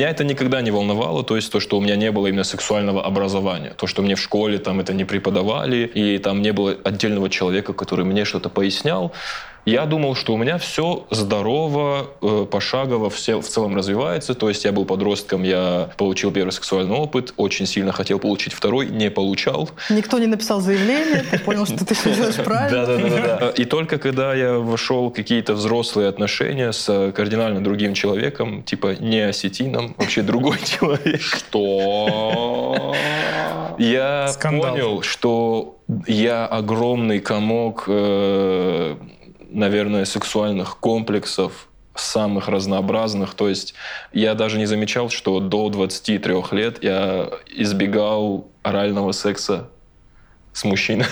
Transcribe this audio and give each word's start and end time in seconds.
меня 0.00 0.10
это 0.10 0.24
никогда 0.24 0.62
не 0.62 0.70
волновало, 0.70 1.22
то 1.22 1.36
есть 1.36 1.52
то, 1.52 1.60
что 1.60 1.76
у 1.76 1.80
меня 1.82 1.94
не 1.94 2.10
было 2.10 2.28
именно 2.28 2.44
сексуального 2.44 3.04
образования, 3.04 3.74
то, 3.76 3.86
что 3.86 4.00
мне 4.00 4.14
в 4.14 4.20
школе 4.20 4.58
там 4.58 4.80
это 4.80 4.94
не 4.94 5.04
преподавали, 5.04 5.90
и 5.94 6.18
там 6.18 6.40
не 6.40 6.52
было 6.52 6.74
отдельного 6.84 7.28
человека, 7.28 7.74
который 7.74 8.06
мне 8.06 8.24
что-то 8.24 8.48
пояснял. 8.48 9.12
Я 9.66 9.86
думал, 9.86 10.14
что 10.14 10.34
у 10.34 10.36
меня 10.36 10.58
все 10.58 11.06
здорово, 11.10 12.06
э, 12.22 12.46
пошагово, 12.50 13.10
все 13.10 13.40
в 13.40 13.46
целом 13.46 13.76
развивается. 13.76 14.34
То 14.34 14.48
есть 14.48 14.64
я 14.64 14.72
был 14.72 14.84
подростком, 14.84 15.42
я 15.42 15.90
получил 15.96 16.30
первый 16.32 16.50
сексуальный 16.50 16.96
опыт, 16.96 17.34
очень 17.36 17.66
сильно 17.66 17.92
хотел 17.92 18.18
получить 18.18 18.52
второй, 18.52 18.86
не 18.86 19.10
получал. 19.10 19.68
Никто 19.90 20.18
не 20.18 20.26
написал 20.26 20.60
заявление, 20.60 21.24
ты 21.30 21.38
понял, 21.38 21.66
что 21.66 21.84
ты 21.84 21.94
все 21.94 22.14
делаешь 22.14 22.36
правильно. 22.36 22.86
Да, 22.86 22.96
да, 22.96 23.08
да, 23.08 23.38
да. 23.38 23.50
И 23.50 23.64
только 23.64 23.98
когда 23.98 24.34
я 24.34 24.58
вошел 24.58 25.10
в 25.10 25.12
какие-то 25.12 25.54
взрослые 25.54 26.08
отношения 26.08 26.72
с 26.72 27.12
кардинально 27.12 27.62
другим 27.62 27.94
человеком, 27.94 28.62
типа 28.62 28.96
не 28.98 29.20
осетином, 29.20 29.94
вообще 29.98 30.22
другой 30.22 30.58
человек. 30.64 31.20
Что? 31.20 32.94
Я 33.78 34.30
понял, 34.42 35.02
что 35.02 35.78
я 36.06 36.46
огромный 36.46 37.20
комок, 37.20 37.84
э, 37.88 38.96
наверное, 39.52 40.04
сексуальных 40.04 40.78
комплексов 40.78 41.68
самых 41.94 42.48
разнообразных. 42.48 43.34
То 43.34 43.48
есть 43.48 43.74
я 44.12 44.34
даже 44.34 44.58
не 44.58 44.66
замечал, 44.66 45.10
что 45.10 45.40
до 45.40 45.68
23 45.68 46.34
лет 46.52 46.82
я 46.82 47.30
избегал 47.48 48.48
орального 48.62 49.12
секса 49.12 49.68
с 50.52 50.64
мужчинами. 50.64 51.08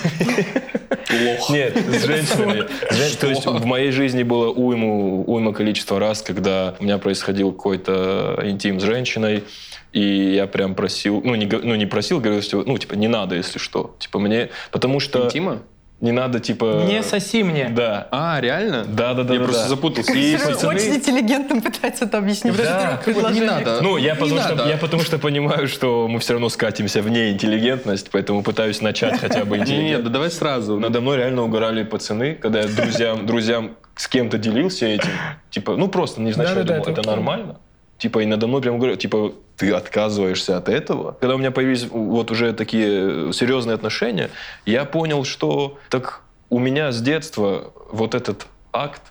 Плохо. 1.09 1.53
Нет, 1.53 1.77
с 1.77 2.05
женщинами. 2.05 2.66
Жен- 2.91 3.16
То 3.20 3.27
есть 3.28 3.47
в 3.47 3.64
моей 3.64 3.91
жизни 3.91 4.22
было 4.22 4.48
уйму, 4.50 5.25
уйма 5.27 5.53
количество 5.53 5.98
раз, 5.98 6.22
когда 6.22 6.75
у 6.81 6.84
меня 6.84 6.98
происходил 6.98 7.53
какой-то 7.53 8.41
интим 8.44 8.81
с 8.81 8.83
женщиной, 8.83 9.44
и 9.92 10.34
я 10.34 10.47
прям 10.47 10.75
просил, 10.75 11.22
ну 11.25 11.34
не, 11.34 11.47
ну, 11.47 11.75
не 11.77 11.86
просил, 11.86 12.20
говорил, 12.20 12.42
что, 12.42 12.62
ну, 12.62 12.77
типа, 12.77 12.94
не 12.94 13.09
надо, 13.09 13.36
если 13.36 13.59
что. 13.59 13.97
Типа, 13.98 14.19
мне, 14.19 14.50
потому 14.70 15.00
что 15.00 15.25
Интима? 15.27 15.62
Не 16.00 16.12
надо, 16.12 16.38
типа... 16.38 16.84
Не 16.86 17.02
соси 17.02 17.42
мне. 17.42 17.70
Да. 17.70 18.06
А, 18.12 18.38
реально? 18.41 18.84
Да, 18.84 19.14
да, 19.14 19.24
да. 19.24 19.34
Я 19.34 19.41
да, 19.41 19.44
просто 19.46 19.62
да. 19.64 19.68
запутался. 19.68 20.12
И 20.12 20.36
пацаны- 20.36 20.66
очень 20.68 20.94
интеллигентно 20.94 21.60
пытается 21.60 22.04
это 22.04 22.18
объяснить. 22.18 22.56
Да. 22.56 23.00
Не 23.32 23.41
надо. 23.41 23.80
Ну, 23.82 23.96
я 23.96 24.14
Не 24.14 24.20
потому, 24.20 24.36
надо. 24.36 24.56
что, 24.58 24.69
я 24.69 24.76
потому 24.76 25.02
что 25.02 25.19
понимаю, 25.19 25.66
что 25.66 26.06
мы 26.06 26.20
все 26.20 26.34
равно 26.34 26.48
скатимся 26.50 27.02
в 27.02 27.10
неинтеллигентность, 27.10 28.10
поэтому 28.12 28.44
пытаюсь 28.44 28.80
начать 28.80 29.19
хотя 29.20 29.44
бы 29.44 29.56
Не, 29.58 29.64
не, 29.64 29.70
интеллигентно. 29.70 30.04
да 30.04 30.10
давай 30.10 30.30
сразу. 30.30 30.78
Надо 30.78 31.00
мной 31.00 31.16
реально 31.16 31.42
угорали 31.42 31.82
пацаны, 31.82 32.34
когда 32.36 32.60
я 32.60 32.69
друзьям, 32.69 33.26
друзьям 33.26 33.76
с 33.96 34.06
кем-то 34.06 34.38
делился 34.38 34.86
этим. 34.86 35.10
Типа, 35.50 35.74
ну 35.76 35.88
просто 35.88 36.20
невзначай 36.20 36.54
Да-да-да, 36.54 36.74
думал, 36.74 36.82
это 36.82 36.91
это 36.92 37.00
окей. 37.00 37.10
нормально. 37.10 37.56
Типа, 37.98 38.20
и 38.20 38.27
надо 38.27 38.46
мной 38.46 38.60
прям 38.60 38.78
говорят, 38.78 39.00
типа, 39.00 39.34
ты 39.56 39.72
отказываешься 39.72 40.56
от 40.56 40.68
этого. 40.68 41.16
Когда 41.20 41.34
у 41.34 41.38
меня 41.38 41.50
появились 41.50 41.86
вот 41.91 42.30
уже 42.30 42.52
такие 42.52 43.32
серьезные 43.32 43.74
отношения, 43.74 44.30
я 44.64 44.84
понял, 44.84 45.24
что 45.24 45.78
так 45.91 46.22
у 46.48 46.60
меня 46.60 46.92
с 46.92 47.02
детства 47.02 47.72
вот 47.91 48.14
этот 48.14 48.46
акт 48.72 49.02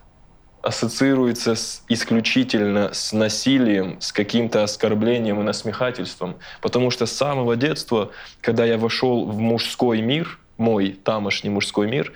ассоциируется 0.62 1.56
с, 1.56 1.84
исключительно 1.88 2.90
с 2.94 3.14
насилием, 3.14 4.00
с 4.02 4.12
каким-то 4.12 4.64
оскорблением 4.64 5.40
и 5.40 5.44
насмехательством. 5.44 6.36
Потому 6.62 6.92
что 6.92 7.06
с 7.06 7.12
самого 7.12 7.56
детства, 7.56 8.12
когда 8.42 8.66
я 8.66 8.78
вошел 8.78 9.26
в 9.26 9.38
мужской 9.40 10.02
мир, 10.02 10.40
мой 10.58 10.92
тамошний 10.92 11.50
мужской 11.50 11.88
мир, 11.88 12.12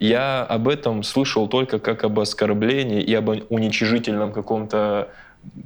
я 0.00 0.42
об 0.42 0.68
этом 0.68 1.02
слышал 1.02 1.48
только 1.48 1.78
как 1.78 2.04
об 2.04 2.18
оскорблении 2.18 3.00
и 3.00 3.14
об 3.14 3.28
уничижительном 3.28 4.32
каком-то 4.32 5.08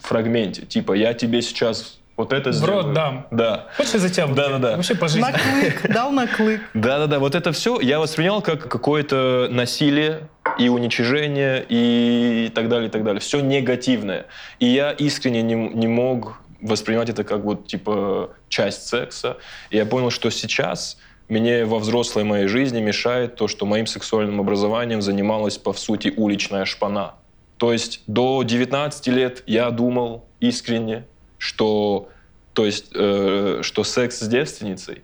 фрагменте. 0.02 0.62
Типа, 0.62 0.92
я 0.92 1.14
тебе 1.14 1.42
сейчас 1.42 1.98
вот 2.16 2.32
это 2.32 2.50
В 2.50 2.52
сделаю. 2.52 2.82
рот 2.82 2.92
дам. 2.94 3.26
Да. 3.30 3.66
Хочешь, 3.76 3.94
я 3.94 3.98
за 4.00 4.10
тебя 4.10 4.26
буду? 4.26 4.36
Да-да-да. 4.40 4.76
Вообще 4.76 4.94
по 4.96 5.06
жизни. 5.08 5.20
Наклык, 5.20 5.92
дал 5.92 6.10
наклык. 6.10 6.60
Да-да-да, 6.74 7.18
вот 7.20 7.34
это 7.34 7.52
все 7.52 7.80
я 7.80 8.00
воспринял 8.00 8.42
как 8.42 8.68
какое-то 8.68 9.48
насилие 9.50 10.28
и 10.58 10.68
уничижение 10.68 11.64
и 11.68 12.50
так 12.54 12.68
далее, 12.68 12.88
и 12.88 12.90
так 12.90 13.04
далее. 13.04 13.20
Все 13.20 13.40
негативное. 13.40 14.26
И 14.58 14.66
я 14.66 14.90
искренне 14.90 15.42
не, 15.42 15.54
не 15.54 15.86
мог 15.86 16.40
воспринимать 16.60 17.08
это 17.08 17.22
как 17.22 17.42
вот 17.44 17.68
типа 17.68 18.30
часть 18.48 18.88
секса. 18.88 19.36
И 19.70 19.76
я 19.76 19.86
понял, 19.86 20.10
что 20.10 20.30
сейчас 20.30 20.98
мне 21.28 21.64
во 21.64 21.78
взрослой 21.78 22.24
моей 22.24 22.48
жизни 22.48 22.80
мешает 22.80 23.36
то, 23.36 23.46
что 23.46 23.64
моим 23.64 23.86
сексуальным 23.86 24.40
образованием 24.40 25.02
занималась, 25.02 25.56
по 25.58 25.72
сути, 25.72 26.12
уличная 26.16 26.64
шпана. 26.64 27.14
То 27.58 27.72
есть 27.72 28.02
до 28.06 28.42
19 28.42 29.06
лет 29.08 29.42
я 29.46 29.70
думал 29.70 30.24
искренне, 30.40 31.04
что, 31.36 32.08
то 32.54 32.64
есть, 32.64 32.86
э, 32.94 33.60
что 33.62 33.84
секс 33.84 34.20
с 34.20 34.28
девственницей 34.28 35.02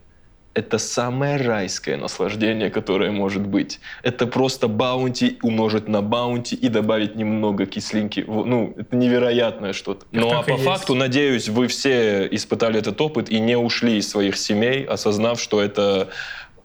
это 0.55 0.77
самое 0.77 1.35
райское 1.35 1.97
наслаждение, 1.97 2.69
которое 2.69 3.11
может 3.11 3.45
быть. 3.45 3.81
Это 4.03 4.25
просто 4.25 4.69
баунти 4.69 5.37
умножить 5.41 5.89
на 5.89 6.01
баунти 6.01 6.55
и 6.55 6.69
добавить 6.69 7.15
немного 7.15 7.65
кислинки. 7.65 8.23
Ну, 8.25 8.73
это 8.77 8.95
невероятное 8.95 9.73
что-то. 9.73 10.05
Ну, 10.13 10.29
а 10.29 10.37
так 10.37 10.47
и 10.47 10.51
по 10.51 10.53
есть. 10.53 10.63
факту, 10.63 10.95
надеюсь, 10.95 11.49
вы 11.49 11.67
все 11.67 12.25
испытали 12.31 12.79
этот 12.79 12.99
опыт 13.01 13.29
и 13.29 13.39
не 13.39 13.57
ушли 13.57 13.97
из 13.97 14.09
своих 14.09 14.37
семей, 14.37 14.85
осознав, 14.85 15.41
что 15.41 15.61
это 15.61 16.07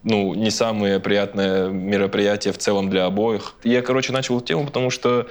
ну, 0.03 0.33
не 0.35 0.51
самое 0.51 1.01
приятное 1.01 1.67
мероприятие 1.67 2.53
в 2.53 2.57
целом 2.57 2.89
для 2.89 3.05
обоих. 3.05 3.55
Я, 3.65 3.81
короче, 3.81 4.13
начал 4.13 4.37
эту 4.37 4.45
тему, 4.45 4.65
потому 4.65 4.89
что 4.89 5.27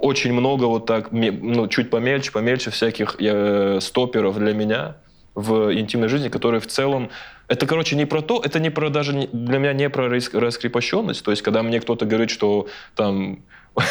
очень 0.00 0.32
много 0.32 0.64
вот 0.64 0.86
так, 0.86 1.12
ну, 1.12 1.68
чуть 1.68 1.90
помельче, 1.90 2.32
помельче 2.32 2.70
всяких 2.70 3.16
э, 3.18 3.78
стоперов 3.80 4.36
для 4.38 4.52
меня 4.52 4.96
в 5.34 5.72
интимной 5.74 6.08
жизни, 6.08 6.28
которые 6.28 6.60
в 6.60 6.66
целом... 6.66 7.10
Это, 7.48 7.66
короче, 7.66 7.94
не 7.94 8.06
про 8.06 8.22
то, 8.22 8.42
это 8.44 8.58
не 8.58 8.70
про 8.70 8.88
даже 8.90 9.28
для 9.32 9.58
меня 9.58 9.72
не 9.72 9.88
про 9.88 10.08
рас- 10.08 10.32
раскрепощенность. 10.32 11.24
То 11.24 11.30
есть, 11.30 11.42
когда 11.42 11.62
мне 11.62 11.80
кто-то 11.80 12.06
говорит, 12.06 12.30
что 12.30 12.66
там... 12.94 13.44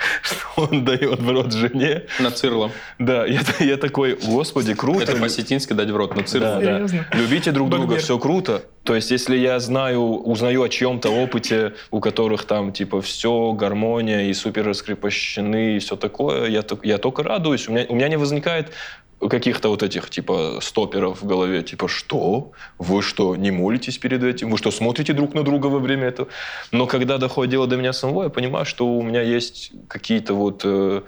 что- 0.22 0.36
он 0.56 0.84
дает 0.84 1.20
в 1.20 1.30
рот 1.30 1.52
жене. 1.52 2.04
На 2.18 2.30
цирло. 2.30 2.70
Да, 2.98 3.24
я, 3.26 3.40
я 3.60 3.76
такой, 3.76 4.14
господи, 4.14 4.74
круто. 4.74 5.02
Это 5.02 5.16
по-осетински 5.16 5.72
дать 5.72 5.90
в 5.90 5.96
рот 5.96 6.16
на 6.16 6.22
цирло. 6.22 6.60
Да, 6.60 6.86
да. 6.86 7.06
Любите 7.12 7.52
друг 7.52 7.70
друга, 7.70 7.96
все 7.96 8.18
круто. 8.18 8.62
То 8.84 8.94
есть, 8.94 9.10
если 9.10 9.36
я 9.36 9.60
знаю, 9.60 10.00
узнаю 10.00 10.62
о 10.62 10.68
чьем-то 10.68 11.10
опыте, 11.10 11.74
у 11.90 12.00
которых 12.00 12.44
там, 12.44 12.72
типа, 12.72 13.02
все, 13.02 13.52
гармония 13.52 14.22
и 14.22 14.32
супер 14.32 14.66
раскрепощены, 14.66 15.76
и 15.76 15.78
все 15.80 15.96
такое, 15.96 16.48
я, 16.48 16.64
я 16.82 16.98
только 16.98 17.22
радуюсь. 17.22 17.68
У 17.68 17.72
меня, 17.72 17.86
у 17.88 17.94
меня 17.94 18.08
не 18.08 18.16
возникает 18.16 18.72
каких-то 19.28 19.68
вот 19.68 19.82
этих, 19.82 20.08
типа, 20.10 20.58
стоперов 20.60 21.22
в 21.22 21.26
голове. 21.26 21.62
Типа, 21.62 21.88
что? 21.88 22.52
Вы 22.78 23.02
что, 23.02 23.36
не 23.36 23.50
молитесь 23.50 23.98
перед 23.98 24.22
этим? 24.22 24.50
Вы 24.50 24.58
что, 24.58 24.70
смотрите 24.70 25.12
друг 25.12 25.34
на 25.34 25.42
друга 25.42 25.66
во 25.66 25.78
время 25.78 26.08
этого? 26.08 26.28
Но 26.72 26.86
когда 26.86 27.18
доходит 27.18 27.50
дело 27.50 27.66
до 27.66 27.76
меня 27.76 27.92
самого, 27.92 28.24
я 28.24 28.28
понимаю, 28.30 28.64
что 28.64 28.86
у 28.86 29.02
меня 29.02 29.22
есть 29.22 29.72
какие-то 29.88 30.34
вот... 30.34 30.62
э, 30.64 31.02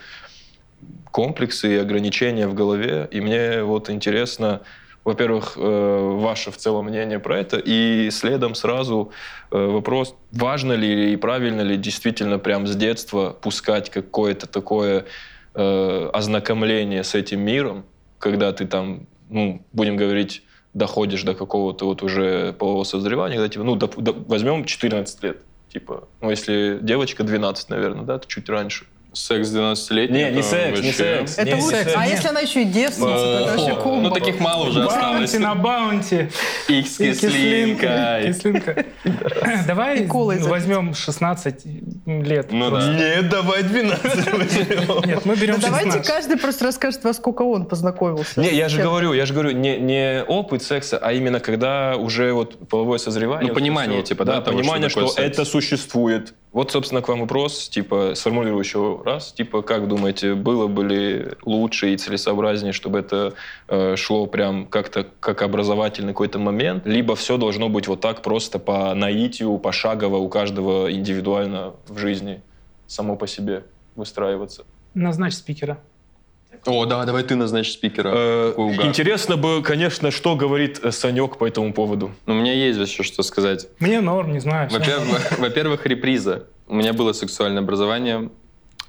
комплексы 1.13 1.75
и 1.75 1.79
ограничения 1.79 2.49
в 2.49 2.55
голове. 2.55 3.07
И 3.11 3.21
мне 3.21 3.63
вот 3.63 3.91
интересно, 3.91 4.63
во-первых, 5.05 5.55
э, 5.57 6.17
ваше 6.21 6.51
в 6.51 6.57
целом 6.57 6.87
мнение 6.87 7.19
про 7.19 7.39
это, 7.39 7.59
и 7.59 8.11
следом 8.11 8.55
сразу 8.55 9.13
э, 9.51 9.67
вопрос, 9.67 10.15
важно 10.33 10.73
ли 10.73 11.13
и 11.13 11.17
правильно 11.17 11.61
ли 11.61 11.77
действительно 11.77 12.39
прям 12.39 12.67
с 12.67 12.75
детства 12.75 13.37
пускать 13.41 13.91
какое-то 13.91 14.47
такое 14.47 15.05
э, 15.55 16.11
ознакомление 16.13 17.05
с 17.05 17.15
этим 17.15 17.41
миром, 17.41 17.85
когда 18.23 18.53
ты 18.53 18.67
там, 18.67 19.09
ну, 19.29 19.65
будем 19.73 19.97
говорить, 19.97 20.45
доходишь 20.75 21.25
до 21.25 21.35
какого-то 21.35 21.87
вот 21.87 22.03
уже 22.03 22.53
полового 22.53 22.85
созревания, 22.85 23.37
когда 23.37 23.49
типа, 23.49 23.65
ну, 23.65 23.75
доп- 23.77 23.97
доп- 23.97 24.25
возьмем 24.29 24.65
14 24.65 25.23
лет, 25.25 25.39
типа, 25.73 26.09
ну, 26.21 26.31
если 26.31 26.79
девочка 26.81 27.25
12, 27.25 27.69
наверное, 27.69 28.05
да, 28.05 28.19
то 28.19 28.29
чуть 28.29 28.49
раньше. 28.49 28.87
Секс 29.15 29.49
12-летний. 29.51 30.17
Не, 30.25 30.31
не 30.31 30.39
это 30.41 30.43
секс, 30.49 30.81
не 30.81 30.87
вообще- 30.87 30.93
секс. 30.93 31.39
Это 31.39 31.51
Не, 31.57 31.63
лучше. 31.63 31.77
секс. 31.77 31.93
А 31.95 32.05
Нет. 32.07 32.15
если 32.17 32.29
она 32.29 32.41
еще 32.41 32.63
и 32.63 32.65
девственница, 32.65 33.15
то 33.15 33.39
это 33.45 33.57
вообще 33.59 33.83
комбо. 33.83 34.09
Ну, 34.09 34.11
таких 34.11 34.41
мало 34.41 34.69
уже 34.69 34.83
осталось. 34.85 35.31
Баунти 35.33 35.39
на 35.39 35.55
баунти. 35.55 36.29
Икс 36.69 36.97
кислинка. 36.97 38.21
Кислинка. 38.27 38.87
Давай 39.67 40.07
возьмем 40.07 40.95
16 40.95 41.63
лет. 42.07 42.53
Ну 42.53 42.71
да. 42.71 42.95
Нет, 42.95 43.29
давай 43.29 43.63
12 43.63 44.03
возьмем. 44.33 45.05
Нет, 45.09 45.25
мы 45.27 45.37
берем 45.37 45.57
Да 45.57 45.67
давайте 45.67 45.91
16. 45.99 46.07
каждый 46.07 46.37
просто 46.39 46.65
расскажет, 46.65 47.05
во 47.05 47.13
сколько 47.13 47.43
он 47.43 47.67
познакомился. 47.67 48.41
Не, 48.41 48.55
я 48.55 48.69
же 48.69 48.81
говорю, 48.81 49.13
я 49.13 49.27
же 49.27 49.35
говорю, 49.35 49.51
не, 49.51 49.77
не 49.79 50.23
опыт 50.25 50.63
секса, 50.63 50.99
а 50.99 51.13
именно 51.13 51.41
когда 51.41 51.97
уже 51.97 52.33
вот 52.33 52.69
половое 52.69 52.99
созревание. 52.99 53.49
Ну, 53.49 53.55
понимание, 53.55 54.03
типа, 54.03 54.25
да, 54.25 54.41
понимание, 54.41 54.89
что 54.89 55.13
это 55.17 55.45
существует. 55.45 56.35
Вот, 56.53 56.71
собственно, 56.71 57.01
к 57.01 57.09
вам 57.09 57.21
вопрос, 57.21 57.71
типа, 57.71 58.13
сформулирую 58.15 58.61
еще 58.63 59.01
раз, 59.05 59.33
типа, 59.33 59.63
как 59.63 59.89
думаете, 59.89 60.35
было 60.35 60.67
бы 60.67 60.85
ли 60.85 61.29
лучше 61.45 61.95
и 61.95 61.97
целесообразнее, 61.97 62.75
чтобы 62.75 62.99
это 62.99 63.33
э, 63.69 63.97
шло 63.97 64.27
прям 64.27 64.67
как-то 64.67 65.07
как 65.21 65.41
образовательный 65.41 66.13
какой-то 66.13 66.39
момент, 66.39 66.87
либо 66.87 67.17
все 67.17 67.39
должно 67.39 67.71
быть 67.71 67.89
вот 67.89 68.03
так 68.03 68.21
просто 68.21 68.59
по 68.59 68.93
наитию, 68.95 69.57
пошагово 69.59 70.17
у 70.17 70.29
каждого 70.29 70.93
индивидуально 70.93 71.73
в 71.89 71.97
жизни 71.97 72.43
само 72.87 73.17
по 73.17 73.27
себе 73.27 73.65
выстраиваться? 73.97 74.65
Назначь 74.93 75.35
спикера. 75.35 75.79
О, 76.65 76.87
да, 76.87 77.05
давай 77.05 77.25
ты 77.25 77.35
назначишь 77.35 77.73
спикера. 77.73 78.13
Э. 78.15 78.55
Интересно 78.85 79.37
бы, 79.37 79.63
конечно, 79.63 80.11
что 80.11 80.37
говорит 80.37 80.81
э, 80.83 80.93
Санек 80.93 81.37
по 81.37 81.47
этому 81.47 81.73
поводу. 81.73 82.13
Ну, 82.27 82.35
У 82.35 82.37
меня 82.37 82.53
есть 82.53 82.79
еще 82.79 83.03
что 83.03 83.23
сказать. 83.23 83.67
Мне 83.81 84.01
норм, 84.01 84.33
не 84.33 84.41
знаю. 84.41 84.71
во-первых, 85.39 85.87
реприза. 85.87 86.47
У 86.69 86.75
меня 86.75 86.93
было 86.93 87.13
сексуальное 87.13 87.63
образование, 87.63 88.31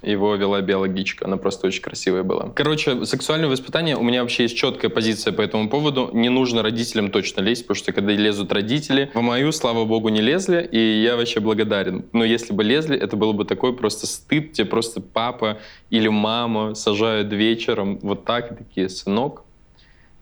его 0.04 0.34
вела 0.34 0.60
биологичка, 0.60 1.26
она 1.26 1.36
просто 1.36 1.66
очень 1.66 1.82
красивая 1.82 2.22
была. 2.22 2.50
Короче, 2.54 3.04
сексуальное 3.04 3.48
воспитание, 3.48 3.96
у 3.96 4.02
меня 4.02 4.22
вообще 4.22 4.44
есть 4.44 4.56
четкая 4.56 4.90
позиция 4.90 5.32
по 5.32 5.42
этому 5.42 5.68
поводу. 5.68 6.10
Не 6.12 6.28
нужно 6.28 6.62
родителям 6.62 7.10
точно 7.10 7.40
лезть, 7.40 7.62
потому 7.66 7.76
что 7.76 7.92
когда 7.92 8.12
лезут 8.12 8.52
родители, 8.52 9.10
в 9.14 9.20
мою, 9.20 9.52
слава 9.52 9.84
богу, 9.84 10.08
не 10.08 10.20
лезли, 10.20 10.68
и 10.70 11.02
я 11.02 11.16
вообще 11.16 11.40
благодарен. 11.40 12.04
Но 12.12 12.24
если 12.24 12.52
бы 12.52 12.64
лезли, 12.64 12.96
это 12.96 13.16
было 13.16 13.32
бы 13.32 13.44
такой 13.44 13.74
просто 13.74 14.06
стыд, 14.06 14.52
тебе 14.52 14.66
просто 14.66 15.00
папа 15.00 15.58
или 15.90 16.08
мама 16.08 16.74
сажают 16.74 17.32
вечером 17.32 17.98
вот 18.02 18.24
так 18.24 18.56
такие, 18.56 18.88
сынок, 18.88 19.43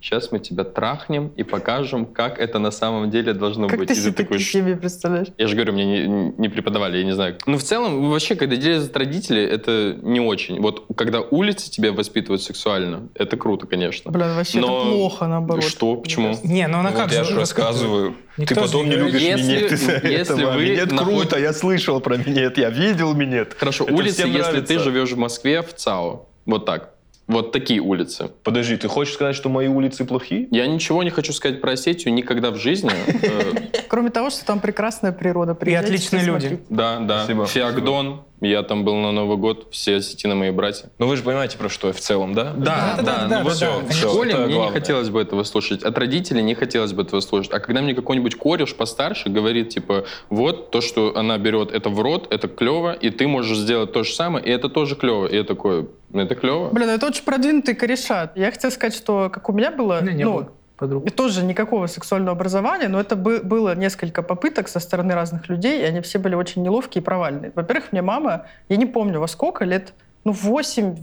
сейчас 0.03 0.33
мы 0.33 0.41
тебя 0.41 0.65
трахнем 0.65 1.29
и 1.37 1.45
покажем, 1.45 2.05
как 2.07 2.39
это 2.41 2.59
на 2.59 2.71
самом 2.73 3.11
деле 3.11 3.33
должно 3.33 3.69
Как 3.69 3.79
быть. 3.79 3.89
ты 3.89 3.95
И 3.95 3.97
себе 3.97 4.13
такой, 4.13 4.39
такие 4.39 4.51
семьи 4.51 4.75
представляешь? 4.75 5.29
я 5.39 5.47
же 5.47 5.55
говорю, 5.55 5.73
мне 5.75 5.85
не, 6.07 6.33
не 6.37 6.49
преподавали, 6.49 6.99
я 6.99 7.05
не 7.05 7.13
знаю. 7.13 7.39
Ну, 7.47 7.57
в 7.57 7.63
целом, 7.63 8.11
вообще, 8.11 8.35
когда 8.35 8.57
делят 8.57 8.95
родители, 8.97 9.43
это 9.43 9.97
не 10.03 10.21
очень. 10.21 10.61
Вот 10.61 10.85
когда 10.97 11.21
улицы 11.21 11.71
тебя 11.71 11.93
воспитывают 11.93 12.43
сексуально, 12.43 13.09
это 13.15 13.37
круто, 13.37 13.67
конечно. 13.67 14.11
Блин, 14.11 14.35
вообще 14.35 14.59
Но- 14.59 14.81
это 14.81 14.91
плохо, 14.91 15.27
наоборот. 15.29 15.65
Что? 15.65 15.95
Почему? 15.97 16.37
Не, 16.43 16.67
ну 16.67 16.79
она 16.79 16.91
Вот 16.91 16.99
как 16.99 17.13
я 17.13 17.23
же 17.25 17.37
рассказываю. 17.37 18.17
Никто 18.37 18.55
ты 18.57 18.61
потом 18.63 18.89
не 18.89 18.97
любишь 18.97 19.21
Если- 19.21 19.43
минет 19.57 19.73
из-за 19.73 19.93
если 19.93 20.15
этого. 20.15 20.53
вы 20.55 20.65
Минет 20.65 20.91
наход- 20.91 21.05
круто, 21.07 21.39
я 21.39 21.53
слышал 21.53 22.01
про 22.01 22.17
минет, 22.17 22.59
я 22.59 22.71
видел 22.71 23.15
минет. 23.15 23.55
Хорошо, 23.55 23.85
Это 23.85 23.95
улицы, 23.95 24.15
всем 24.25 24.33
если 24.33 24.61
ты 24.63 24.79
живешь 24.79 25.13
в 25.13 25.19
Москве, 25.19 25.63
в 25.63 25.73
ЦАО, 25.75 26.27
вот 26.47 26.65
так. 26.65 26.95
Вот 27.27 27.53
такие 27.53 27.81
улицы. 27.81 28.31
Подожди, 28.43 28.77
ты 28.77 28.89
хочешь 28.89 29.15
сказать, 29.15 29.37
что 29.37 29.49
мои 29.49 29.69
улицы 29.69 30.05
плохие? 30.05 30.49
Я 30.51 30.67
ничего 30.67 31.03
не 31.03 31.11
хочу 31.11 31.33
сказать 31.33 31.61
про 31.61 31.73
Осетию 31.73 32.13
никогда 32.13 32.51
в 32.51 32.57
жизни. 32.57 32.91
Кроме 33.89 34.11
того, 34.11 34.31
что 34.31 34.45
там 34.45 34.61
прекрасная 34.61 35.13
природа. 35.13 35.55
приезжайте, 35.55 35.95
отличные 35.95 36.25
люди. 36.25 36.61
Да, 36.69 36.99
да. 36.99 37.27
Феогдон. 37.47 38.25
Я 38.43 38.65
там 38.65 38.85
был 38.85 38.97
на 38.97 39.13
Новый 39.13 39.37
год. 39.37 39.69
Все 39.71 39.97
осетины 39.97 40.35
мои 40.35 40.51
братья. 40.51 40.91
Ну 40.99 41.07
вы 41.07 41.17
же 41.17 41.23
понимаете, 41.23 41.57
про 41.57 41.69
что 41.69 41.87
я 41.89 41.93
в 41.93 42.01
целом, 42.01 42.35
да? 42.35 42.53
Да, 42.57 42.97
Да, 42.97 43.03
да, 43.03 43.03
да, 43.03 43.23
ну 43.23 43.29
да, 43.29 43.43
вот 43.45 43.49
да, 43.49 43.55
всё, 43.55 43.67
да, 43.67 43.71
всё. 43.71 43.79
В 43.79 43.87
конечно. 43.87 44.09
школе 44.11 44.37
мне 44.47 44.59
не 44.59 44.71
хотелось 44.73 45.11
бы 45.11 45.21
этого 45.21 45.45
слушать. 45.45 45.83
От 45.85 45.97
родителей 45.97 46.43
не 46.43 46.55
хотелось 46.55 46.93
бы 46.93 47.03
этого 47.03 47.21
слушать. 47.21 47.53
А 47.53 47.61
когда 47.61 47.81
мне 47.83 47.95
какой-нибудь 47.95 48.35
кореш 48.35 48.75
постарше 48.75 49.29
говорит, 49.29 49.69
типа, 49.69 50.07
вот 50.29 50.73
то, 50.73 50.81
что 50.81 51.17
она 51.17 51.39
берет 51.39 51.73
это 51.73 51.89
в 51.89 52.01
рот, 52.01 52.33
это 52.33 52.49
клево, 52.49 52.93
и 52.93 53.11
ты 53.11 53.29
можешь 53.29 53.59
сделать 53.59 53.93
то 53.93 54.03
же 54.03 54.13
самое, 54.13 54.45
и 54.45 54.51
это 54.51 54.69
тоже 54.69 54.97
клево. 54.97 55.27
И 55.27 55.37
я 55.37 55.45
такой, 55.45 55.89
«Ну, 56.11 56.21
это 56.21 56.35
клево. 56.35 56.71
Блин, 56.71 56.91
это 56.91 57.07
очень 57.07 57.25
продвинутые 57.25 57.77
кореша. 57.77 58.33
Я 58.35 58.51
хотела 58.51 58.71
сказать, 58.71 58.95
что 58.95 59.31
как 59.31 59.49
у 59.49 59.53
меня 59.53 59.71
было, 59.71 60.03
меня 60.03 60.13
не 60.13 60.25
ну, 60.25 60.33
было 60.35 60.53
подруг. 60.77 61.07
и 61.07 61.11
тоже 61.11 61.45
никакого 61.45 61.87
сексуального 61.87 62.33
образования, 62.33 62.89
но 62.89 63.01
это 63.01 63.17
бы- 63.17 63.41
было 63.43 63.75
несколько 63.75 64.23
попыток 64.23 64.69
со 64.69 64.81
стороны 64.81 65.15
разных 65.15 65.49
людей, 65.49 65.81
и 65.83 65.85
они 65.85 66.01
все 66.01 66.19
были 66.19 66.35
очень 66.35 66.63
неловкие 66.63 67.03
и 67.03 67.05
провальные. 67.05 67.53
Во-первых, 67.55 67.93
мне 67.93 68.03
мама, 68.03 68.47
я 68.69 68.77
не 68.77 68.87
помню 68.87 69.21
во 69.21 69.29
сколько, 69.29 69.65
лет, 69.65 69.95
ну, 70.25 70.33
8 70.33 70.97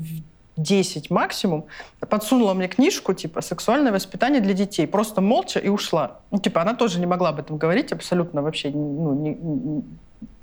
10 0.58 1.10
максимум, 1.10 1.66
подсунула 2.10 2.54
мне 2.54 2.68
книжку, 2.68 3.14
типа, 3.14 3.42
«Сексуальное 3.42 3.92
воспитание 3.94 4.42
для 4.42 4.54
детей». 4.54 4.88
Просто 4.88 5.22
молча 5.22 5.60
и 5.60 5.70
ушла. 5.70 6.20
Ну, 6.32 6.40
типа, 6.40 6.62
она 6.62 6.74
тоже 6.74 7.00
не 7.00 7.06
могла 7.06 7.30
об 7.30 7.40
этом 7.40 7.58
говорить 7.58 7.94
абсолютно 7.94 8.42
вообще, 8.42 8.70
ну, 8.70 9.14
не- 9.14 9.36
не- 9.36 9.84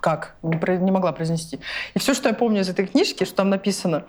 как, 0.00 0.37
не, 0.43 0.58
не 0.79 0.90
могла 0.90 1.12
произнести. 1.12 1.58
И 1.94 1.99
все, 1.99 2.14
что 2.14 2.29
я 2.29 2.34
помню 2.34 2.61
из 2.62 2.69
этой 2.70 2.87
книжки, 2.87 3.25
что 3.25 3.37
там 3.37 3.50
написано, 3.50 4.05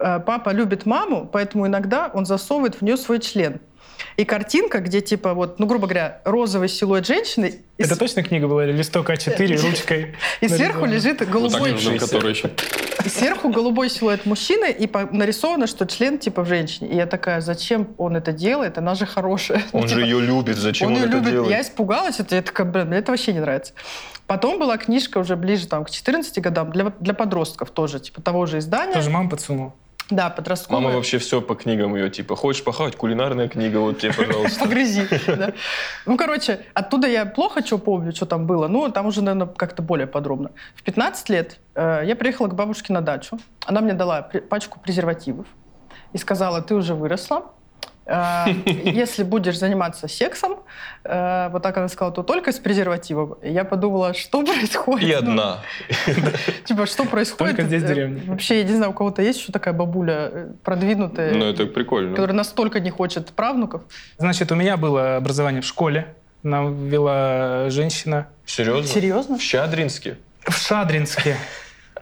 э, 0.00 0.18
папа 0.20 0.50
любит 0.50 0.86
маму, 0.86 1.28
поэтому 1.30 1.66
иногда 1.66 2.10
он 2.12 2.26
засовывает 2.26 2.74
в 2.76 2.82
нее 2.82 2.96
свой 2.96 3.20
член. 3.20 3.60
И 4.16 4.24
картинка, 4.24 4.78
где 4.80 5.00
типа 5.00 5.34
вот, 5.34 5.58
ну, 5.58 5.66
грубо 5.66 5.86
говоря, 5.86 6.20
розовый 6.24 6.68
силуэт 6.68 7.06
женщины, 7.06 7.60
Это 7.78 7.94
с- 7.94 7.98
точно 7.98 8.22
книга 8.22 8.46
была? 8.46 8.64
Или 8.64 8.72
листок 8.72 9.10
А4 9.10 9.62
ручкой? 9.70 10.14
и 10.40 10.48
сверху 10.48 10.84
лежит 10.84 11.28
голубой, 11.28 11.72
и 13.04 13.08
сверху 13.08 13.48
голубой 13.50 13.90
силуэт 13.90 14.26
мужчины, 14.26 14.70
и 14.70 14.88
нарисовано, 15.10 15.66
что 15.66 15.86
член 15.86 16.18
типа 16.18 16.42
в 16.42 16.48
женщине. 16.48 16.90
И 16.90 16.96
я 16.96 17.06
такая, 17.06 17.40
зачем 17.40 17.88
он 17.98 18.16
это 18.16 18.32
делает? 18.32 18.78
Она 18.78 18.94
же 18.94 19.06
хорошая. 19.06 19.62
Ну, 19.72 19.80
Он 19.80 19.88
же 19.88 19.96
типа, 19.96 20.04
ее 20.06 20.20
любит, 20.20 20.56
зачем 20.56 20.92
он, 20.92 20.96
это 20.96 21.20
делает? 21.20 21.50
Я 21.50 21.60
испугалась, 21.60 22.20
это, 22.20 22.36
я 22.36 22.42
такая, 22.42 22.66
блин, 22.66 22.88
мне 22.88 22.98
это 22.98 23.10
вообще 23.12 23.32
не 23.32 23.40
нравится. 23.40 23.72
Потом 24.26 24.58
была 24.58 24.78
книжка 24.78 25.18
уже 25.18 25.36
ближе 25.36 25.66
там, 25.66 25.84
к 25.84 25.90
14 25.90 26.38
годам 26.40 26.70
для, 26.70 26.92
для 27.00 27.12
подростков 27.12 27.70
тоже, 27.70 28.00
типа 28.00 28.22
того 28.22 28.46
же 28.46 28.58
издания. 28.58 28.94
Тоже 28.94 29.10
мама 29.10 29.28
подсунула. 29.28 29.74
Да, 30.10 30.28
подростковая. 30.28 30.82
Мама 30.82 30.94
вообще 30.94 31.18
все 31.18 31.40
по 31.40 31.54
книгам 31.54 31.96
ее, 31.96 32.10
типа, 32.10 32.36
хочешь 32.36 32.62
похавать, 32.62 32.94
кулинарная 32.94 33.48
книга, 33.48 33.78
вот 33.78 33.98
тебе, 33.98 34.12
пожалуйста. 34.12 34.60
Погрызи. 34.64 35.08
да. 35.26 35.52
Ну, 36.04 36.16
короче, 36.16 36.60
оттуда 36.74 37.08
я 37.08 37.24
плохо 37.24 37.64
что 37.64 37.78
помню, 37.78 38.12
что 38.12 38.26
там 38.26 38.46
было. 38.46 38.68
Ну, 38.68 38.90
там 38.90 39.06
уже, 39.06 39.22
наверное, 39.22 39.46
как-то 39.46 39.82
более 39.82 40.06
подробно. 40.06 40.50
В 40.74 40.82
15 40.82 41.28
лет 41.30 41.58
э, 41.74 42.02
я 42.04 42.16
приехала 42.16 42.48
к 42.48 42.54
бабушке 42.54 42.92
на 42.92 43.00
дачу. 43.00 43.38
Она 43.64 43.80
мне 43.80 43.94
дала 43.94 44.22
пачку 44.22 44.78
презервативов 44.78 45.46
и 46.12 46.18
сказала, 46.18 46.60
ты 46.60 46.74
уже 46.74 46.94
выросла. 46.94 47.52
Э, 48.06 48.44
Если 48.66 49.22
будешь 49.22 49.58
заниматься 49.58 50.08
сексом, 50.08 50.58
э, 51.04 51.48
вот 51.50 51.62
так 51.62 51.76
она 51.78 51.88
сказала, 51.88 52.12
то 52.14 52.22
только 52.22 52.52
с 52.52 52.58
презервативом. 52.58 53.36
Я 53.42 53.64
подумала, 53.64 54.14
что 54.14 54.42
происходит? 54.44 55.08
И 55.08 55.12
Ну, 55.12 55.18
одна. 55.18 55.58
Типа, 56.64 56.86
что 56.86 57.04
происходит? 57.04 57.56
Только 57.56 57.68
здесь 57.68 57.82
Э, 57.82 57.86
деревне. 57.88 58.22
Вообще, 58.26 58.58
я 58.58 58.64
не 58.64 58.74
знаю, 58.74 58.90
у 58.92 58.94
кого-то 58.94 59.22
есть 59.22 59.40
еще 59.40 59.52
такая 59.52 59.74
бабуля 59.74 60.48
продвинутая, 60.62 61.34
Ну, 61.34 61.46
это 61.46 61.66
прикольно. 61.66 62.10
которая 62.10 62.36
настолько 62.36 62.80
не 62.80 62.90
хочет 62.90 63.28
правнуков. 63.32 63.82
Значит, 64.18 64.52
у 64.52 64.54
меня 64.54 64.76
было 64.76 65.16
образование 65.16 65.62
в 65.62 65.66
школе. 65.66 66.14
Нам 66.42 66.88
вела 66.88 67.70
женщина 67.70 68.28
Серьезно? 68.44 68.86
Серьезно? 68.86 69.38
В 69.38 69.42
Щадринске? 69.42 70.18
в 70.46 70.52
Шадринске. 70.54 71.36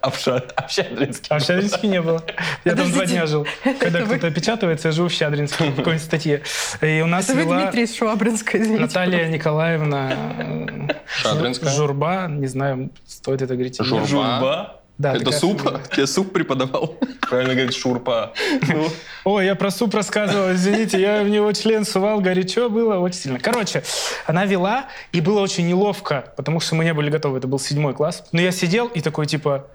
А 0.03 0.11
в, 0.11 0.29
а 0.29 0.69
Щадринске? 0.69 1.27
А 1.31 1.39
в 1.39 1.43
Шадринске 1.43 1.87
не 1.87 2.03
было. 2.03 2.23
Я 2.65 2.75
там 2.75 2.91
два 2.91 3.07
дня 3.07 3.25
жил. 3.27 3.47
Когда 3.81 4.03
кто-то 4.03 4.27
опечатывается, 4.27 4.89
я 4.89 4.93
живу 4.93 5.09
в 5.09 5.13
Щадринске 5.13 5.71
в 5.71 5.77
какой-нибудь 5.77 6.05
статье. 6.05 6.43
И 6.81 7.01
у 7.03 7.07
нас 7.07 7.31
Это 7.31 7.39
вела 7.39 7.63
Дмитрий 7.63 7.85
из 7.85 7.95
Швабринска, 7.97 8.59
извините. 8.59 8.83
Наталья 8.83 9.29
Николаевна 9.29 10.13
э, 10.39 10.89
Шадринская? 11.07 11.71
Жу- 11.71 11.77
Журба, 11.77 12.27
не 12.29 12.49
знаю, 12.49 12.91
стоит 13.07 13.43
это 13.43 13.55
говорить. 13.55 13.79
Журба? 13.81 14.07
Журба? 14.07 14.83
Да, 14.99 15.15
это 15.15 15.31
суп? 15.33 15.61
фамилия. 15.61 15.83
Тебе 15.91 16.07
суп 16.07 16.33
преподавал? 16.33 16.97
Правильно 17.29 17.55
говорит, 17.55 17.75
шурпа. 17.75 18.33
Ну, 18.69 18.89
Ой, 19.25 19.47
я 19.47 19.55
про 19.55 19.71
суп 19.71 19.95
рассказывал, 19.95 20.53
извините, 20.53 21.01
я 21.01 21.23
в 21.23 21.29
него 21.29 21.51
член 21.53 21.85
сувал, 21.85 22.21
горячо 22.21 22.69
было 22.69 22.99
очень 22.99 23.19
сильно. 23.19 23.39
Короче, 23.39 23.83
она 24.27 24.45
вела, 24.45 24.87
и 25.13 25.21
было 25.21 25.41
очень 25.41 25.67
неловко, 25.67 26.33
потому 26.37 26.61
что 26.61 26.75
мы 26.75 26.85
не 26.85 26.93
были 26.93 27.09
готовы, 27.09 27.39
это 27.39 27.47
был 27.49 27.59
седьмой 27.59 27.95
класс. 27.95 28.25
Но 28.33 28.41
я 28.41 28.51
сидел 28.51 28.87
и 28.89 29.01
такой, 29.01 29.27
типа, 29.27 29.67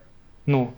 ну, 0.47 0.73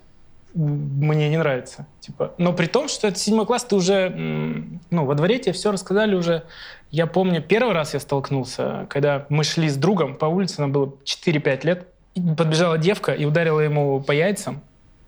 мне 0.53 1.29
не 1.29 1.37
нравится. 1.37 1.85
Типа, 2.01 2.33
но 2.37 2.51
при 2.51 2.65
том, 2.65 2.89
что 2.89 3.07
это 3.07 3.17
седьмой 3.17 3.45
класс, 3.45 3.63
ты 3.63 3.75
уже, 3.75 4.09
ну, 4.09 5.05
во 5.05 5.15
дворе 5.15 5.39
тебе 5.39 5.53
все 5.53 5.71
рассказали 5.71 6.15
уже. 6.15 6.43
Я 6.91 7.07
помню, 7.07 7.41
первый 7.41 7.73
раз 7.73 7.93
я 7.93 7.99
столкнулся, 7.99 8.87
когда 8.89 9.25
мы 9.29 9.43
шли 9.43 9.69
с 9.69 9.77
другом 9.77 10.15
по 10.15 10.25
улице, 10.25 10.59
нам 10.59 10.71
было 10.71 10.93
4-5 11.05 11.65
лет, 11.65 11.87
подбежала 12.35 12.77
девка 12.77 13.13
и 13.13 13.25
ударила 13.25 13.59
ему 13.59 14.01
по 14.01 14.11
яйцам. 14.11 14.61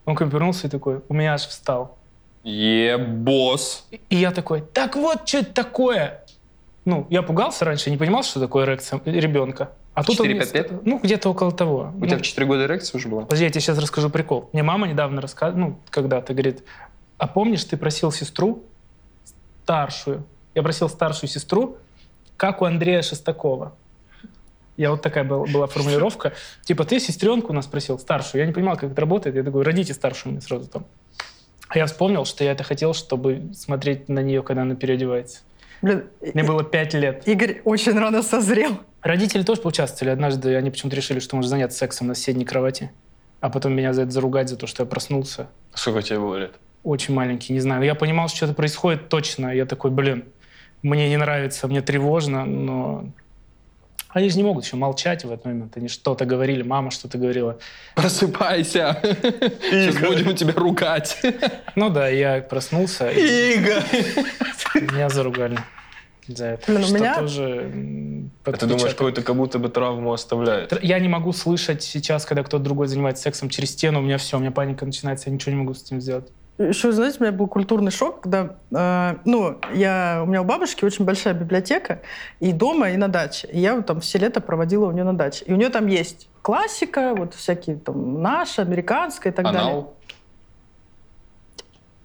Он 0.06 0.16
ко 0.16 0.24
мне 0.24 0.32
повернулся 0.32 0.68
и 0.68 0.70
такой, 0.70 1.02
у 1.10 1.14
меня 1.14 1.34
аж 1.34 1.48
встал. 1.48 1.98
Ебос. 2.44 3.88
И 4.10 4.16
я 4.16 4.32
такой, 4.32 4.62
так 4.62 4.96
вот, 4.96 5.28
что 5.28 5.40
это 5.40 5.54
такое? 5.54 6.21
Ну, 6.86 7.06
я 7.10 7.22
пугался 7.22 7.64
раньше, 7.66 7.92
не 7.92 7.98
понимал, 7.98 8.24
что 8.24 8.40
такое 8.40 8.66
эрекция 8.66 9.00
ребенка. 9.06 9.72
А 9.94 10.04
тут 10.04 10.20
он 10.20 10.28
4-5 10.28 10.30
мне 10.30 10.40
лет? 10.40 10.72
ска- 10.72 10.82
Ну, 10.86 11.00
где-то 11.04 11.30
около 11.30 11.52
того. 11.52 11.92
У 11.96 12.00
Ну, 12.00 12.06
тебя 12.08 12.18
в 12.18 12.22
4 12.22 12.48
года 12.48 12.66
эрекция 12.66 12.98
уже 12.98 13.08
была? 13.08 13.22
Подожди, 13.24 13.46
я 13.46 13.52
тебе 13.52 13.62
сейчас 13.62 13.78
расскажу 13.78 14.10
прикол. 14.10 14.50
Мне 14.54 14.64
мама 14.64 14.88
недавно 14.88 15.22
рассказывала, 15.22 15.60
ну, 15.68 15.80
когда-то 15.90 16.34
говорит, 16.34 16.64
а 17.18 17.28
помнишь, 17.28 17.64
ты 17.66 17.78
просил 17.78 18.12
сестру 18.12 18.64
старшую, 19.64 20.24
я 20.56 20.64
просил 20.64 20.90
старшую 20.90 21.30
сестру, 21.30 21.78
как 22.38 22.62
у 22.62 22.66
Андрея 22.66 23.02
Шестакова. 23.04 23.76
Я 24.78 24.90
вот 24.92 25.02
такая 25.04 25.24
была, 25.24 25.46
была 25.46 25.68
формулировка. 25.68 26.34
Типа, 26.64 26.84
ты 26.86 27.00
сестренку 27.00 27.52
у 27.52 27.56
нас 27.56 27.68
просил, 27.68 28.00
старшую. 28.00 28.42
Я 28.42 28.48
не 28.48 28.54
понимал, 28.54 28.76
как 28.78 28.92
это 28.92 29.00
работает. 29.02 29.36
Я 29.36 29.44
такой, 29.44 29.62
родите 29.64 29.94
старшую 29.94 30.32
мне 30.32 30.42
сразу 30.42 30.68
там. 30.68 30.86
А 31.68 31.78
я 31.78 31.86
вспомнил, 31.86 32.26
что 32.26 32.44
я 32.44 32.54
это 32.54 32.64
хотел, 32.64 32.94
чтобы 32.96 33.52
смотреть 33.54 34.10
на 34.10 34.22
нее, 34.24 34.42
когда 34.42 34.64
она 34.64 34.76
переодевается. 34.76 35.42
Блин, 35.82 36.04
Мне 36.34 36.44
было 36.44 36.64
пять 36.64 36.94
лет. 36.94 37.28
Игорь 37.28 37.62
очень 37.66 37.98
рано 37.98 38.22
созрел. 38.22 38.80
Родители 39.02 39.44
тоже 39.44 39.62
поучаствовали. 39.62 40.14
Однажды 40.14 40.56
они 40.56 40.70
почему-то 40.70 40.96
решили, 40.96 41.20
что 41.20 41.36
можно 41.36 41.50
заняться 41.50 41.78
сексом 41.78 42.08
на 42.08 42.14
соседней 42.14 42.46
кровати. 42.46 42.92
А 43.40 43.50
потом 43.50 43.74
меня 43.74 43.94
за 43.94 44.04
это 44.04 44.12
заругать, 44.12 44.50
за 44.50 44.58
то, 44.58 44.68
что 44.68 44.84
я 44.84 44.88
проснулся. 44.88 45.48
сколько 45.74 46.04
тебе 46.04 46.20
было 46.20 46.36
лет? 46.36 46.54
Очень 46.84 47.16
маленький, 47.16 47.54
не 47.54 47.60
знаю. 47.60 47.80
Но 47.80 47.86
я 47.86 47.96
понимал, 47.96 48.28
что 48.28 48.38
что-то 48.38 48.54
происходит 48.54 49.10
точно. 49.10 49.54
Я 49.54 49.66
такой, 49.66 49.90
блин, 49.90 50.26
мне 50.84 51.10
не 51.10 51.18
нравится, 51.18 51.68
мне 51.68 51.82
тревожно, 51.82 52.46
но 52.46 53.06
Они 54.14 54.30
же 54.30 54.38
не 54.38 54.44
могут 54.44 54.66
еще 54.66 54.76
молчать 54.76 55.24
в 55.24 55.32
этот 55.32 55.46
момент. 55.46 55.78
Они 55.78 55.88
что-то 55.88 56.26
говорили, 56.26 56.64
мама 56.64 56.92
что-то 56.92 57.18
говорила. 57.18 57.58
Просыпайся. 57.96 59.00
Сейчас 59.02 59.98
будем 59.98 60.36
тебя 60.36 60.54
ругать. 60.54 61.22
Ну 61.76 61.90
да, 61.90 62.08
я 62.08 62.42
проснулся, 62.42 63.10
и 63.10 63.56
Игорь! 63.56 63.84
меня 64.76 65.10
заругали 65.10 65.60
за 66.28 66.46
это. 66.46 66.72
Блин, 66.72 66.84
Что 66.86 66.96
меня- 66.96 67.16
тоже 67.16 67.72
А 68.46 68.52
ты 68.54 68.66
думаешь, 68.66 68.94
какой-то 68.94 69.22
как 69.22 69.36
будто 69.36 69.60
бы 69.60 69.70
травму 69.70 70.14
оставляет? 70.14 70.84
Я 70.84 71.00
не 71.00 71.08
могу 71.08 71.34
слышать 71.34 71.84
сейчас, 71.84 72.26
когда 72.26 72.44
кто-то 72.44 72.64
другой 72.64 72.88
занимается 72.88 73.24
сексом 73.24 73.50
через 73.50 73.72
стену, 73.72 74.00
у 74.00 74.04
меня 74.04 74.18
все, 74.18 74.38
у 74.38 74.40
меня 74.40 74.52
паника 74.52 74.86
начинается, 74.86 75.30
я 75.30 75.36
ничего 75.36 75.52
не 75.54 75.62
могу 75.62 75.74
с 75.74 75.84
этим 75.84 76.02
сделать. 76.02 76.28
Еще, 76.58 76.92
знаете, 76.92 77.18
у 77.20 77.24
меня 77.24 77.32
был 77.32 77.48
культурный 77.48 77.92
шок, 77.92 78.22
когда, 78.22 78.56
э, 78.72 79.16
ну, 79.26 79.58
я, 79.74 80.22
у 80.24 80.28
меня 80.28 80.42
у 80.42 80.46
бабушки 80.46 80.86
очень 80.86 81.06
большая 81.06 81.34
библиотека, 81.34 82.02
и 82.40 82.52
дома, 82.52 82.92
и 82.92 82.98
на 82.98 83.08
даче. 83.08 83.48
И 83.52 83.60
я 83.60 83.76
вот 83.76 83.88
там 83.88 84.00
все 84.00 84.20
лето 84.20 84.42
проводила 84.42 84.86
у 84.88 84.92
нее 84.92 85.04
на 85.04 85.14
даче. 85.18 85.44
И 85.46 85.54
у 85.54 85.56
нее 85.56 85.70
там 85.70 85.88
есть 85.88 86.30
классика, 86.42 87.16
вот 87.16 87.34
всякие 87.34 87.78
там 87.78 88.22
наша, 88.22 88.62
американская 88.62 89.34
и 89.34 89.36
так 89.36 89.46
далее. 89.46 89.62
Анал. 89.62 89.94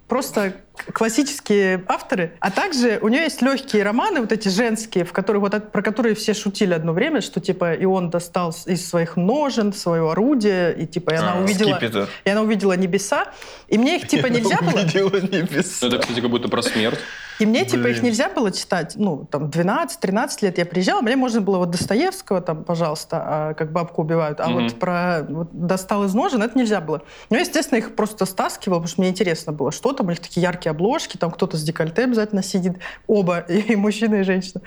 Просто 0.09 0.53
к- 0.53 0.55
классические 0.93 1.85
авторы. 1.89 2.33
А 2.41 2.51
также 2.51 2.99
у 3.01 3.09
нее 3.09 3.23
есть 3.23 3.43
легкие 3.43 3.83
романы, 3.83 4.21
вот 4.21 4.33
эти 4.33 4.49
женские, 4.49 5.05
в 5.05 5.13
которых, 5.13 5.43
вот, 5.43 5.55
от- 5.55 5.73
про 5.73 5.83
которые 5.83 6.15
все 6.15 6.35
шутили 6.35 6.75
одно 6.75 6.93
время, 6.93 7.21
что 7.21 7.41
типа 7.41 7.75
и 7.75 7.85
он 7.85 8.11
достал 8.11 8.55
из 8.67 8.89
своих 8.89 9.17
ножен 9.17 9.73
свое 9.73 10.11
орудие, 10.11 10.75
и 10.77 10.87
типа 10.87 11.11
и 11.13 11.17
она 11.17 11.35
А, 11.35 11.41
увидела... 11.43 11.71
скипетр. 11.77 12.09
И 12.25 12.31
она 12.31 12.43
увидела 12.43 12.73
небеса, 12.77 13.27
и 13.69 13.79
мне 13.79 13.97
их 13.97 14.09
типа 14.09 14.27
нельзя 14.27 14.59
было... 14.61 14.81
Увидела 14.81 15.21
небеса. 15.21 15.87
Ну, 15.87 15.89
это, 15.89 15.99
кстати, 15.99 16.21
как 16.21 16.31
будто 16.31 16.49
про 16.49 16.63
смерть. 16.63 16.99
И 17.39 17.45
мне, 17.45 17.67
типа, 17.67 17.89
их 17.89 17.97
Блин. 18.01 18.05
нельзя 18.07 18.31
было 18.31 18.51
читать, 18.51 18.95
ну, 18.97 19.29
там, 19.31 19.51
12-13 19.51 20.29
лет 20.41 20.57
я 20.57 20.65
приезжала, 20.65 21.03
мне 21.03 21.17
можно 21.17 21.43
было 21.43 21.59
вот 21.59 21.71
Достоевского, 21.71 22.41
там, 22.41 22.65
пожалуйста, 22.65 23.23
а, 23.23 23.53
как 23.55 23.73
бабку 23.73 24.01
убивают, 24.01 24.41
а 24.41 24.49
Мгм. 24.49 24.63
вот 24.63 24.79
про 24.79 25.23
вот, 25.29 25.49
достал 25.53 26.05
из 26.05 26.15
ножен, 26.15 26.43
это 26.43 26.57
нельзя 26.59 26.81
было. 26.81 27.03
Но, 27.29 27.37
естественно, 27.37 27.77
их 27.79 27.95
просто 27.95 28.25
стаскивала, 28.25 28.79
потому 28.79 28.89
что 28.89 29.01
мне 29.03 29.11
интересно 29.11 29.53
было, 29.53 29.71
что 29.71 29.93
там, 29.93 30.07
у 30.07 30.11
них 30.11 30.21
такие 30.21 30.41
яркие 30.41 30.66
обложки, 30.69 31.17
там 31.17 31.31
кто-то 31.31 31.57
с 31.57 31.63
декольте 31.63 32.05
обязательно 32.05 32.43
сидит, 32.43 32.79
оба, 33.07 33.39
и 33.49 33.77
мужчина, 33.77 34.17
и 34.17 34.23
женщина. 34.23 34.63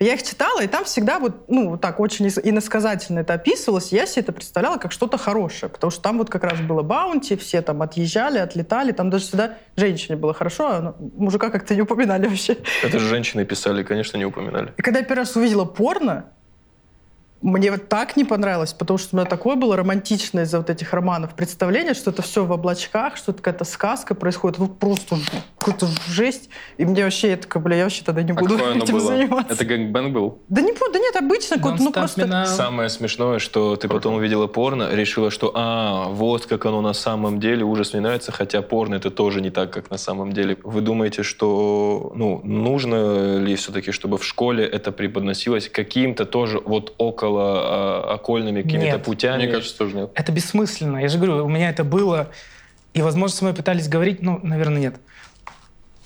Я 0.00 0.14
их 0.14 0.22
читала, 0.22 0.60
и 0.62 0.68
там 0.68 0.84
всегда 0.84 1.18
вот, 1.18 1.48
ну, 1.48 1.70
вот 1.70 1.80
так 1.80 1.98
очень 1.98 2.28
иносказательно 2.28 3.20
это 3.20 3.34
описывалось. 3.34 3.90
Я 3.90 4.06
себе 4.06 4.22
это 4.22 4.32
представляла 4.32 4.76
как 4.76 4.92
что-то 4.92 5.18
хорошее, 5.18 5.70
потому 5.70 5.90
что 5.90 6.00
там 6.00 6.18
вот 6.18 6.30
как 6.30 6.44
раз 6.44 6.60
было 6.60 6.82
баунти, 6.82 7.34
все 7.36 7.62
там 7.62 7.82
отъезжали, 7.82 8.38
отлетали, 8.38 8.92
там 8.92 9.10
даже 9.10 9.24
всегда 9.24 9.54
женщине 9.76 10.16
было 10.16 10.32
хорошо, 10.34 10.68
а 10.68 10.80
ну, 10.80 11.12
мужика 11.16 11.50
как-то 11.50 11.74
не 11.74 11.82
упоминали 11.82 12.28
вообще. 12.28 12.58
Это 12.84 13.00
же 13.00 13.08
женщины 13.08 13.44
писали, 13.44 13.82
конечно, 13.82 14.16
не 14.16 14.24
упоминали. 14.24 14.72
И 14.76 14.82
когда 14.82 15.00
я 15.00 15.04
первый 15.04 15.20
раз 15.20 15.34
увидела 15.34 15.64
порно, 15.64 16.26
мне 17.40 17.70
вот 17.70 17.88
так 17.88 18.16
не 18.16 18.24
понравилось, 18.24 18.72
потому 18.72 18.98
что 18.98 19.14
у 19.14 19.18
меня 19.18 19.28
такое 19.28 19.56
было 19.56 19.76
романтичное 19.76 20.44
из-за 20.44 20.58
вот 20.58 20.70
этих 20.70 20.92
романов 20.92 21.34
представление, 21.34 21.94
что 21.94 22.10
это 22.10 22.22
все 22.22 22.44
в 22.44 22.50
облачках, 22.52 23.16
что 23.16 23.32
это 23.32 23.42
какая-то 23.42 23.64
сказка 23.64 24.14
происходит, 24.14 24.58
вот 24.58 24.78
просто 24.78 25.16
какая-то 25.58 25.88
жесть. 26.08 26.48
И 26.78 26.84
мне 26.84 27.04
вообще, 27.04 27.30
я 27.30 27.36
такая, 27.36 27.62
бля, 27.62 27.76
я 27.76 27.84
вообще 27.84 28.02
тогда 28.04 28.22
не 28.22 28.32
А 28.32 28.34
буду 28.34 28.54
оно 28.54 28.82
этим 28.82 28.94
было? 28.94 29.06
заниматься. 29.06 29.54
Это 29.54 29.64
гэнгбэнг 29.64 30.12
был? 30.12 30.38
Да 30.48 30.60
не 30.60 30.72
буду, 30.72 30.92
да 30.92 30.98
нет, 30.98 31.14
обычно 31.16 31.56
какой-то, 31.56 31.82
ну 31.82 31.92
просто... 31.92 32.22
now. 32.22 32.46
Самое 32.46 32.88
смешное, 32.88 33.38
что 33.38 33.76
ты 33.76 33.88
потом 33.88 34.14
увидела 34.14 34.48
порно, 34.48 34.88
решила, 34.92 35.30
что 35.30 35.52
а, 35.54 36.08
вот 36.08 36.46
как 36.46 36.66
оно 36.66 36.80
на 36.80 36.92
самом 36.92 37.38
деле, 37.38 37.64
ужас 37.64 37.92
мне 37.92 38.02
нравится, 38.02 38.32
хотя 38.32 38.62
порно 38.62 38.96
это 38.96 39.10
тоже 39.10 39.40
не 39.40 39.50
так, 39.50 39.72
как 39.72 39.90
на 39.90 39.98
самом 39.98 40.32
деле. 40.32 40.56
Вы 40.64 40.80
думаете, 40.80 41.22
что 41.22 42.12
ну, 42.14 42.40
нужно 42.42 43.38
ли 43.38 43.54
все-таки, 43.54 43.92
чтобы 43.92 44.18
в 44.18 44.24
школе 44.24 44.64
это 44.64 44.90
преподносилось 44.90 45.68
каким-то 45.68 46.24
тоже 46.26 46.60
вот 46.64 46.94
около 46.98 47.27
а, 47.36 48.14
окольными 48.14 48.62
какими-то 48.62 48.98
путями? 48.98 49.44
Мне 49.44 49.52
кажется, 49.52 49.76
тоже 49.76 49.96
нет. 49.96 50.10
Это 50.14 50.32
бессмысленно. 50.32 50.98
Я 50.98 51.08
же 51.08 51.18
говорю, 51.18 51.44
у 51.44 51.48
меня 51.48 51.70
это 51.70 51.84
было, 51.84 52.30
и, 52.94 53.02
возможно, 53.02 53.36
со 53.36 53.44
мной 53.44 53.54
пытались 53.54 53.88
говорить, 53.88 54.22
ну, 54.22 54.40
наверное, 54.42 54.80
нет. 54.80 54.96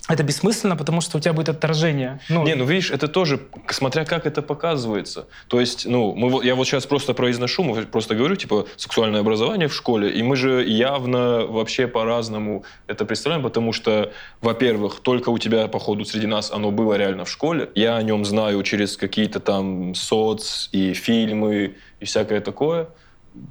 Это 0.09 0.21
бессмысленно, 0.21 0.75
потому 0.75 0.99
что 0.99 1.17
у 1.17 1.21
тебя 1.21 1.31
будет 1.31 1.47
отторжение. 1.47 2.19
Ну, 2.27 2.43
Не, 2.43 2.55
ну 2.55 2.65
видишь, 2.65 2.91
это 2.91 3.07
тоже, 3.07 3.39
смотря 3.69 4.03
как 4.03 4.25
это 4.25 4.41
показывается. 4.41 5.27
То 5.47 5.61
есть, 5.61 5.85
ну, 5.85 6.13
мы, 6.13 6.45
я 6.45 6.55
вот 6.55 6.67
сейчас 6.67 6.85
просто 6.85 7.13
произношу, 7.13 7.73
просто 7.85 8.13
говорю, 8.13 8.35
типа, 8.35 8.65
сексуальное 8.75 9.21
образование 9.21 9.69
в 9.69 9.73
школе, 9.73 10.09
и 10.11 10.21
мы 10.21 10.35
же 10.35 10.67
явно 10.67 11.45
вообще 11.45 11.87
по-разному 11.87 12.65
это 12.87 13.05
представляем, 13.05 13.43
потому 13.43 13.71
что, 13.71 14.11
во-первых, 14.41 14.99
только 14.99 15.29
у 15.29 15.37
тебя, 15.37 15.69
походу, 15.69 16.03
среди 16.03 16.27
нас 16.27 16.51
оно 16.51 16.71
было 16.71 16.95
реально 16.95 17.23
в 17.23 17.29
школе. 17.29 17.69
Я 17.73 17.95
о 17.95 18.03
нем 18.03 18.25
знаю 18.25 18.61
через 18.63 18.97
какие-то 18.97 19.39
там 19.39 19.95
соц 19.95 20.67
и 20.73 20.93
фильмы 20.93 21.75
и 22.01 22.05
всякое 22.05 22.41
такое. 22.41 22.89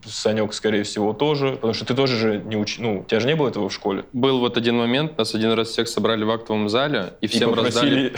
Санек, 0.07 0.55
скорее 0.55 0.83
всего, 0.85 1.13
тоже, 1.13 1.53
потому 1.53 1.75
что 1.75 1.85
ты 1.85 1.95
тоже 1.95 2.17
же 2.17 2.39
не 2.45 2.57
уч... 2.57 2.79
ну, 2.79 3.01
у 3.01 3.05
тебя 3.05 3.21
же 3.21 3.27
не 3.27 3.35
было 3.37 3.49
этого 3.49 3.69
в 3.69 3.73
школе. 3.73 4.05
Был 4.13 4.39
вот 4.41 4.57
один 4.57 4.77
момент, 4.77 5.19
нас 5.19 5.35
один 5.35 5.53
раз 5.53 5.69
всех 5.69 5.89
собрали 5.89 6.25
в 6.25 6.31
актовом 6.31 6.69
зале, 6.69 7.15
и 7.21 7.27
И 7.27 7.29
всем 7.29 7.55
раздали... 7.55 8.13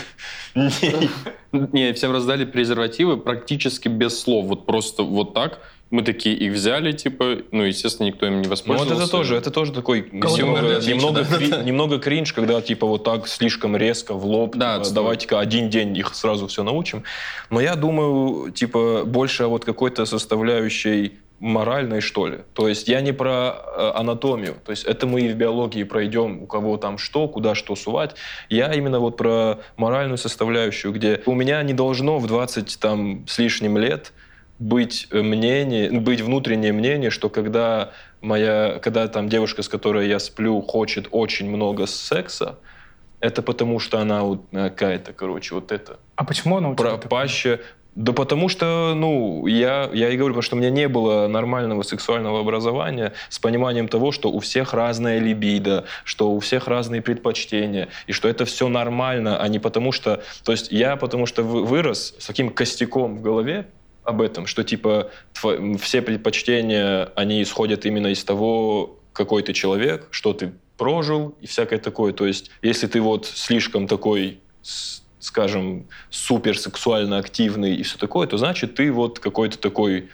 попросили... 0.54 1.11
Не, 1.52 1.68
Не, 1.73 1.92
всем 1.92 2.12
раздали 2.12 2.44
презервативы 2.44 3.16
практически 3.16 3.88
без 3.88 4.21
слов, 4.21 4.47
вот 4.47 4.66
просто 4.66 5.02
вот 5.02 5.35
так. 5.35 5.61
Мы 5.90 6.02
такие 6.02 6.35
их 6.35 6.52
взяли, 6.54 6.90
типа, 6.92 7.37
ну, 7.52 7.62
естественно, 7.62 8.06
никто 8.09 8.26
им 8.26 8.33
не 8.33 8.37
Ну, 8.38 8.42
вот 8.44 8.50
воспользовался. 8.50 9.02
это 9.02 9.11
тоже, 9.11 9.37
это 9.37 9.50
тоже 9.52 9.73
такой 9.73 10.09
немного, 10.11 10.80
немного, 10.80 11.25
кри- 11.25 11.52
немного 11.64 11.99
кринж, 11.99 12.33
когда 12.33 12.61
типа 12.61 12.87
вот 12.87 13.04
так 13.04 13.28
слишком 13.28 13.76
резко 13.76 14.14
в 14.14 14.25
лоб, 14.26 14.56
Да, 14.56 14.80
типа, 14.80 14.94
давайте-ка 14.94 15.38
один 15.38 15.71
день 15.71 15.97
их 15.97 16.14
сразу 16.14 16.49
все 16.49 16.64
научим. 16.64 17.04
Но 17.50 17.61
я 17.61 17.76
думаю, 17.76 18.50
типа 18.50 19.04
больше 19.04 19.47
вот 19.47 19.64
какой-то 19.64 20.04
составляющей 20.06 21.12
моральной, 21.41 22.00
что 22.00 22.26
ли. 22.26 22.38
То 22.55 22.69
есть 22.69 22.88
я 22.88 23.00
не 23.00 23.12
про 23.12 23.55
э, 23.55 23.91
анатомию. 23.95 24.55
То 24.64 24.71
есть 24.71 24.85
это 24.85 25.07
мы 25.07 25.23
и 25.23 25.29
в 25.29 25.37
биологии 25.37 25.85
пройдем, 25.85 26.43
у 26.43 26.47
кого 26.47 26.76
там 26.76 26.99
что, 26.99 27.29
куда 27.29 27.55
что 27.55 27.76
сувать. 27.76 28.14
Я 28.49 28.73
именно 28.73 29.00
вот 29.00 29.17
про 29.17 29.59
моральную 29.76 30.19
составляющую, 30.19 30.93
где 30.93 31.23
у 31.26 31.35
меня 31.35 31.62
не 31.62 31.75
должно 31.75 32.19
в 32.19 32.26
20 32.26 32.79
там 32.81 33.26
с 33.26 33.38
лишним 33.38 33.76
лет 33.79 34.12
быть 34.59 35.09
э, 35.11 35.23
мнение, 35.23 35.91
быть 36.00 36.21
внутреннее 36.21 36.73
мнение, 36.73 37.11
что 37.11 37.29
когда 37.29 37.93
моя, 38.21 38.79
когда 38.81 39.07
там 39.09 39.29
девушка, 39.29 39.62
с 39.62 39.69
которой 39.69 40.09
я 40.09 40.19
сплю, 40.19 40.61
хочет 40.62 41.09
очень 41.11 41.50
много 41.50 41.87
секса, 41.87 42.59
это 43.21 43.43
потому 43.43 43.79
что 43.81 43.99
она 43.99 44.23
вот 44.23 44.45
э, 44.53 44.71
какая-то, 44.71 45.12
короче, 45.12 45.55
вот 45.55 45.73
это 45.73 45.99
А 46.17 46.25
почему 46.25 46.59
оно 46.59 46.73
у 46.73 46.75
тебя 46.76 46.97
пропащая. 46.97 47.61
Да 47.95 48.13
потому 48.13 48.49
что, 48.49 48.93
ну, 48.97 49.47
я, 49.47 49.89
я 49.93 50.11
и 50.11 50.17
говорю, 50.17 50.35
потому 50.35 50.43
что 50.43 50.57
у 50.57 50.59
меня 50.59 50.71
не 50.71 50.89
было 50.89 51.29
нормального 51.29 51.83
сексуального 51.83 52.41
образования 52.41 53.13
с 53.29 53.39
пониманием 53.39 53.87
того, 53.87 54.11
что 54.11 54.33
у 54.33 54.41
всех 54.41 54.75
разная 54.75 55.21
либидо, 55.21 55.85
что 56.03 56.33
у 56.33 56.41
всех 56.41 56.67
разные 56.67 57.03
предпочтения, 57.03 57.89
и 58.09 58.13
что 58.13 58.29
это 58.29 58.47
все 58.47 58.69
нормально, 58.69 59.41
а 59.41 59.47
не 59.47 59.61
потому 59.61 59.93
что... 59.93 60.23
То 60.45 60.51
есть 60.51 60.73
я 60.73 60.97
потому 60.97 61.27
что 61.27 61.45
вы- 61.45 61.65
вырос 61.65 62.15
с 62.19 62.27
таким 62.27 62.51
костяком 62.51 63.19
в 63.19 63.23
голове 63.23 63.69
об 64.03 64.21
этом, 64.21 64.47
что 64.47 64.65
типа 64.65 65.11
все 65.33 66.03
предпочтения, 66.03 67.13
они 67.15 67.43
исходят 67.43 67.87
именно 67.87 68.09
из 68.09 68.25
того, 68.25 68.99
какой 69.13 69.45
ты 69.45 69.53
человек, 69.53 70.09
что 70.11 70.33
ты 70.33 70.53
прожил 70.77 71.37
и 71.41 71.47
всякое 71.47 71.79
такое. 71.79 72.13
То 72.13 72.27
есть 72.27 72.51
если 72.61 72.89
ты 72.89 73.01
вот 73.01 73.27
слишком 73.27 73.87
такой 73.87 74.41
скажем, 75.25 75.87
супер 76.11 76.59
сексуально 76.59 77.19
активный 77.19 77.75
и 77.76 77.83
все 77.83 77.97
такое, 77.99 78.26
то 78.26 78.37
значит 78.37 78.75
ты 78.75 78.93
вот 78.93 79.19
какой-то 79.19 79.59
такой, 79.59 80.11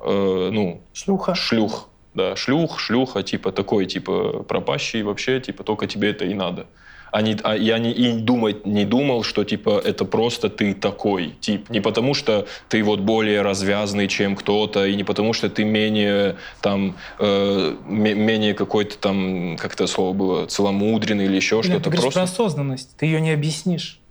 э, 0.00 0.50
ну, 0.52 0.80
Шлюха. 0.92 1.34
шлюх. 1.34 1.88
Да, 2.14 2.36
шлюх, 2.36 2.78
шлюха, 2.78 3.22
типа 3.22 3.52
такой, 3.52 3.86
типа 3.86 4.44
пропащий 4.44 5.02
вообще, 5.02 5.40
типа 5.40 5.64
только 5.64 5.86
тебе 5.86 6.10
это 6.10 6.24
и 6.24 6.34
надо. 6.34 6.66
А, 7.10 7.20
не, 7.20 7.36
а 7.42 7.54
я 7.56 7.78
не, 7.78 7.90
и 7.90 8.12
думать 8.12 8.64
не 8.64 8.84
думал, 8.84 9.22
что 9.22 9.44
типа 9.44 9.80
это 9.84 10.04
просто 10.04 10.48
ты 10.48 10.74
такой 10.74 11.34
тип. 11.40 11.68
Не 11.68 11.80
потому 11.80 12.14
что 12.14 12.46
ты 12.68 12.82
вот 12.82 13.00
более 13.00 13.42
развязный, 13.42 14.08
чем 14.08 14.36
кто-то, 14.36 14.86
и 14.86 14.94
не 14.94 15.04
потому 15.04 15.32
что 15.32 15.50
ты 15.50 15.64
менее 15.64 16.36
там 16.60 16.96
э, 17.18 17.76
ме- 17.86 18.14
менее 18.14 18.54
какой-то 18.54 18.96
там, 18.96 19.56
как 19.58 19.74
это 19.74 19.86
слово 19.86 20.12
было, 20.14 20.46
целомудренный 20.46 21.24
или 21.24 21.36
еще 21.36 21.62
что-то. 21.62 21.90
Просто 21.90 22.10
про 22.10 22.22
осознанность, 22.22 22.96
ты 22.96 23.06
ее 23.06 23.20
не 23.20 23.32
объяснишь. 23.32 24.01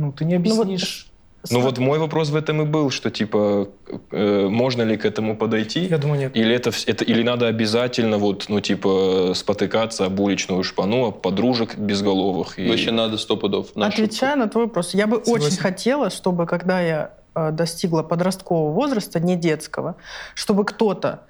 Ну, 0.00 0.12
ты 0.12 0.24
не 0.24 0.38
Ну 0.38 0.54
вот 0.54 0.62
объяснишь. 0.62 1.06
Ну 1.50 1.60
вот 1.60 1.78
мой 1.78 1.98
вопрос 1.98 2.28
в 2.30 2.36
этом 2.36 2.62
и 2.62 2.64
был, 2.66 2.90
что 2.90 3.10
типа 3.10 3.68
э, 4.10 4.48
можно 4.48 4.82
ли 4.82 4.96
к 4.96 5.06
этому 5.06 5.36
подойти? 5.36 5.86
Я 5.86 5.98
думаю, 5.98 6.20
нет. 6.20 6.36
Или 6.36 6.54
это, 6.54 6.70
это 6.86 7.04
или 7.04 7.22
надо 7.22 7.46
обязательно 7.48 8.18
вот 8.18 8.46
ну 8.48 8.60
типа 8.60 9.32
спотыкаться 9.34 10.04
об 10.06 10.20
уличную 10.20 10.62
шпану, 10.64 11.06
об 11.06 11.20
подружек 11.22 11.78
безголовых 11.78 12.58
и 12.58 12.68
Вообще 12.68 12.90
надо 12.90 13.16
сто 13.16 13.36
пудов. 13.36 13.74
на 13.74 13.86
Отвечая 13.86 14.36
на 14.36 14.48
твой 14.48 14.64
вопрос, 14.66 14.94
я 14.94 15.06
бы 15.06 15.16
Согласен. 15.24 15.46
очень 15.46 15.56
хотела, 15.58 16.10
чтобы 16.10 16.46
когда 16.46 16.80
я 16.80 17.10
э, 17.34 17.50
достигла 17.52 18.02
подросткового 18.02 18.72
возраста, 18.72 19.18
не 19.18 19.36
детского, 19.36 19.96
чтобы 20.34 20.64
кто-то 20.66 21.20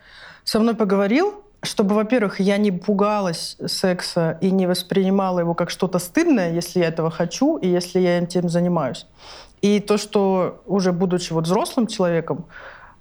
со 0.44 0.58
мной 0.58 0.74
поговорил, 0.74 1.34
чтобы, 1.62 1.94
во-первых, 1.94 2.40
я 2.40 2.56
не 2.56 2.70
пугалась 2.70 3.56
секса 3.66 4.38
и 4.40 4.50
не 4.50 4.66
воспринимала 4.66 5.40
его 5.40 5.54
как 5.54 5.70
что-то 5.70 5.98
стыдное, 5.98 6.52
если 6.52 6.80
я 6.80 6.88
этого 6.88 7.10
хочу 7.10 7.56
и 7.58 7.68
если 7.68 8.00
я 8.00 8.18
этим 8.18 8.48
занимаюсь. 8.48 9.06
И 9.60 9.80
то, 9.80 9.98
что 9.98 10.62
уже 10.66 10.92
будучи 10.92 11.32
вот 11.32 11.44
взрослым 11.44 11.86
человеком, 11.86 12.46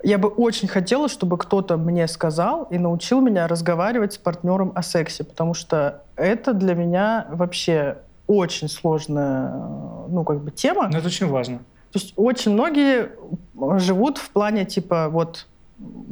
я 0.03 0.17
бы 0.17 0.29
очень 0.29 0.67
хотела, 0.67 1.09
чтобы 1.09 1.37
кто-то 1.37 1.77
мне 1.77 2.07
сказал 2.07 2.63
и 2.63 2.77
научил 2.77 3.21
меня 3.21 3.47
разговаривать 3.47 4.13
с 4.13 4.17
партнером 4.17 4.71
о 4.75 4.81
сексе, 4.81 5.23
потому 5.23 5.53
что 5.53 6.03
это 6.15 6.53
для 6.53 6.73
меня 6.73 7.27
вообще 7.31 7.97
очень 8.27 8.69
сложная, 8.69 9.51
ну, 10.07 10.23
как 10.23 10.41
бы 10.41 10.51
тема. 10.51 10.89
Но 10.91 10.99
это 10.99 11.07
очень 11.07 11.27
важно. 11.27 11.59
То 11.91 11.99
есть 11.99 12.13
очень 12.15 12.51
многие 12.53 13.11
живут 13.79 14.19
в 14.19 14.29
плане 14.29 14.65
типа 14.65 15.09
вот 15.09 15.47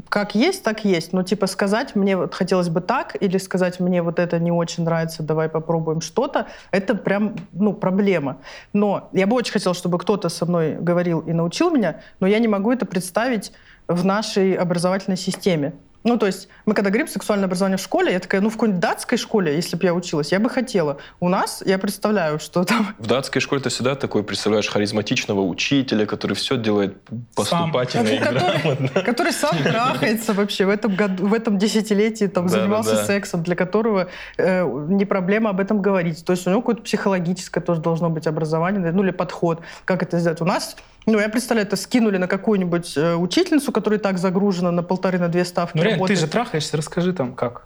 как 0.10 0.36
есть, 0.36 0.64
так 0.64 0.86
есть. 0.86 1.14
Но 1.14 1.24
типа 1.24 1.48
сказать 1.48 1.96
мне 1.96 2.18
вот 2.18 2.34
хотелось 2.34 2.70
бы 2.70 2.82
так, 2.82 3.16
или 3.22 3.38
сказать 3.38 3.80
мне 3.80 4.02
вот 4.02 4.20
это 4.20 4.40
не 4.40 4.52
очень 4.52 4.84
нравится, 4.84 5.24
давай 5.24 5.50
попробуем 5.50 6.02
что-то, 6.02 6.48
это 6.72 6.96
прям, 6.96 7.36
ну, 7.52 7.74
проблема. 7.74 8.38
Но 8.74 9.10
я 9.14 9.28
бы 9.28 9.36
очень 9.36 9.54
хотела, 9.54 9.76
чтобы 9.76 9.98
кто-то 9.98 10.30
со 10.30 10.46
мной 10.46 10.76
говорил 10.76 11.20
и 11.20 11.34
научил 11.34 11.72
меня, 11.72 12.02
но 12.20 12.28
я 12.28 12.40
не 12.40 12.48
могу 12.48 12.72
это 12.72 12.86
представить 12.86 13.52
в 13.88 14.06
нашей 14.06 14.54
образовательной 14.54 15.18
системе. 15.18 15.74
Ну, 16.04 16.18
то 16.18 16.26
есть 16.26 16.48
мы 16.66 16.74
когда 16.74 16.90
говорим 16.90 17.08
сексуальное 17.08 17.46
образование 17.46 17.78
в 17.78 17.82
школе, 17.82 18.14
я 18.14 18.20
такая, 18.20 18.42
ну, 18.42 18.50
в 18.50 18.54
какой-нибудь 18.54 18.80
датской 18.80 19.18
школе, 19.18 19.56
если 19.56 19.76
бы 19.76 19.84
я 19.84 19.94
училась, 19.94 20.32
я 20.32 20.40
бы 20.40 20.50
хотела. 20.50 20.98
У 21.20 21.28
нас, 21.28 21.64
я 21.66 21.78
представляю, 21.78 22.40
что 22.48 22.64
там... 22.64 22.96
В 22.98 23.08
датской 23.08 23.42
школе 23.42 23.62
ты 23.62 23.70
всегда 23.70 23.96
такой 23.96 24.24
представляешь 24.24 24.68
харизматичного 24.68 25.42
учителя, 25.42 26.06
который 26.06 26.34
все 26.34 26.58
делает 26.58 26.98
поступательно 27.36 28.08
и 28.08 28.18
грамотно. 28.20 28.88
Который, 28.88 29.04
который 29.06 29.34
сам 29.34 29.58
трахается 29.58 30.34
вообще 30.34 30.66
в 30.66 30.70
этом 30.70 30.96
году, 30.96 31.28
в 31.28 31.34
этом 31.34 31.58
десятилетии, 31.58 32.26
там, 32.26 32.48
да, 32.48 32.52
занимался 32.52 32.92
да, 32.92 32.98
да. 32.98 33.06
сексом, 33.06 33.44
для 33.44 33.56
которого 33.56 34.08
э, 34.38 34.64
не 34.90 35.06
проблема 35.06 35.50
об 35.50 35.60
этом 35.60 35.82
говорить. 35.82 36.24
То 36.24 36.32
есть 36.32 36.48
у 36.48 36.50
него 36.50 36.62
какое-то 36.62 36.84
психологическое 36.84 37.60
тоже 37.62 37.82
должно 37.82 38.10
быть 38.10 38.28
образование, 38.28 38.92
ну, 38.92 39.04
или 39.04 39.12
подход, 39.12 39.62
как 39.86 40.04
это 40.04 40.20
сделать. 40.20 40.42
У 40.42 40.46
нас 40.46 40.76
ну, 41.08 41.20
я 41.20 41.30
представляю, 41.30 41.66
это 41.66 41.78
скинули 41.78 42.18
на 42.18 42.28
какую-нибудь 42.28 42.98
э, 42.98 43.16
учительницу, 43.16 43.72
которая 43.72 43.98
так 43.98 44.18
загружена 44.18 44.72
на 44.72 44.84
полторы, 44.84 45.20
на 45.20 45.30
две 45.30 45.46
ставки. 45.46 45.78
Ну, 45.78 45.84
реально, 45.84 46.06
ты 46.06 46.18
же 46.18 46.28
трахаешься, 46.28 46.76
расскажи 46.76 47.14
там, 47.14 47.34
как? 47.34 47.66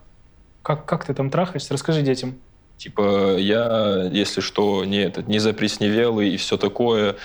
Как, 0.62 0.86
как 0.86 1.05
ты 1.05 1.15
там 1.15 1.31
трахаешься, 1.31 1.74
расскажи 1.74 2.03
детям. 2.03 2.36
Типа, 2.77 3.36
я, 3.38 4.07
если 4.12 4.41
что, 4.41 4.86
не, 4.86 5.00
этот, 5.00 5.27
не 5.27 5.39
запресневелый 5.39 6.29
и 6.29 6.38
все 6.38 6.55
такое. 6.55 7.15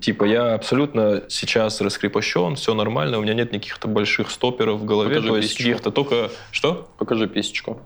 Типа, 0.00 0.24
я 0.24 0.54
абсолютно 0.54 1.24
сейчас 1.28 1.80
раскрепощен, 1.80 2.54
все 2.54 2.72
нормально, 2.74 3.18
у 3.18 3.22
меня 3.22 3.34
нет 3.34 3.52
никаких-то 3.52 3.88
больших 3.88 4.30
стоперов 4.30 4.80
в 4.80 4.84
голове, 4.84 5.16
Покажи 5.16 5.28
то 5.28 5.36
есть 5.36 5.56
каких-то 5.56 5.90
только... 5.90 6.30
Что? 6.52 6.88
Покажи 6.98 7.26
писечку. 7.26 7.80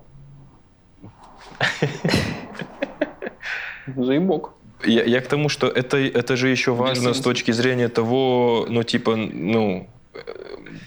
Заебок. 3.95 4.53
Я, 4.85 5.03
я 5.03 5.21
к 5.21 5.27
тому, 5.27 5.49
что 5.49 5.67
это, 5.67 5.97
это 5.97 6.35
же 6.35 6.49
еще 6.49 6.71
важно 6.71 7.13
с 7.13 7.21
точки 7.21 7.51
зрения 7.51 7.89
того, 7.89 8.65
ну, 8.69 8.83
типа, 8.83 9.15
ну, 9.15 9.89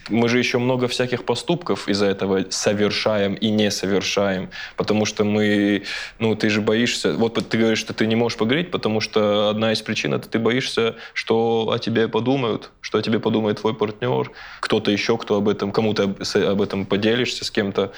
мы 0.09 0.29
же 0.29 0.37
еще 0.37 0.57
много 0.57 0.87
всяких 0.87 1.23
поступков 1.23 1.87
из-за 1.87 2.07
этого 2.07 2.45
совершаем 2.49 3.35
и 3.35 3.49
не 3.49 3.71
совершаем, 3.71 4.49
потому 4.75 5.05
что 5.05 5.23
мы, 5.23 5.83
ну, 6.19 6.35
ты 6.35 6.49
же 6.49 6.61
боишься, 6.61 7.13
вот 7.13 7.49
ты 7.49 7.57
говоришь, 7.57 7.79
что 7.79 7.93
ты 7.93 8.05
не 8.05 8.15
можешь 8.15 8.37
поговорить, 8.37 8.71
потому 8.71 8.99
что 8.99 9.49
одна 9.49 9.71
из 9.71 9.81
причин 9.81 10.13
это 10.13 10.27
ты 10.27 10.39
боишься, 10.39 10.95
что 11.13 11.71
о 11.71 11.79
тебе 11.79 12.07
подумают, 12.07 12.71
что 12.81 12.97
о 12.97 13.01
тебе 13.01 13.19
подумает 13.19 13.61
твой 13.61 13.73
партнер, 13.73 14.31
кто-то 14.59 14.91
еще, 14.91 15.17
кто 15.17 15.35
об 15.35 15.47
этом, 15.47 15.71
кому 15.71 15.93
ты 15.93 16.03
об 16.03 16.61
этом 16.61 16.85
поделишься 16.85 17.45
с 17.45 17.51
кем-то, 17.51 17.93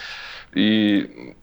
и 0.53 1.35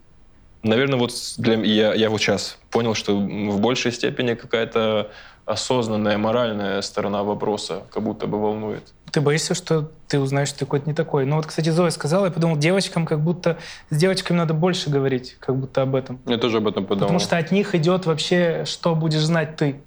Наверное, 0.62 0.98
вот 0.98 1.12
для, 1.38 1.54
я, 1.54 1.94
я 1.94 2.08
вот 2.08 2.20
сейчас 2.20 2.56
понял, 2.70 2.94
что 2.94 3.16
в 3.16 3.60
большей 3.60 3.90
степени 3.90 4.34
какая-то 4.34 5.10
осознанная 5.44 6.18
моральная 6.18 6.80
сторона 6.82 7.24
вопроса 7.24 7.82
как 7.92 8.02
будто 8.04 8.26
бы 8.26 8.40
волнует. 8.40 8.92
Ты 9.10 9.20
боишься, 9.20 9.54
что 9.54 9.90
ты 10.06 10.20
узнаешь, 10.20 10.48
что 10.48 10.60
ты 10.60 10.64
какой-то 10.64 10.88
не 10.88 10.94
такой. 10.94 11.26
Ну 11.26 11.36
вот, 11.36 11.46
кстати, 11.46 11.68
Зоя 11.68 11.90
сказала, 11.90 12.26
я 12.26 12.30
подумал, 12.30 12.56
девочкам 12.56 13.06
как 13.06 13.20
будто... 13.20 13.58
С 13.90 13.96
девочками 13.96 14.38
надо 14.38 14.54
больше 14.54 14.88
говорить, 14.88 15.36
как 15.40 15.56
будто 15.56 15.82
об 15.82 15.96
этом. 15.96 16.20
Я 16.26 16.38
тоже 16.38 16.58
об 16.58 16.68
этом 16.68 16.86
подумал. 16.86 17.08
Потому 17.08 17.18
что 17.18 17.36
от 17.36 17.50
них 17.50 17.74
идет 17.74 18.06
вообще, 18.06 18.64
что 18.64 18.94
будешь 18.94 19.20
знать 19.20 19.56
ты. 19.56 19.80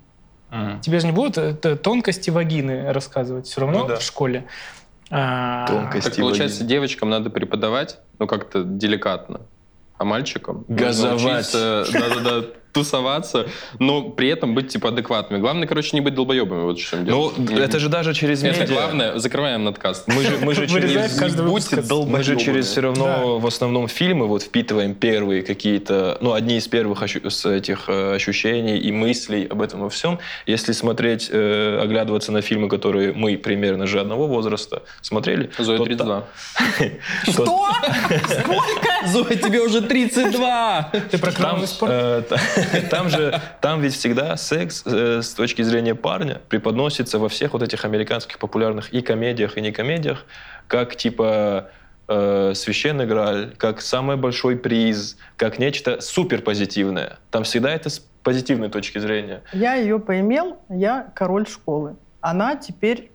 Mm. 0.51 0.81
Тебе 0.81 0.99
же 0.99 1.07
не 1.07 1.13
будут 1.13 1.37
это, 1.37 1.75
тонкости 1.77 2.29
вагины 2.29 2.91
рассказывать 2.91 3.47
все 3.47 3.61
равно 3.61 3.79
ну, 3.79 3.87
да. 3.87 3.95
в 3.95 4.01
школе. 4.01 4.45
А... 5.09 5.65
Тонкости 5.67 6.09
так, 6.09 6.17
получается, 6.17 6.59
вагины. 6.59 6.69
девочкам 6.69 7.09
надо 7.09 7.29
преподавать, 7.29 7.99
ну 8.19 8.27
как-то 8.27 8.63
деликатно 8.63 9.41
а 9.97 10.05
мальчикам? 10.05 10.65
Газовать, 10.67 11.51
да-да-да, 11.53 12.45
тусоваться, 12.75 13.47
но 13.79 14.03
при 14.03 14.27
этом 14.27 14.53
быть 14.53 14.67
типа 14.67 14.89
адекватными. 14.89 15.39
Главное, 15.39 15.65
короче, 15.65 15.91
не 15.93 16.01
быть 16.01 16.13
долбоебами. 16.13 16.63
Вот 16.63 16.77
что 16.77 16.97
Ну, 16.97 17.31
это 17.57 17.79
же 17.79 17.87
даже 17.87 18.13
через 18.13 18.43
медиа. 18.43 18.63
Это 18.63 18.73
главное. 18.73 19.17
Закрываем 19.17 19.63
надкаст. 19.63 20.07
Мы 20.07 20.23
же, 20.23 20.37
мы 20.41 20.53
же 20.53 20.67
через... 20.67 21.17
Будьте 21.41 21.81
Мы 22.05 22.21
же 22.21 22.35
через 22.35 22.67
все 22.67 22.81
равно 22.81 23.39
в 23.39 23.47
основном 23.47 23.87
фильмы 23.87 24.27
вот 24.27 24.43
впитываем 24.43 24.93
первые 24.93 25.41
какие-то, 25.41 26.17
ну, 26.19 26.33
одни 26.33 26.57
из 26.57 26.67
первых 26.67 27.01
с 27.01 27.45
этих 27.45 27.85
э, 27.87 28.15
ощущений 28.15 28.77
и 28.77 28.91
мыслей 28.91 29.45
об 29.45 29.61
этом 29.61 29.79
во 29.79 29.89
всем. 29.89 30.19
Если 30.45 30.73
смотреть, 30.73 31.29
э, 31.31 31.79
оглядываться 31.81 32.33
на 32.33 32.41
фильмы, 32.41 32.67
которые 32.67 33.13
мы 33.13 33.37
примерно 33.37 33.87
же 33.87 34.01
одного 34.01 34.27
возраста 34.27 34.83
смотрели. 35.01 35.49
Зоя 35.57 35.79
32. 35.79 36.23
Что? 37.23 37.45
Сколько? 37.45 39.07
Зоя, 39.07 39.35
тебе 39.35 39.61
уже 39.61 39.81
32! 39.81 40.91
Ты 41.11 41.17
про 41.17 41.31
спорт? 41.67 41.93
Там 42.89 43.09
же, 43.09 43.39
там 43.61 43.81
ведь 43.81 43.93
всегда 43.93 44.37
секс 44.37 44.83
э, 44.85 45.21
с 45.21 45.33
точки 45.33 45.61
зрения 45.61 45.95
парня 45.95 46.41
преподносится 46.49 47.19
во 47.19 47.29
всех 47.29 47.53
вот 47.53 47.61
этих 47.61 47.85
американских 47.85 48.39
популярных 48.39 48.93
и 48.93 49.01
комедиях, 49.01 49.57
и 49.57 49.61
не 49.61 49.71
комедиях, 49.71 50.25
как 50.67 50.95
типа 50.95 51.69
э, 52.07 52.53
священный 52.55 53.05
грааль, 53.05 53.53
как 53.57 53.81
самый 53.81 54.17
большой 54.17 54.57
приз, 54.57 55.17
как 55.37 55.59
нечто 55.59 56.01
супер 56.01 56.41
позитивное. 56.41 57.17
Там 57.31 57.43
всегда 57.43 57.71
это 57.71 57.89
с 57.89 57.99
позитивной 58.23 58.69
точки 58.69 58.99
зрения. 58.99 59.41
Я 59.53 59.75
ее 59.75 59.99
поимел, 59.99 60.57
я 60.69 61.11
король 61.15 61.47
школы. 61.47 61.95
Она 62.21 62.55
теперь... 62.55 63.11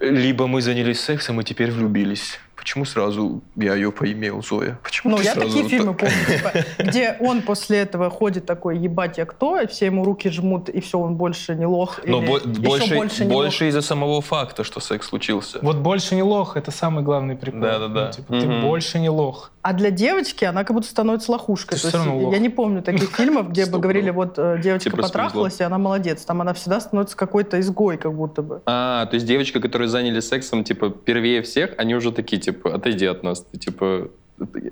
Либо 0.00 0.46
мы 0.46 0.60
занялись 0.60 1.00
сексом 1.00 1.40
и 1.40 1.44
теперь 1.44 1.70
влюбились. 1.70 2.40
Почему 2.64 2.86
сразу 2.86 3.42
я 3.56 3.74
ее 3.74 3.92
поимел, 3.92 4.42
Зоя? 4.42 4.78
Почему 4.82 5.16
ну, 5.16 5.22
я 5.22 5.34
такие 5.34 5.68
фильмы 5.68 5.92
помню, 5.92 6.14
типа, 6.26 6.64
где 6.78 7.14
он 7.20 7.42
после 7.42 7.80
этого 7.80 8.08
ходит 8.08 8.46
такой, 8.46 8.78
ебать, 8.78 9.18
я 9.18 9.26
кто? 9.26 9.60
И 9.60 9.66
все 9.66 9.84
ему 9.84 10.02
руки 10.02 10.30
жмут, 10.30 10.70
и 10.70 10.80
все, 10.80 10.98
он 10.98 11.16
больше 11.16 11.56
не 11.56 11.66
лох. 11.66 12.00
Но 12.06 12.22
бо- 12.22 12.40
больше, 12.40 12.94
больше, 12.94 13.24
больше 13.26 13.68
из-за 13.68 13.82
самого 13.82 14.22
факта, 14.22 14.64
что 14.64 14.80
секс 14.80 15.08
случился. 15.08 15.58
Вот 15.60 15.76
больше 15.76 16.14
не 16.14 16.22
лох, 16.22 16.56
это 16.56 16.70
самый 16.70 17.04
главный 17.04 17.36
прикол. 17.36 17.60
Да-да-да. 17.60 18.06
Ну, 18.06 18.12
типа, 18.12 18.32
угу. 18.32 18.40
Ты 18.40 18.62
больше 18.62 18.98
не 18.98 19.10
лох. 19.10 19.50
А 19.60 19.72
для 19.72 19.90
девочки 19.90 20.44
она 20.46 20.64
как 20.64 20.74
будто 20.74 20.88
становится 20.88 21.32
лохушкой. 21.32 21.78
Ты 21.78 21.90
То 21.90 21.98
есть, 21.98 22.10
лох. 22.10 22.32
Я 22.32 22.38
не 22.38 22.48
помню 22.48 22.82
таких 22.82 23.10
фильмов, 23.16 23.50
где 23.50 23.66
бы 23.66 23.78
говорили, 23.78 24.08
вот 24.08 24.38
э, 24.38 24.58
девочка 24.62 24.96
потрахалась, 24.96 25.60
и 25.60 25.62
она 25.62 25.76
молодец. 25.76 26.24
Там 26.24 26.40
она 26.40 26.54
всегда 26.54 26.80
становится 26.80 27.16
какой-то 27.16 27.60
изгой, 27.60 27.98
как 27.98 28.14
будто 28.14 28.40
бы. 28.40 28.62
А, 28.64 29.04
то 29.04 29.14
есть 29.14 29.26
девочка, 29.26 29.60
которые 29.60 29.88
заняли 29.88 30.20
сексом, 30.20 30.64
типа, 30.64 30.88
первее 30.88 31.42
всех, 31.42 31.74
они 31.76 31.94
уже 31.94 32.10
такие, 32.10 32.40
типа, 32.40 32.53
типа, 32.54 32.74
отойди 32.74 33.06
от 33.06 33.22
нас. 33.22 33.40
Ты, 33.40 33.58
типа, 33.58 34.08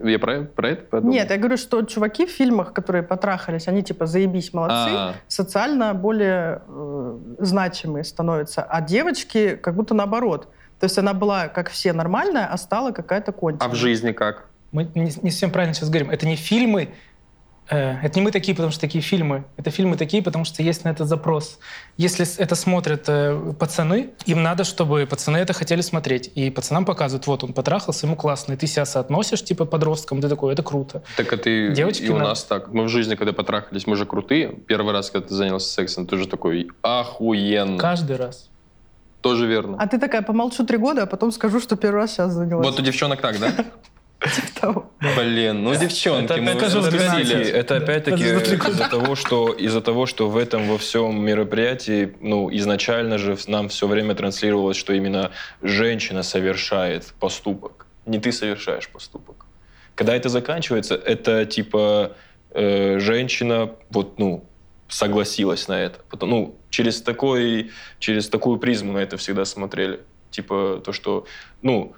я 0.04 0.18
про, 0.18 0.42
про 0.42 0.70
это 0.70 0.82
подумал? 0.84 1.14
Нет, 1.14 1.30
я 1.30 1.36
говорю, 1.36 1.56
что 1.56 1.82
чуваки 1.82 2.26
в 2.26 2.30
фильмах, 2.30 2.72
которые 2.72 3.02
потрахались, 3.02 3.68
они 3.68 3.82
типа 3.82 4.06
заебись 4.06 4.52
молодцы, 4.52 4.74
А-а-а. 4.74 5.14
социально 5.28 5.94
более 5.94 6.62
э, 6.66 7.18
значимые 7.38 8.04
становятся, 8.04 8.62
а 8.62 8.80
девочки 8.80 9.56
как 9.56 9.74
будто 9.74 9.94
наоборот. 9.94 10.48
То 10.80 10.86
есть 10.86 10.98
она 10.98 11.14
была, 11.14 11.46
как 11.46 11.70
все, 11.70 11.92
нормальная, 11.92 12.46
а 12.46 12.56
стала 12.56 12.90
какая-то 12.90 13.30
конченая. 13.30 13.68
А 13.68 13.72
в 13.72 13.76
жизни 13.76 14.10
как? 14.10 14.48
Мы 14.72 14.88
не, 14.94 15.12
не 15.22 15.30
совсем 15.30 15.50
правильно 15.52 15.74
сейчас 15.74 15.90
говорим. 15.90 16.10
Это 16.10 16.26
не 16.26 16.34
фильмы, 16.34 16.88
это 17.68 18.18
не 18.18 18.24
мы 18.24 18.32
такие, 18.32 18.54
потому 18.54 18.70
что 18.72 18.80
такие 18.80 19.02
фильмы. 19.02 19.44
Это 19.56 19.70
фильмы 19.70 19.96
такие, 19.96 20.22
потому 20.22 20.44
что 20.44 20.62
есть 20.62 20.84
на 20.84 20.90
это 20.90 21.04
запрос. 21.04 21.58
Если 21.96 22.26
это 22.38 22.54
смотрят 22.54 23.04
э, 23.08 23.54
пацаны, 23.58 24.10
им 24.26 24.42
надо, 24.42 24.64
чтобы 24.64 25.06
пацаны 25.06 25.38
это 25.38 25.52
хотели 25.52 25.80
смотреть. 25.80 26.30
И 26.34 26.50
пацанам 26.50 26.84
показывают, 26.84 27.26
вот 27.26 27.44
он 27.44 27.52
потрахался, 27.52 28.06
ему 28.06 28.16
классно. 28.16 28.54
И 28.54 28.56
ты 28.56 28.66
себя 28.66 28.84
соотносишь, 28.84 29.44
типа, 29.44 29.64
подросткам, 29.64 30.20
ты 30.20 30.28
такой, 30.28 30.52
это 30.52 30.62
круто. 30.62 31.02
Так 31.16 31.32
это 31.32 31.48
и, 31.48 31.72
Девочки 31.72 32.02
и 32.02 32.08
у 32.08 32.14
надо. 32.14 32.30
нас 32.30 32.44
так. 32.44 32.72
Мы 32.72 32.84
в 32.84 32.88
жизни, 32.88 33.14
когда 33.14 33.32
потрахались, 33.32 33.86
мы 33.86 33.96
же 33.96 34.06
крутые. 34.06 34.48
Первый 34.66 34.92
раз, 34.92 35.10
когда 35.10 35.28
ты 35.28 35.34
занялся 35.34 35.68
сексом, 35.72 36.06
ты 36.06 36.16
же 36.16 36.26
такой 36.26 36.68
охуенно. 36.82 37.78
Каждый 37.78 38.16
раз. 38.16 38.50
Тоже 39.22 39.46
верно. 39.46 39.76
А 39.78 39.86
ты 39.86 39.98
такая, 39.98 40.22
помолчу 40.22 40.66
три 40.66 40.78
года, 40.78 41.04
а 41.04 41.06
потом 41.06 41.30
скажу, 41.30 41.60
что 41.60 41.76
первый 41.76 42.02
раз 42.02 42.12
сейчас 42.12 42.32
занялась. 42.32 42.66
Вот 42.66 42.78
у 42.78 42.82
девчонок 42.82 43.20
так, 43.20 43.38
да? 43.38 43.52
Типа 44.22 44.86
Блин, 45.16 45.64
ну 45.64 45.74
девчонки, 45.74 46.38
мы 46.38 46.50
это, 46.52 46.66
это 47.50 47.76
опять-таки 47.76 48.22
из-за 48.22 48.88
того, 48.88 49.16
что 49.16 49.52
из-за 49.52 49.80
того, 49.80 50.06
что 50.06 50.28
в 50.28 50.36
этом 50.36 50.68
во 50.68 50.78
всем 50.78 51.24
мероприятии, 51.24 52.14
ну 52.20 52.48
изначально 52.54 53.18
же 53.18 53.36
нам 53.48 53.68
все 53.68 53.88
время 53.88 54.14
транслировалось, 54.14 54.76
что 54.76 54.92
именно 54.92 55.32
женщина 55.60 56.22
совершает 56.22 57.14
поступок, 57.18 57.86
не 58.06 58.20
ты 58.20 58.30
совершаешь 58.30 58.88
поступок. 58.88 59.46
Когда 59.94 60.14
это 60.14 60.28
заканчивается, 60.28 60.94
это 60.94 61.44
типа 61.44 62.12
э, 62.50 62.98
женщина 63.00 63.70
вот 63.90 64.18
ну 64.18 64.44
согласилась 64.92 65.68
на 65.68 65.80
это. 65.80 66.00
Потом, 66.10 66.30
ну, 66.30 66.56
через, 66.68 67.00
такой, 67.00 67.70
через 67.98 68.28
такую 68.28 68.58
призму 68.58 68.92
на 68.92 68.98
это 68.98 69.16
всегда 69.16 69.44
смотрели. 69.46 70.00
Типа 70.30 70.82
то, 70.84 70.92
что, 70.92 71.26
ну, 71.62 71.94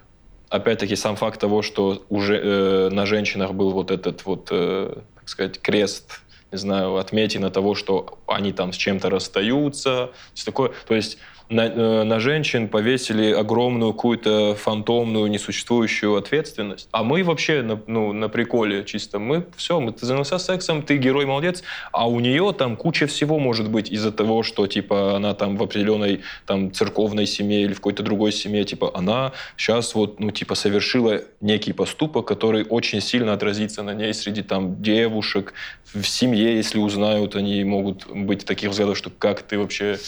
опять-таки 0.54 0.94
сам 0.96 1.16
факт 1.16 1.40
того, 1.40 1.62
что 1.62 2.04
уже 2.08 2.36
э, 2.36 2.88
на 2.90 3.06
женщинах 3.06 3.52
был 3.54 3.70
вот 3.72 3.90
этот 3.90 4.24
вот, 4.24 4.48
э, 4.52 4.94
так 5.16 5.28
сказать, 5.28 5.60
крест, 5.60 6.20
не 6.52 6.58
знаю, 6.58 6.96
отметина 6.96 7.50
того, 7.50 7.74
что 7.74 8.20
они 8.28 8.52
там 8.52 8.72
с 8.72 8.76
чем-то 8.76 9.10
расстаются, 9.10 10.12
все 10.32 10.44
такое. 10.44 10.70
То 10.86 10.94
есть 10.94 11.18
на, 11.48 11.66
э, 11.66 12.02
на 12.04 12.20
женщин 12.20 12.68
повесили 12.68 13.32
огромную 13.32 13.92
какую-то 13.92 14.54
фантомную, 14.54 15.30
несуществующую 15.30 16.16
ответственность. 16.16 16.88
А 16.90 17.02
мы 17.02 17.22
вообще 17.22 17.62
на, 17.62 17.80
ну, 17.86 18.12
на 18.12 18.28
приколе 18.28 18.84
чисто. 18.84 19.18
Мы 19.18 19.46
все, 19.56 19.78
мы, 19.80 19.92
ты 19.92 20.06
занялся 20.06 20.38
сексом, 20.38 20.82
ты 20.82 20.96
герой, 20.96 21.26
молодец. 21.26 21.62
А 21.92 22.08
у 22.08 22.20
нее 22.20 22.54
там 22.56 22.76
куча 22.76 23.06
всего 23.06 23.38
может 23.38 23.70
быть 23.70 23.90
из-за 23.90 24.10
того, 24.10 24.42
что 24.42 24.66
типа 24.66 25.16
она 25.16 25.34
там 25.34 25.56
в 25.56 25.62
определенной 25.62 26.22
там 26.46 26.72
церковной 26.72 27.26
семье 27.26 27.62
или 27.62 27.72
в 27.72 27.76
какой-то 27.76 28.02
другой 28.02 28.32
семье, 28.32 28.64
типа 28.64 28.90
она 28.94 29.32
сейчас 29.56 29.94
вот, 29.94 30.20
ну 30.20 30.30
типа 30.30 30.54
совершила 30.54 31.20
некий 31.40 31.72
поступок, 31.72 32.26
который 32.26 32.64
очень 32.64 33.00
сильно 33.00 33.32
отразится 33.32 33.82
на 33.82 33.94
ней 33.94 34.14
среди 34.14 34.42
там 34.42 34.82
девушек, 34.82 35.52
в 35.94 36.04
семье, 36.04 36.56
если 36.56 36.78
узнают, 36.78 37.36
они 37.36 37.62
могут 37.62 38.06
быть 38.08 38.44
таких 38.44 38.70
взглядов, 38.70 38.98
что 38.98 39.10
как 39.10 39.42
ты 39.42 39.58
вообще 39.58 39.98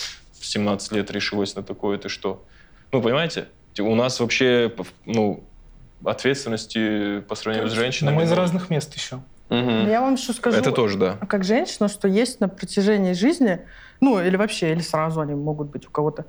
в 0.46 0.48
17 0.48 0.92
лет 0.92 1.10
решилась 1.10 1.56
на 1.56 1.62
такое, 1.62 1.98
ты 1.98 2.08
что? 2.08 2.44
Ну, 2.92 3.02
понимаете? 3.02 3.48
У 3.78 3.94
нас 3.94 4.20
вообще, 4.20 4.72
ну, 5.04 5.42
ответственности 6.04 7.20
по 7.20 7.34
сравнению 7.34 7.68
с 7.68 7.72
женщинами... 7.72 8.14
Но 8.14 8.20
мы 8.20 8.26
из 8.26 8.32
разных 8.32 8.70
мест 8.70 8.94
еще. 8.94 9.16
Угу. 9.50 9.88
Я 9.88 10.00
вам 10.00 10.14
еще 10.14 10.32
скажу, 10.32 10.56
это 10.56 10.72
тоже, 10.72 10.98
да. 10.98 11.18
как 11.28 11.44
женщина, 11.44 11.88
что 11.88 12.08
есть 12.08 12.40
на 12.40 12.48
протяжении 12.48 13.12
жизни, 13.12 13.60
ну, 14.00 14.20
или 14.20 14.36
вообще, 14.36 14.72
или 14.72 14.80
сразу 14.80 15.20
они 15.20 15.34
могут 15.34 15.68
быть 15.70 15.86
у 15.86 15.90
кого-то, 15.90 16.26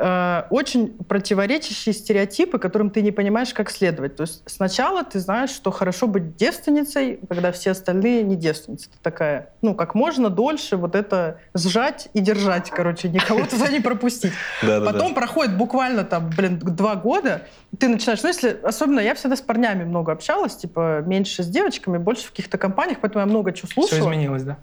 Э, 0.00 0.44
очень 0.50 0.90
противоречащие 0.90 1.92
стереотипы, 1.92 2.60
которым 2.60 2.90
ты 2.90 3.02
не 3.02 3.10
понимаешь, 3.10 3.52
как 3.52 3.68
следовать. 3.68 4.14
То 4.14 4.22
есть 4.22 4.42
сначала 4.46 5.02
ты 5.02 5.18
знаешь, 5.18 5.50
что 5.50 5.72
хорошо 5.72 6.06
быть 6.06 6.36
девственницей, 6.36 7.18
когда 7.28 7.50
все 7.50 7.72
остальные 7.72 8.22
не 8.22 8.36
девственницы. 8.36 8.90
Ты 8.90 8.96
такая, 9.02 9.50
ну, 9.60 9.74
как 9.74 9.96
можно 9.96 10.30
дольше 10.30 10.76
вот 10.76 10.94
это 10.94 11.40
сжать 11.52 12.10
и 12.14 12.20
держать, 12.20 12.70
короче, 12.70 13.08
никого 13.08 13.44
туда 13.44 13.68
не 13.68 13.80
пропустить. 13.80 14.32
Потом 14.60 15.14
проходит 15.14 15.56
буквально 15.56 16.04
там, 16.04 16.30
блин, 16.30 16.60
два 16.60 16.94
года, 16.94 17.42
ты 17.76 17.88
начинаешь, 17.88 18.22
ну, 18.22 18.28
если, 18.28 18.56
особенно 18.62 19.00
я 19.00 19.16
всегда 19.16 19.34
с 19.34 19.40
парнями 19.40 19.82
много 19.82 20.12
общалась, 20.12 20.56
типа, 20.56 21.02
меньше 21.04 21.42
с 21.42 21.48
девочками, 21.48 21.98
больше 21.98 22.28
в 22.28 22.30
каких-то 22.30 22.56
компаниях, 22.56 22.98
поэтому 23.00 23.24
я 23.24 23.26
много 23.26 23.52
чего 23.52 23.68
слушала. 23.68 24.00
Все 24.00 24.08
изменилось, 24.08 24.44
да? 24.44 24.58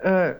Э, 0.00 0.36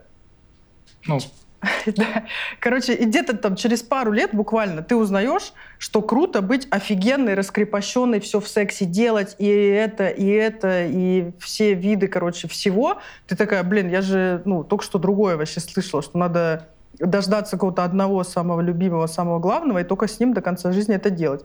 ну, 1.06 1.18
Да. 1.86 2.24
Короче, 2.58 2.94
и 2.94 3.04
где-то 3.04 3.36
там 3.36 3.56
через 3.56 3.82
пару 3.82 4.12
лет 4.12 4.30
буквально 4.32 4.82
ты 4.82 4.96
узнаешь, 4.96 5.52
что 5.78 6.02
круто 6.02 6.42
быть 6.42 6.66
офигенной, 6.70 7.34
раскрепощенной, 7.34 8.20
все 8.20 8.40
в 8.40 8.48
сексе 8.48 8.84
делать, 8.84 9.36
и 9.38 9.46
это, 9.46 10.08
и 10.08 10.26
это, 10.26 10.86
и 10.86 11.32
все 11.38 11.74
виды, 11.74 12.08
короче, 12.08 12.48
всего. 12.48 12.98
Ты 13.26 13.36
такая, 13.36 13.62
блин, 13.62 13.90
я 13.90 14.00
же, 14.00 14.42
ну, 14.44 14.64
только 14.64 14.84
что 14.84 14.98
другое 14.98 15.36
вообще 15.36 15.60
слышала, 15.60 16.02
что 16.02 16.18
надо 16.18 16.68
дождаться 16.98 17.52
какого-то 17.52 17.84
одного 17.84 18.24
самого 18.24 18.60
любимого, 18.60 19.06
самого 19.06 19.38
главного, 19.38 19.78
и 19.78 19.84
только 19.84 20.06
с 20.06 20.20
ним 20.20 20.34
до 20.34 20.40
конца 20.40 20.72
жизни 20.72 20.94
это 20.94 21.10
делать. 21.10 21.44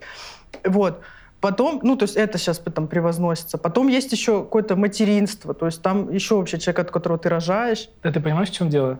Вот. 0.63 1.01
Потом, 1.41 1.80
ну, 1.84 1.95
то 1.95 2.04
есть 2.04 2.15
это 2.15 2.38
сейчас 2.38 2.58
там 2.60 2.88
превозносится. 2.88 3.58
Потом 3.58 3.88
есть 3.88 4.12
еще 4.12 4.43
какое-то 4.43 4.75
материнство, 4.75 5.54
то 5.54 5.67
есть 5.67 5.82
там 5.82 6.12
еще 6.12 6.36
вообще 6.38 6.58
человек, 6.58 6.80
от 6.80 6.91
которого 6.91 7.19
ты 7.19 7.30
рожаешь. 7.30 7.89
Да 8.01 8.12
ты 8.12 8.19
понимаешь, 8.19 8.49
в 8.49 8.54
чем 8.54 8.69
дело? 8.69 8.99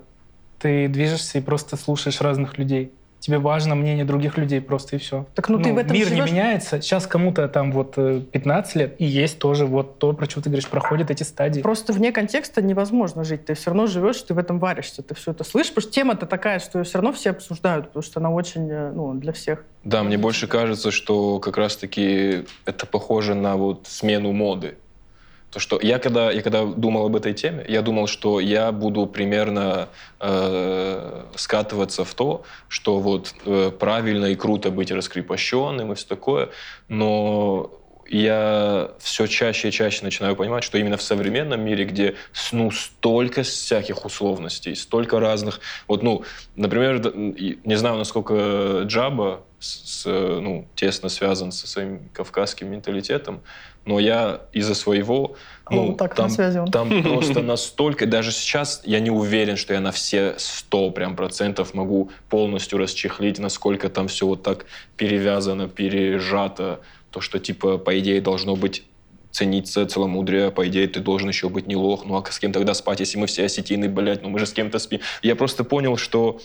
Ты 0.60 0.88
движешься 0.88 1.38
и 1.38 1.42
просто 1.42 1.78
слушаешь 1.78 2.22
разных 2.22 2.58
людей. 2.58 2.92
Тебе 3.26 3.40
важно 3.40 3.74
мнение 3.74 4.06
других 4.06 4.38
людей 4.38 4.62
просто 4.62 4.98
и 4.98 5.00
все. 5.00 5.26
Так 5.34 5.50
ну, 5.50 5.58
ну 5.58 5.64
ты 5.64 5.74
в 5.74 5.78
этом 5.80 5.94
Мир 5.94 6.08
живешь? 6.08 6.26
не 6.26 6.32
меняется. 6.32 6.80
Сейчас 6.80 7.08
кому-то 7.08 7.48
там 7.48 7.72
вот 7.72 7.96
15 7.96 8.76
э, 8.76 8.80
лет, 8.80 8.96
и 9.00 9.06
есть 9.06 9.40
тоже 9.40 9.66
вот 9.66 9.98
то, 9.98 10.14
про 10.14 10.30
что 10.30 10.42
ты 10.42 10.50
говоришь, 10.52 10.70
проходят 10.70 11.10
эти 11.10 11.24
стадии. 11.24 11.62
Просто 11.62 11.92
вне 11.92 12.12
контекста 12.12 12.62
невозможно 12.62 13.24
жить. 13.24 13.46
Ты 13.46 13.56
все 13.56 13.72
равно 13.72 13.88
живешь, 13.88 14.22
ты 14.22 14.36
в 14.36 14.38
этом 14.38 14.60
варишься, 14.60 15.02
ты 15.02 15.16
все 15.16 15.32
это 15.32 15.44
слышишь. 15.44 15.74
Потому 15.74 15.90
что 15.90 15.92
тема-то 15.92 16.26
такая, 16.28 16.60
что 16.60 16.78
ее 16.78 16.86
все 16.86 17.00
равно 17.00 17.14
все 17.14 17.32
обсуждают, 17.32 17.88
потому 17.88 18.04
что 18.04 18.20
она 18.20 18.30
очень, 18.30 18.70
э, 18.70 18.92
ну, 18.92 19.16
для 19.16 19.34
всех. 19.34 19.64
Да, 19.84 20.04
мне 20.04 20.20
больше 20.20 20.46
кажется, 20.46 20.92
что 20.92 21.40
как 21.40 21.58
раз-таки 21.58 22.44
это 22.66 22.86
похоже 22.86 23.34
на 23.34 23.56
вот 23.56 23.88
смену 23.88 24.34
моды. 24.34 24.78
То, 25.56 25.62
что 25.62 25.80
я 25.82 26.00
когда, 26.00 26.32
я 26.32 26.42
когда 26.42 26.66
думал 26.66 27.06
об 27.06 27.16
этой 27.16 27.34
теме, 27.34 27.66
я 27.70 27.82
думал, 27.82 28.08
что 28.08 28.42
я 28.42 28.74
буду 28.74 29.06
примерно 29.06 29.88
э, 30.20 31.24
скатываться 31.38 32.04
в 32.04 32.14
то, 32.14 32.44
что 32.68 33.00
вот 33.00 33.34
э, 33.46 33.72
правильно 33.72 34.26
и 34.26 34.36
круто 34.36 34.70
быть 34.70 34.92
раскрепощенным 34.92 35.94
и 35.94 35.96
все 35.96 36.08
такое, 36.08 36.50
но 36.90 37.72
я 38.10 38.92
все 39.00 39.28
чаще 39.28 39.70
и 39.70 39.72
чаще 39.72 40.04
начинаю 40.04 40.36
понимать, 40.36 40.66
что 40.66 40.78
именно 40.78 40.98
в 40.98 41.02
современном 41.02 41.62
мире, 41.62 41.86
где 41.86 42.16
ну, 42.52 42.70
столько 42.70 43.44
всяких 43.44 44.04
условностей, 44.04 44.76
столько 44.76 45.22
разных... 45.22 45.62
Вот, 45.88 46.04
ну, 46.04 46.26
например, 46.58 47.14
не 47.16 47.76
знаю, 47.76 47.98
насколько 47.98 48.82
Джаба 48.84 49.46
с, 49.60 50.02
с, 50.02 50.06
ну, 50.06 50.68
тесно 50.76 51.08
связан 51.08 51.54
со 51.54 51.66
своим 51.66 52.10
кавказским 52.14 52.70
менталитетом, 52.70 53.42
но 53.86 54.00
я 54.00 54.42
из-за 54.52 54.76
своего... 54.76 55.36
Ну, 55.70 55.88
ну 55.88 55.94
так, 55.94 56.16
там, 56.16 56.28
на 56.28 56.34
связи 56.34 56.58
он. 56.58 56.72
там 56.72 57.04
просто 57.04 57.42
настолько... 57.42 58.06
Даже 58.06 58.32
сейчас 58.32 58.82
я 58.86 59.00
не 59.00 59.12
уверен, 59.12 59.56
что 59.56 59.74
я 59.74 59.80
на 59.80 59.92
все 59.92 60.36
сто 60.38 60.92
прям 60.92 61.16
процентов 61.16 61.74
могу 61.74 62.12
полностью 62.30 62.78
расчехлить, 62.80 63.40
насколько 63.40 63.90
там 63.90 64.08
все 64.08 64.28
вот 64.28 64.44
так 64.44 64.66
перевязано, 64.98 65.68
пережато. 65.68 66.82
То, 67.12 67.22
что, 67.22 67.40
типа, 67.40 67.78
по 67.78 67.98
идее, 67.98 68.20
должно 68.22 68.56
быть 68.56 68.84
цениться 69.36 69.86
целомудрие, 69.86 70.50
по 70.50 70.66
идее, 70.68 70.88
ты 70.88 71.02
должен 71.02 71.28
еще 71.28 71.50
быть 71.50 71.68
не 71.68 71.76
лох, 71.76 72.06
ну 72.06 72.16
а 72.16 72.32
с 72.32 72.40
кем 72.40 72.54
тогда 72.54 72.74
спать, 72.74 73.02
если 73.02 73.18
мы 73.18 73.28
все 73.28 73.44
осетины, 73.44 73.90
блядь, 73.90 74.24
ну 74.24 74.30
мы 74.30 74.40
же 74.40 74.46
с 74.46 74.54
кем-то 74.54 74.80
спим. 74.80 75.02
Я 75.22 75.36
просто 75.36 75.66
понял, 75.66 75.98
что 75.98 76.40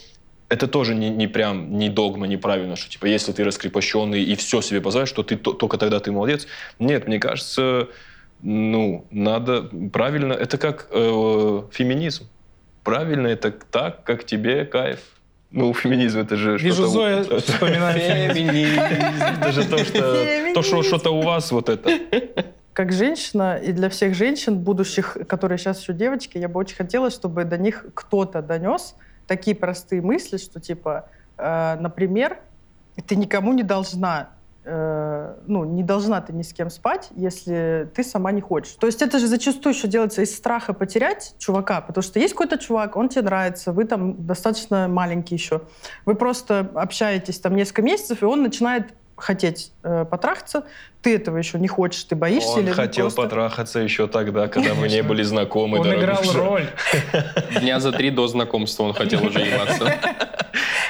это 0.51 0.67
тоже 0.67 0.95
не, 0.95 1.09
не 1.11 1.29
прям 1.29 1.79
не 1.79 1.89
догма, 1.89 2.27
неправильно, 2.27 2.77
что 2.77 2.91
типа 2.91 3.07
если 3.07 3.33
ты 3.33 3.45
раскрепощенный 3.45 4.23
и 4.23 4.35
все 4.35 4.61
себе 4.61 4.81
позволяешь, 4.81 5.09
что 5.09 5.23
ты 5.23 5.37
то, 5.37 5.53
только 5.53 5.79
тогда 5.79 6.01
ты 6.01 6.11
молодец. 6.11 6.47
Нет, 6.81 7.07
мне 7.07 7.21
кажется, 7.21 7.89
ну, 8.43 9.07
надо 9.11 9.71
правильно, 9.93 10.33
это 10.33 10.59
как 10.59 10.89
э, 10.91 11.63
феминизм. 11.73 12.27
Правильно 12.83 13.29
это 13.29 13.53
так, 13.53 14.03
как 14.03 14.25
тебе 14.25 14.65
кайф. 14.65 14.99
Ну, 15.53 15.73
феминизм 15.73 16.19
это 16.19 16.37
же 16.37 16.59
Вижу, 16.59 16.87
Зоя 16.87 17.23
вспоминает 17.23 18.33
феминизм. 18.37 18.81
Это 18.81 19.53
же 19.53 19.65
то, 19.65 19.79
что, 19.79 20.53
то, 20.55 20.63
что 20.63 20.83
что-то 20.83 21.11
у 21.11 21.23
вас 21.23 21.53
вот 21.53 21.69
это. 21.69 21.91
Как 22.73 22.93
женщина, 22.93 23.57
и 23.57 23.73
для 23.73 23.89
всех 23.89 24.15
женщин, 24.15 24.59
будущих, 24.59 25.17
которые 25.29 25.59
сейчас 25.59 25.81
еще 25.81 25.93
девочки, 25.93 26.39
я 26.39 26.49
бы 26.49 26.59
очень 26.59 26.77
хотела, 26.77 27.11
чтобы 27.11 27.45
до 27.45 27.59
них 27.59 27.85
кто-то 27.95 28.43
донес, 28.43 28.95
такие 29.31 29.57
простые 29.57 30.03
мысли, 30.03 30.39
что 30.39 30.59
типа, 30.59 31.09
э, 31.39 31.77
например, 31.79 32.41
ты 33.07 33.15
никому 33.15 33.53
не 33.53 33.63
должна 33.63 34.31
э, 34.65 35.37
ну, 35.47 35.65
не 35.65 35.85
должна 35.85 36.21
ты 36.21 36.33
ни 36.33 36.43
с 36.43 36.53
кем 36.53 36.69
спать, 36.69 37.11
если 37.15 37.89
ты 37.95 38.03
сама 38.03 38.33
не 38.33 38.41
хочешь. 38.41 38.73
То 38.73 38.89
есть 38.89 39.03
это 39.03 39.21
же 39.21 39.29
зачастую 39.29 39.73
еще 39.73 39.87
делается 39.87 40.23
из 40.23 40.37
страха 40.37 40.73
потерять 40.73 41.37
чувака, 41.39 41.81
потому 41.81 42.03
что 42.03 42.19
есть 42.19 42.35
какой-то 42.35 42.59
чувак, 42.59 42.97
он 42.97 43.09
тебе 43.09 43.23
нравится, 43.23 43.71
вы 43.71 43.85
там 43.85 44.27
достаточно 44.27 44.89
маленький 44.89 45.37
еще. 45.37 45.63
Вы 46.07 46.17
просто 46.17 46.69
общаетесь 46.75 47.39
там 47.39 47.55
несколько 47.55 47.83
месяцев, 47.83 48.23
и 48.23 48.25
он 48.25 48.43
начинает 48.43 48.95
хотеть 49.15 49.73
э, 49.85 50.05
потрахаться, 50.07 50.65
ты 51.03 51.17
этого 51.17 51.39
еще 51.39 51.59
не 51.59 51.69
хочешь, 51.69 52.05
ты 52.05 52.15
боишься. 52.15 52.51
Он 52.51 52.61
или 52.61 52.71
хотел 52.71 53.07
просто... 53.07 53.23
потрахаться 53.23 53.79
еще 53.81 54.07
тогда, 54.07 54.49
когда 54.49 54.75
мы 54.75 54.89
не 54.89 55.03
были 55.03 55.23
знакомы. 55.23 55.79
Он 55.79 55.95
играл 55.95 56.23
роль. 56.35 56.67
Дня 57.61 57.81
за 57.81 57.93
три 57.93 58.11
до 58.11 58.27
знакомства 58.29 58.85
он 58.85 58.93
хотел 58.93 59.25
уже 59.25 59.41
ебаться. 59.41 59.95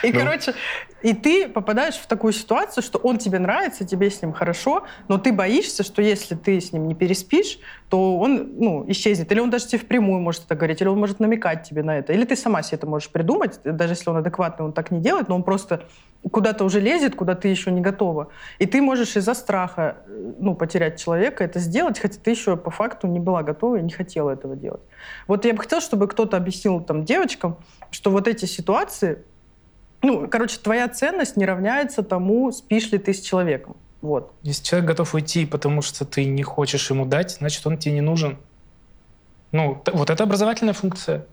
И, 0.03 0.12
ну. 0.12 0.20
короче, 0.20 0.55
и 1.03 1.12
ты 1.12 1.49
попадаешь 1.49 1.96
в 1.96 2.07
такую 2.07 2.33
ситуацию, 2.33 2.83
что 2.83 2.99
он 2.99 3.18
тебе 3.18 3.38
нравится, 3.38 3.87
тебе 3.87 4.11
с 4.11 4.23
ним 4.23 4.33
хорошо, 4.33 4.85
но 5.09 5.18
ты 5.18 5.33
боишься, 5.33 5.83
что 5.83 6.03
если 6.03 6.35
ты 6.35 6.61
с 6.61 6.73
ним 6.73 6.88
не 6.88 6.94
переспишь, 6.94 7.59
то 7.88 8.18
он 8.18 8.53
ну, 8.59 8.85
исчезнет. 8.88 9.31
Или 9.33 9.40
он 9.40 9.51
даже 9.51 9.66
тебе 9.66 9.79
впрямую 9.79 10.20
может 10.20 10.44
это 10.44 10.55
говорить, 10.55 10.81
или 10.81 10.88
он 10.88 10.99
может 10.99 11.20
намекать 11.20 11.68
тебе 11.68 11.83
на 11.83 11.99
это. 11.99 12.12
Или 12.12 12.25
ты 12.25 12.37
сама 12.37 12.62
себе 12.62 12.79
это 12.79 12.87
можешь 12.87 13.11
придумать, 13.11 13.61
даже 13.64 13.92
если 13.92 14.11
он 14.11 14.16
адекватный, 14.16 14.64
он 14.64 14.73
так 14.73 14.90
не 14.90 15.01
делает, 15.01 15.29
но 15.29 15.35
он 15.35 15.42
просто 15.42 15.85
куда-то 16.31 16.64
уже 16.64 16.81
лезет, 16.81 17.14
куда 17.14 17.35
ты 17.35 17.49
еще 17.49 17.70
не 17.70 17.81
готова. 17.81 18.29
И 18.59 18.66
ты 18.66 18.83
можешь 18.83 19.16
из-за 19.16 19.35
страха 19.35 19.96
ну, 20.06 20.54
потерять 20.54 21.00
человека 21.00 21.44
это 21.44 21.58
сделать, 21.58 21.98
хотя 21.98 22.18
ты 22.18 22.30
еще 22.30 22.56
по 22.56 22.70
факту 22.70 23.06
не 23.06 23.20
была 23.20 23.42
готова 23.42 23.76
и 23.76 23.82
не 23.82 23.90
хотела 23.90 24.30
этого 24.30 24.56
делать. 24.56 24.80
Вот 25.26 25.44
я 25.44 25.52
бы 25.52 25.58
хотела, 25.58 25.80
чтобы 25.80 26.08
кто-то 26.08 26.36
объяснил 26.36 26.80
там 26.80 27.04
девочкам, 27.04 27.56
что 27.90 28.10
вот 28.10 28.28
эти 28.28 28.46
ситуации, 28.46 29.18
ну, 30.02 30.28
короче, 30.28 30.58
твоя 30.58 30.88
ценность 30.88 31.36
не 31.36 31.46
равняется 31.46 32.02
тому, 32.02 32.52
спишь 32.52 32.90
ли 32.92 32.98
ты 32.98 33.12
с 33.12 33.20
человеком. 33.20 33.76
Вот. 34.02 34.32
Если 34.42 34.64
человек 34.64 34.88
готов 34.88 35.14
уйти, 35.14 35.44
потому 35.46 35.82
что 35.82 36.04
ты 36.04 36.24
не 36.24 36.42
хочешь 36.42 36.90
ему 36.90 37.04
дать, 37.04 37.32
значит, 37.32 37.66
он 37.66 37.76
тебе 37.76 37.94
не 37.94 38.00
нужен. 38.00 38.38
Ну, 39.52 39.82
вот 39.92 40.10
это 40.10 40.24
образовательная 40.24 40.74
функция. 40.74 41.26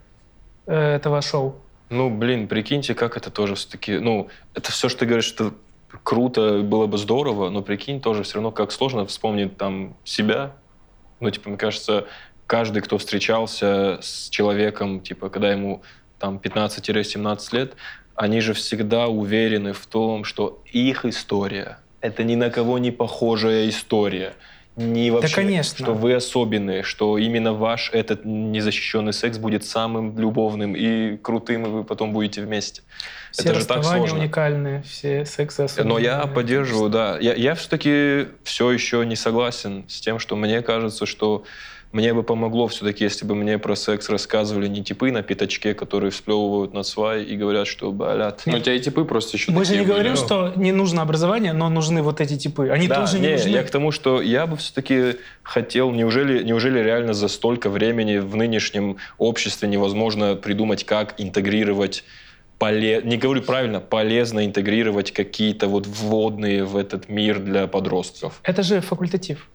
э, 0.65 0.95
этого 0.95 1.21
шоу? 1.21 1.55
Ну, 1.89 2.09
блин, 2.09 2.47
прикиньте, 2.47 2.93
как 2.93 3.15
это 3.15 3.31
тоже 3.31 3.55
все-таки... 3.55 3.97
Ну, 3.99 4.27
это 4.53 4.71
все, 4.71 4.89
что 4.89 4.99
ты 4.99 5.05
говоришь, 5.05 5.25
что 5.25 5.53
круто, 6.03 6.59
было 6.63 6.87
бы 6.87 6.97
здорово, 6.97 7.49
но 7.49 7.61
прикинь, 7.61 8.01
тоже 8.01 8.23
все 8.23 8.35
равно 8.35 8.51
как 8.51 8.71
сложно 8.71 9.05
вспомнить 9.05 9.57
там 9.57 9.95
себя. 10.03 10.55
Ну, 11.19 11.29
типа, 11.29 11.49
мне 11.49 11.57
кажется, 11.57 12.05
каждый, 12.45 12.81
кто 12.81 12.97
встречался 12.97 13.99
с 14.01 14.29
человеком, 14.29 14.99
типа, 15.01 15.29
когда 15.29 15.51
ему 15.51 15.81
там 16.19 16.37
15-17 16.37 17.55
лет, 17.55 17.73
они 18.15 18.41
же 18.41 18.53
всегда 18.53 19.07
уверены 19.07 19.73
в 19.73 19.85
том, 19.85 20.23
что 20.23 20.61
их 20.65 21.05
история— 21.05 21.79
это 22.01 22.23
ни 22.23 22.35
на 22.35 22.49
кого 22.49 22.77
не 22.77 22.91
похожая 22.91 23.69
история. 23.69 24.33
Не 24.77 25.09
вообще, 25.09 25.33
конечно. 25.33 25.83
что 25.83 25.95
вы 25.95 26.13
особенные, 26.13 26.83
что 26.83 27.17
именно 27.17 27.51
ваш 27.51 27.89
этот 27.93 28.25
незащищенный 28.25 29.11
секс 29.11 29.39
будет 29.39 29.65
самым 29.65 30.17
любовным 30.19 30.75
и 30.75 31.17
крутым, 31.17 31.65
и 31.65 31.69
вы 31.69 31.83
потом 31.83 32.13
будете 32.13 32.43
вместе. 32.43 32.83
Все 33.31 33.49
это 33.49 33.59
же 33.59 33.65
так 33.65 33.83
сложно. 33.83 34.19
уникальные, 34.19 34.83
все 34.83 35.25
сексы 35.25 35.61
особенные. 35.61 35.93
Но 35.93 35.99
я 35.99 36.27
поддерживаю, 36.27 36.91
да. 36.91 37.17
Я, 37.19 37.33
я 37.33 37.55
все-таки 37.55 38.27
все 38.43 38.71
еще 38.71 39.03
не 39.03 39.15
согласен 39.15 39.85
с 39.89 39.99
тем, 39.99 40.19
что 40.19 40.35
мне 40.35 40.61
кажется, 40.61 41.07
что 41.07 41.43
мне 41.91 42.13
бы 42.13 42.23
помогло 42.23 42.67
все-таки, 42.67 43.03
если 43.03 43.25
бы 43.25 43.35
мне 43.35 43.57
про 43.57 43.75
секс 43.75 44.09
рассказывали 44.09 44.67
не 44.67 44.83
типы 44.83 45.11
на 45.11 45.23
пятачке, 45.23 45.73
которые 45.73 46.11
всплевывают 46.11 46.73
на 46.73 46.83
свай 46.83 47.23
и 47.23 47.35
говорят, 47.37 47.67
что, 47.67 47.91
блядь, 47.91 48.45
Ну, 48.45 48.57
у 48.57 48.59
тебя 48.59 48.73
и 48.73 48.79
типы 48.79 49.05
просто 49.05 49.37
еще 49.37 49.51
Мы 49.51 49.63
же 49.65 49.73
не 49.73 49.79
были. 49.79 49.87
говорим, 49.87 50.15
что 50.15 50.53
не 50.55 50.71
нужно 50.71 51.01
образование, 51.01 51.53
но 51.53 51.69
нужны 51.69 52.01
вот 52.01 52.19
эти 52.19 52.37
типы. 52.37 52.69
Они 52.69 52.87
да, 52.87 53.01
тоже 53.01 53.19
не, 53.19 53.27
не, 53.27 53.33
нужны. 53.33 53.49
я 53.49 53.63
к 53.63 53.69
тому, 53.69 53.91
что 53.91 54.21
я 54.21 54.47
бы 54.47 54.57
все-таки 54.57 55.15
хотел, 55.43 55.91
неужели, 55.91 56.43
неужели 56.43 56.79
реально 56.79 57.13
за 57.13 57.29
столько 57.29 57.69
времени 57.69 58.17
в 58.17 58.35
нынешнем 58.35 58.97
обществе 59.17 59.69
невозможно 59.69 60.35
придумать, 60.35 60.83
как 60.83 61.15
интегрировать 61.17 62.03
поле... 62.59 63.01
не 63.03 63.17
говорю 63.17 63.41
правильно, 63.41 63.79
полезно 63.79 64.45
интегрировать 64.45 65.11
какие-то 65.11 65.67
вот 65.67 65.87
вводные 65.87 66.65
в 66.65 66.75
этот 66.75 67.09
мир 67.09 67.39
для 67.39 67.67
подростков. 67.67 68.39
Это 68.43 68.63
же 68.63 68.81
факультатив. 68.81 69.47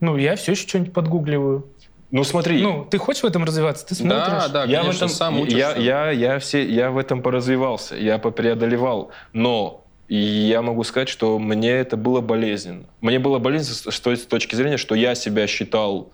Ну, 0.00 0.16
я 0.16 0.36
все 0.36 0.52
еще 0.52 0.66
что-нибудь 0.68 0.92
подгугливаю. 0.92 1.66
Ну 2.10 2.24
смотри, 2.24 2.62
Ну, 2.62 2.86
ты 2.88 2.96
хочешь 2.96 3.22
в 3.22 3.26
этом 3.26 3.44
развиваться? 3.44 3.86
Ты 3.86 3.94
смотришь. 3.94 4.18
Да, 4.26 4.48
да, 4.48 4.64
я 4.64 4.78
в 4.80 4.82
конечно, 4.82 5.04
этом 5.04 5.08
сам 5.10 5.36
я, 5.36 5.42
учишься. 5.42 5.74
я, 5.78 6.10
я, 6.10 6.38
все, 6.38 6.66
я 6.66 6.90
в 6.90 6.96
этом 6.96 7.20
поразвивался, 7.22 7.96
я 7.96 8.16
попреодолевал, 8.18 9.10
но 9.34 9.84
я 10.08 10.62
могу 10.62 10.84
сказать, 10.84 11.10
что 11.10 11.38
мне 11.38 11.70
это 11.70 11.98
было 11.98 12.22
болезненно. 12.22 12.84
Мне 13.02 13.18
было 13.18 13.38
болезненно 13.38 13.92
с, 13.92 13.94
с 13.94 14.26
точки 14.26 14.54
зрения, 14.54 14.78
что 14.78 14.94
я 14.94 15.14
себя 15.14 15.46
считал, 15.46 16.12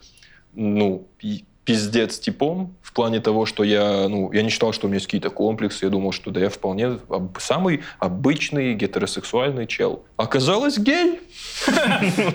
ну, 0.53 1.07
пиздец 1.65 2.19
типом, 2.19 2.75
в 2.83 2.93
плане 2.93 3.21
того, 3.21 3.47
что 3.47 3.65
я, 3.65 4.09
ну, 4.09 4.31
я 4.33 4.43
не 4.43 4.51
считал, 4.51 4.73
что 4.73 4.87
у 4.87 4.89
меня 4.89 4.97
есть 4.97 5.07
какие-то 5.07 5.31
комплексы, 5.31 5.87
я 5.87 5.91
думал, 5.91 6.13
что 6.13 6.31
да 6.31 6.41
я 6.41 6.49
вполне 6.51 6.99
об- 7.09 7.39
самый 7.41 7.83
обычный 7.99 8.75
гетеросексуальный 8.75 9.67
чел. 9.67 10.05
Оказалось, 10.17 10.79
гей! 10.79 11.21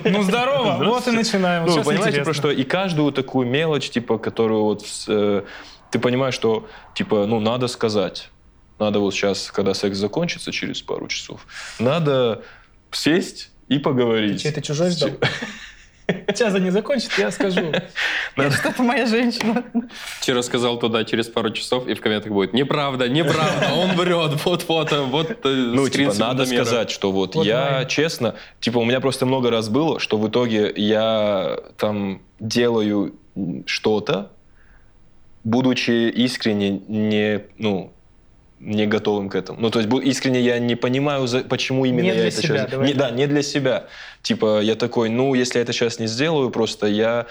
Ну, 0.04 0.22
здорово. 0.22 0.82
Вот 0.84 1.06
и 1.06 1.12
начинаем. 1.12 1.66
Ну, 1.66 1.82
понимаете, 1.82 2.22
просто 2.22 2.50
и 2.50 2.64
каждую 2.64 3.12
такую 3.12 3.46
мелочь, 3.48 3.90
типа, 3.90 4.18
которую 4.18 4.62
вот 4.64 4.84
э, 5.08 5.42
ты 5.90 5.98
понимаешь, 5.98 6.34
что, 6.34 6.68
типа, 6.94 7.26
ну, 7.26 7.40
надо 7.40 7.68
сказать. 7.68 8.30
Надо 8.78 8.98
вот 8.98 9.12
сейчас, 9.14 9.50
когда 9.50 9.74
секс 9.74 9.98
закончится 9.98 10.52
через 10.52 10.80
пару 10.82 11.06
часов, 11.06 11.46
надо 11.78 12.42
сесть 12.90 13.50
и 13.68 13.78
поговорить. 13.78 14.42
Ты 14.42 14.60
чужой 14.60 14.90
ждал? 14.90 15.10
Сейчас 16.28 16.54
они 16.54 16.70
закончат, 16.70 17.12
я 17.18 17.30
скажу. 17.30 17.72
Надо- 18.36 18.50
Что-то 18.56 18.82
моя 18.82 19.06
женщина. 19.06 19.64
Вчера 20.20 20.42
сказал 20.42 20.78
туда 20.78 21.04
через 21.04 21.28
пару 21.28 21.50
часов, 21.50 21.86
и 21.88 21.94
в 21.94 22.00
комментах 22.00 22.32
будет 22.32 22.52
«Неправда, 22.52 23.08
неправда, 23.08 23.70
он 23.76 23.96
врет, 23.96 24.44
вот 24.44 24.62
фото, 24.62 25.02
вот 25.02 25.30
э, 25.30 25.48
Ну, 25.48 25.88
типа, 25.88 26.12
надо 26.18 26.44
секундомера». 26.44 26.64
сказать, 26.64 26.90
что 26.90 27.12
вот, 27.12 27.34
я, 27.36 27.84
честно, 27.86 28.34
типа, 28.60 28.78
у 28.78 28.84
меня 28.84 29.00
просто 29.00 29.26
много 29.26 29.50
раз 29.50 29.68
было, 29.68 29.98
что 30.00 30.18
в 30.18 30.28
итоге 30.28 30.72
я 30.76 31.58
там 31.76 32.20
делаю 32.38 33.14
что-то, 33.66 34.30
будучи 35.44 36.08
искренне 36.10 36.80
не, 36.88 37.40
ну, 37.58 37.92
не 38.60 38.86
готовым 38.86 39.30
к 39.30 39.34
этому. 39.34 39.58
Ну, 39.60 39.70
то 39.70 39.80
есть 39.80 39.92
искренне 40.04 40.40
я 40.40 40.58
не 40.58 40.76
понимаю, 40.76 41.26
почему 41.48 41.86
именно 41.86 42.02
Не 42.02 42.08
я 42.08 42.28
это 42.28 42.42
себя, 42.42 42.68
сейчас... 42.68 42.86
Не, 42.86 42.92
да, 42.92 43.10
не 43.10 43.26
для 43.26 43.42
себя. 43.42 43.86
Типа, 44.22 44.60
я 44.60 44.76
такой, 44.76 45.08
ну, 45.08 45.34
если 45.34 45.58
я 45.58 45.62
это 45.62 45.72
сейчас 45.72 45.98
не 45.98 46.06
сделаю, 46.06 46.50
просто 46.50 46.86
я... 46.86 47.26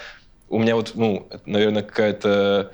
У 0.48 0.58
меня 0.58 0.74
вот, 0.74 0.92
ну, 0.96 1.28
наверное, 1.46 1.82
какая-то 1.82 2.72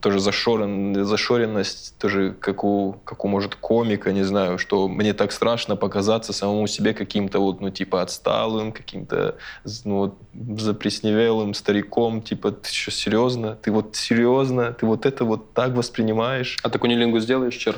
тоже 0.00 0.18
зашорен, 0.18 1.04
зашоренность, 1.04 1.98
тоже 1.98 2.34
как 2.40 2.64
у, 2.64 2.96
как 3.04 3.24
у, 3.24 3.28
может, 3.28 3.54
комика, 3.54 4.12
не 4.12 4.22
знаю, 4.22 4.58
что 4.58 4.88
мне 4.88 5.12
так 5.12 5.30
страшно 5.32 5.76
показаться 5.76 6.32
самому 6.32 6.66
себе 6.66 6.94
каким-то 6.94 7.38
вот, 7.38 7.60
ну, 7.60 7.70
типа, 7.70 8.00
отсталым, 8.00 8.72
каким-то, 8.72 9.36
ну, 9.84 9.96
вот, 9.96 10.14
запресневелым 10.58 11.52
стариком, 11.52 12.22
типа, 12.22 12.52
ты 12.52 12.72
что, 12.72 12.90
серьезно? 12.90 13.56
Ты 13.56 13.72
вот 13.72 13.94
серьезно? 13.94 14.72
Ты 14.72 14.86
вот 14.86 15.04
это 15.04 15.24
вот 15.24 15.52
так 15.52 15.72
воспринимаешь? 15.72 16.58
А 16.62 16.70
ты 16.70 16.78
кунилингу 16.78 17.20
сделаешь, 17.20 17.56
Чер? 17.56 17.76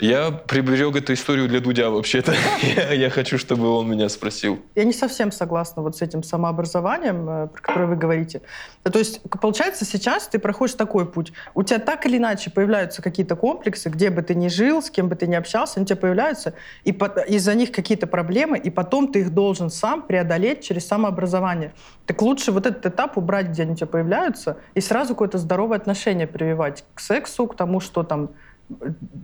Я 0.00 0.30
приберег 0.30 0.94
эту 0.94 1.12
историю 1.12 1.48
для 1.48 1.58
Дудя 1.60 1.90
вообще-то. 1.90 2.32
я, 2.92 3.10
хочу, 3.10 3.36
чтобы 3.36 3.68
он 3.68 3.90
меня 3.90 4.08
спросил. 4.08 4.60
Я 4.76 4.84
не 4.84 4.92
совсем 4.92 5.32
согласна 5.32 5.82
вот 5.82 5.96
с 5.96 6.02
этим 6.02 6.22
самообразованием, 6.22 7.28
э, 7.28 7.46
про 7.48 7.60
которое 7.60 7.86
вы 7.86 7.96
говорите. 7.96 8.42
То 8.84 8.96
есть, 8.96 9.20
получается, 9.28 9.84
сейчас 9.84 10.28
ты 10.28 10.38
проходишь 10.38 10.76
такой 10.76 11.04
путь. 11.04 11.32
У 11.54 11.64
тебя 11.64 11.80
так 11.80 12.06
или 12.06 12.16
иначе 12.16 12.48
появляются 12.50 13.02
какие-то 13.02 13.34
комплексы, 13.34 13.88
где 13.88 14.10
бы 14.10 14.22
ты 14.22 14.36
ни 14.36 14.46
жил, 14.46 14.82
с 14.82 14.90
кем 14.90 15.08
бы 15.08 15.16
ты 15.16 15.26
ни 15.26 15.34
общался, 15.34 15.74
они 15.76 15.82
у 15.82 15.86
тебя 15.86 15.96
появляются, 15.96 16.54
и 16.84 16.96
из-за 17.28 17.54
них 17.54 17.72
какие-то 17.72 18.06
проблемы, 18.06 18.56
и 18.56 18.70
потом 18.70 19.10
ты 19.10 19.20
их 19.20 19.34
должен 19.34 19.68
сам 19.68 20.02
преодолеть 20.02 20.62
через 20.62 20.86
самообразование. 20.86 21.72
Так 22.06 22.22
лучше 22.22 22.52
вот 22.52 22.66
этот 22.66 22.86
этап 22.86 23.18
убрать, 23.18 23.48
где 23.48 23.62
они 23.62 23.72
у 23.72 23.76
тебя 23.76 23.88
появляются, 23.88 24.58
и 24.74 24.80
сразу 24.80 25.14
какое-то 25.14 25.38
здоровое 25.38 25.76
отношение 25.76 26.28
прививать 26.28 26.84
к 26.94 27.00
сексу, 27.00 27.48
к 27.48 27.56
тому, 27.56 27.80
что 27.80 28.04
там 28.04 28.30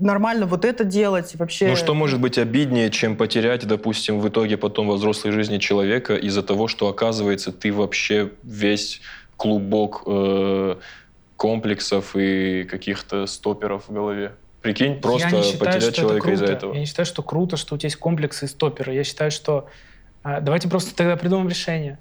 нормально 0.00 0.46
вот 0.46 0.64
это 0.64 0.84
делать, 0.84 1.34
и 1.34 1.36
вообще... 1.36 1.68
Ну 1.68 1.76
что 1.76 1.94
может 1.94 2.20
быть 2.20 2.38
обиднее, 2.38 2.90
чем 2.90 3.16
потерять, 3.16 3.66
допустим, 3.66 4.20
в 4.20 4.28
итоге 4.28 4.56
потом 4.56 4.88
во 4.88 4.94
взрослой 4.94 5.32
жизни 5.32 5.58
человека 5.58 6.16
из-за 6.16 6.42
того, 6.42 6.68
что 6.68 6.88
оказывается 6.88 7.52
ты 7.52 7.72
вообще 7.72 8.30
весь 8.42 9.00
клубок 9.36 10.02
э, 10.06 10.76
комплексов 11.36 12.16
и 12.16 12.64
каких-то 12.64 13.26
стоперов 13.26 13.88
в 13.88 13.92
голове. 13.92 14.32
Прикинь, 14.62 15.00
просто 15.00 15.28
я 15.28 15.36
не 15.36 15.42
считаю, 15.42 15.58
потерять 15.58 15.82
что 15.82 15.90
это 15.90 16.00
человека 16.00 16.30
из-за 16.30 16.44
круто. 16.46 16.58
этого. 16.58 16.74
Я 16.74 16.80
не 16.80 16.86
считаю, 16.86 17.06
что 17.06 17.22
круто, 17.22 17.56
что 17.56 17.74
у 17.74 17.78
тебя 17.78 17.88
есть 17.88 17.96
комплексы 17.96 18.46
и 18.46 18.48
стоперы. 18.48 18.94
Я 18.94 19.04
считаю, 19.04 19.30
что 19.30 19.68
а, 20.22 20.40
давайте 20.40 20.68
просто 20.68 20.96
тогда 20.96 21.16
придумаем 21.16 21.48
решение. 21.48 21.98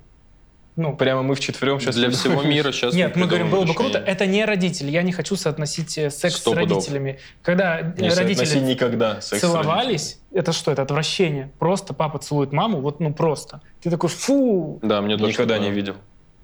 Ну, 0.75 0.95
Прямо 0.97 1.21
мы 1.21 1.35
вчетвером 1.35 1.79
сейчас 1.79 1.95
Для 1.95 2.09
всего 2.09 2.41
мира 2.41 2.71
сейчас 2.71 2.95
Нет, 2.95 3.15
мы 3.15 3.27
говорим, 3.27 3.49
было 3.51 3.61
бы 3.61 3.67
решение. 3.73 3.91
круто. 3.91 3.99
Это 3.99 4.25
не 4.25 4.43
родители. 4.43 4.89
Я 4.89 5.03
не 5.03 5.11
хочу 5.11 5.35
соотносить 5.35 5.97
э, 5.99 6.09
секс 6.09 6.35
Сто 6.37 6.51
с 6.51 6.55
пудов. 6.55 6.77
родителями. 6.77 7.19
Когда 7.43 7.79
э, 7.79 7.93
Не 7.97 8.09
родители 8.09 8.59
никогда 8.59 9.21
секс 9.21 9.37
с 9.37 9.41
целовались, 9.41 10.19
это 10.31 10.51
что? 10.51 10.71
Это 10.71 10.81
отвращение. 10.81 11.51
Просто 11.59 11.93
папа 11.93 12.17
целует 12.17 12.53
маму, 12.53 12.81
вот 12.81 12.99
ну 12.99 13.13
просто. 13.13 13.61
Ты 13.83 13.91
такой, 13.91 14.09
фу. 14.09 14.79
Да, 14.81 15.01
мне 15.01 15.15
тоже 15.15 15.31
Никогда 15.33 15.59
не 15.59 15.69
видел. 15.69 15.95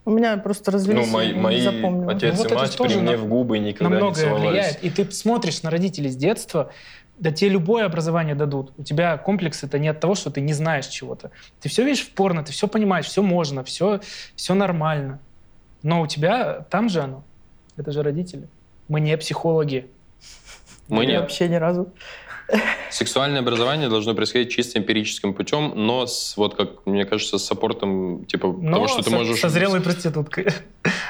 У 0.05 0.11
меня 0.11 0.37
просто 0.37 0.71
развелись, 0.71 1.05
Ну, 1.07 1.11
мои, 1.11 1.33
мои 1.33 1.61
запомнила. 1.61 2.11
отец 2.13 2.33
Ну, 2.37 2.43
вот 2.43 2.51
и 2.51 2.55
мать 2.55 2.77
при 2.77 2.95
мне 2.95 3.11
на- 3.11 3.17
в 3.17 3.27
губы 3.27 3.57
никогда 3.59 3.99
не 3.99 4.13
целовались. 4.13 4.49
влияет. 4.49 4.83
И 4.83 4.89
ты 4.91 5.11
смотришь 5.11 5.61
на 5.63 5.69
родителей 5.71 6.09
с 6.09 6.15
детства, 6.15 6.71
да 7.19 7.31
тебе 7.31 7.51
любое 7.51 7.85
образование 7.85 8.33
дадут. 8.33 8.73
У 8.77 8.83
тебя 8.83 9.17
комплекс 9.17 9.63
это 9.63 9.77
не 9.77 9.89
от 9.89 9.99
того, 9.99 10.15
что 10.15 10.31
ты 10.31 10.41
не 10.41 10.53
знаешь 10.53 10.87
чего-то. 10.87 11.31
Ты 11.59 11.69
все 11.69 11.83
видишь 11.83 12.05
в 12.05 12.11
порно, 12.11 12.43
ты 12.43 12.51
все 12.51 12.67
понимаешь, 12.67 13.05
все 13.05 13.21
можно, 13.21 13.63
все, 13.63 13.99
все 14.35 14.53
нормально. 14.53 15.19
Но 15.83 16.01
у 16.01 16.07
тебя 16.07 16.65
там 16.69 16.89
же 16.89 17.01
оно. 17.01 17.23
Это 17.77 17.91
же 17.91 18.03
родители. 18.03 18.47
Мы 18.87 19.01
не 19.01 19.17
психологи. 19.17 19.89
Мы 20.87 21.03
Я 21.03 21.11
нет. 21.11 21.21
Вообще 21.21 21.47
ни 21.49 21.55
разу. 21.55 21.93
Сексуальное 22.89 23.41
образование 23.41 23.89
должно 23.89 24.15
происходить 24.15 24.51
чисто 24.51 24.79
эмпирическим 24.79 25.33
путем, 25.33 25.73
но 25.75 26.07
с, 26.07 26.35
вот 26.37 26.55
как 26.55 26.85
мне 26.85 27.05
кажется, 27.05 27.37
с 27.37 27.45
саппортом 27.45 28.25
типа 28.25 28.47
Но 28.47 28.73
того, 28.73 28.87
что 28.87 29.03
ты 29.03 29.09
со, 29.09 29.15
можешь. 29.15 29.39
со 29.39 29.49
зрелой 29.49 29.81
проституткой. 29.81 30.47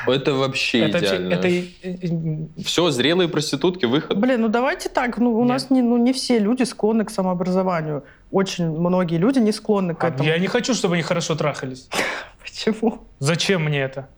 Это 0.07 0.33
вообще 0.33 0.89
это, 0.89 0.99
идеально. 0.99 1.33
это 1.33 2.63
Все, 2.63 2.89
зрелые 2.89 3.29
проститутки, 3.29 3.85
выход. 3.85 4.17
Блин, 4.17 4.41
ну 4.41 4.49
давайте 4.49 4.89
так. 4.89 5.17
Ну, 5.17 5.33
у 5.37 5.41
Нет. 5.43 5.49
нас 5.49 5.69
не, 5.69 5.81
ну, 5.81 5.97
не 5.97 6.11
все 6.13 6.39
люди 6.39 6.63
склонны 6.63 7.05
к 7.05 7.11
самообразованию. 7.11 8.03
Очень 8.31 8.69
многие 8.69 9.17
люди 9.17 9.39
не 9.39 9.51
склонны 9.51 9.95
к 9.95 10.03
А 10.03 10.09
этому. 10.09 10.27
Я 10.27 10.37
не 10.37 10.47
хочу, 10.47 10.73
чтобы 10.73 10.95
они 10.95 11.03
хорошо 11.03 11.35
трахались. 11.35 11.87
Почему? 12.43 13.07
Зачем 13.19 13.63
мне 13.63 13.79
это? 13.81 14.09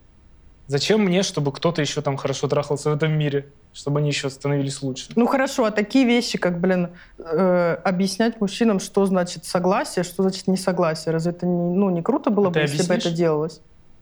Зачем 0.71 1.01
мне, 1.01 1.21
чтобы 1.21 1.51
кто-то 1.51 1.81
еще 1.81 2.01
там 2.01 2.15
хорошо 2.15 2.47
трахался 2.47 2.91
в 2.91 2.93
этом 2.93 3.11
мире? 3.11 3.51
Чтобы 3.73 3.99
они 3.99 4.07
еще 4.07 4.29
становились 4.29 4.81
лучше? 4.81 5.11
Ну 5.17 5.27
хорошо, 5.27 5.65
а 5.65 5.71
такие 5.71 6.05
вещи, 6.05 6.37
как, 6.37 6.61
блин, 6.61 6.91
э, 7.17 7.73
объяснять 7.83 8.39
мужчинам, 8.39 8.79
что 8.79 9.05
значит 9.05 9.43
согласие, 9.43 10.03
что 10.03 10.23
значит 10.23 10.47
несогласие, 10.47 11.11
разве 11.11 11.31
это 11.33 11.45
не, 11.45 11.75
ну, 11.75 11.89
не 11.89 12.01
круто 12.01 12.29
было 12.29 12.47
А 12.47 12.51
бы, 12.51 12.61
если 12.61 12.77
бы 12.77 12.93
объяснишь? 12.93 13.05
это 13.05 13.17
делалось? 13.17 13.59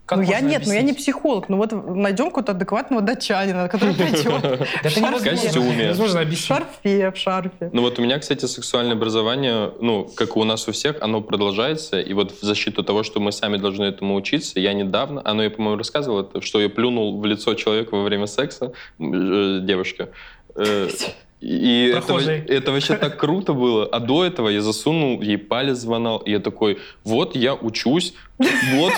Как 0.10 0.18
ну, 0.18 0.24
я 0.24 0.42
нет, 0.42 0.64
ну 0.66 0.74
я 0.74 0.82
не 0.82 0.90
объяснить? 0.90 0.98
психолог. 0.98 1.50
Ну 1.50 1.58
вот 1.58 1.72
найдем 1.72 2.30
какого-то 2.30 2.54
адекватного 2.54 3.04
датчанина, 3.04 3.70
который 3.70 3.94
придет 3.94 4.44
это 4.44 4.90
В 4.90 5.24
костюме. 5.24 5.94
в 5.94 6.16
объяснить. 6.16 6.40
шарфе, 6.40 7.12
в 7.12 7.16
шарфе. 7.16 7.70
Ну 7.72 7.84
вот 7.84 8.00
у 8.00 8.02
меня, 8.02 8.18
кстати, 8.18 8.46
сексуальное 8.46 8.96
образование, 8.96 9.72
ну, 9.80 10.06
как 10.16 10.36
и 10.36 10.40
у 10.40 10.44
нас 10.46 10.68
у 10.68 10.72
всех, 10.72 11.00
оно 11.02 11.22
продолжается. 11.22 12.00
И 12.00 12.14
вот 12.14 12.32
в 12.32 12.42
защиту 12.42 12.84
того, 12.84 13.04
что 13.04 13.20
мы 13.20 13.32
сами 13.32 13.58
должны 13.58 13.84
этому 13.84 14.16
учиться, 14.16 14.60
я 14.60 14.74
недавно, 14.74 15.22
оно 15.24 15.44
я, 15.44 15.52
по-моему, 15.52 15.78
рассказывал, 15.78 16.28
что 16.42 16.60
я 16.60 16.70
плюнул 16.70 17.22
в 17.22 17.26
лицо 17.26 17.54
человека 17.54 17.96
во 17.96 18.02
время 18.02 18.26
секса, 18.26 18.72
э, 19.00 19.60
девушке. 19.62 20.08
И 21.42 21.88
это, 21.94 22.06
Прохожий. 22.06 22.44
это 22.48 22.72
вообще 22.72 22.96
так 22.96 23.18
круто 23.18 23.54
было. 23.54 23.86
А 23.86 24.00
до 24.00 24.26
этого 24.26 24.50
я 24.50 24.62
засунул 24.62 25.22
ей 25.22 25.38
палец 25.38 25.78
звонал, 25.78 26.18
и 26.18 26.32
я 26.32 26.40
такой, 26.40 26.80
вот 27.06 27.36
я 27.36 27.56
учусь, 27.56 28.14
вот 28.40 28.94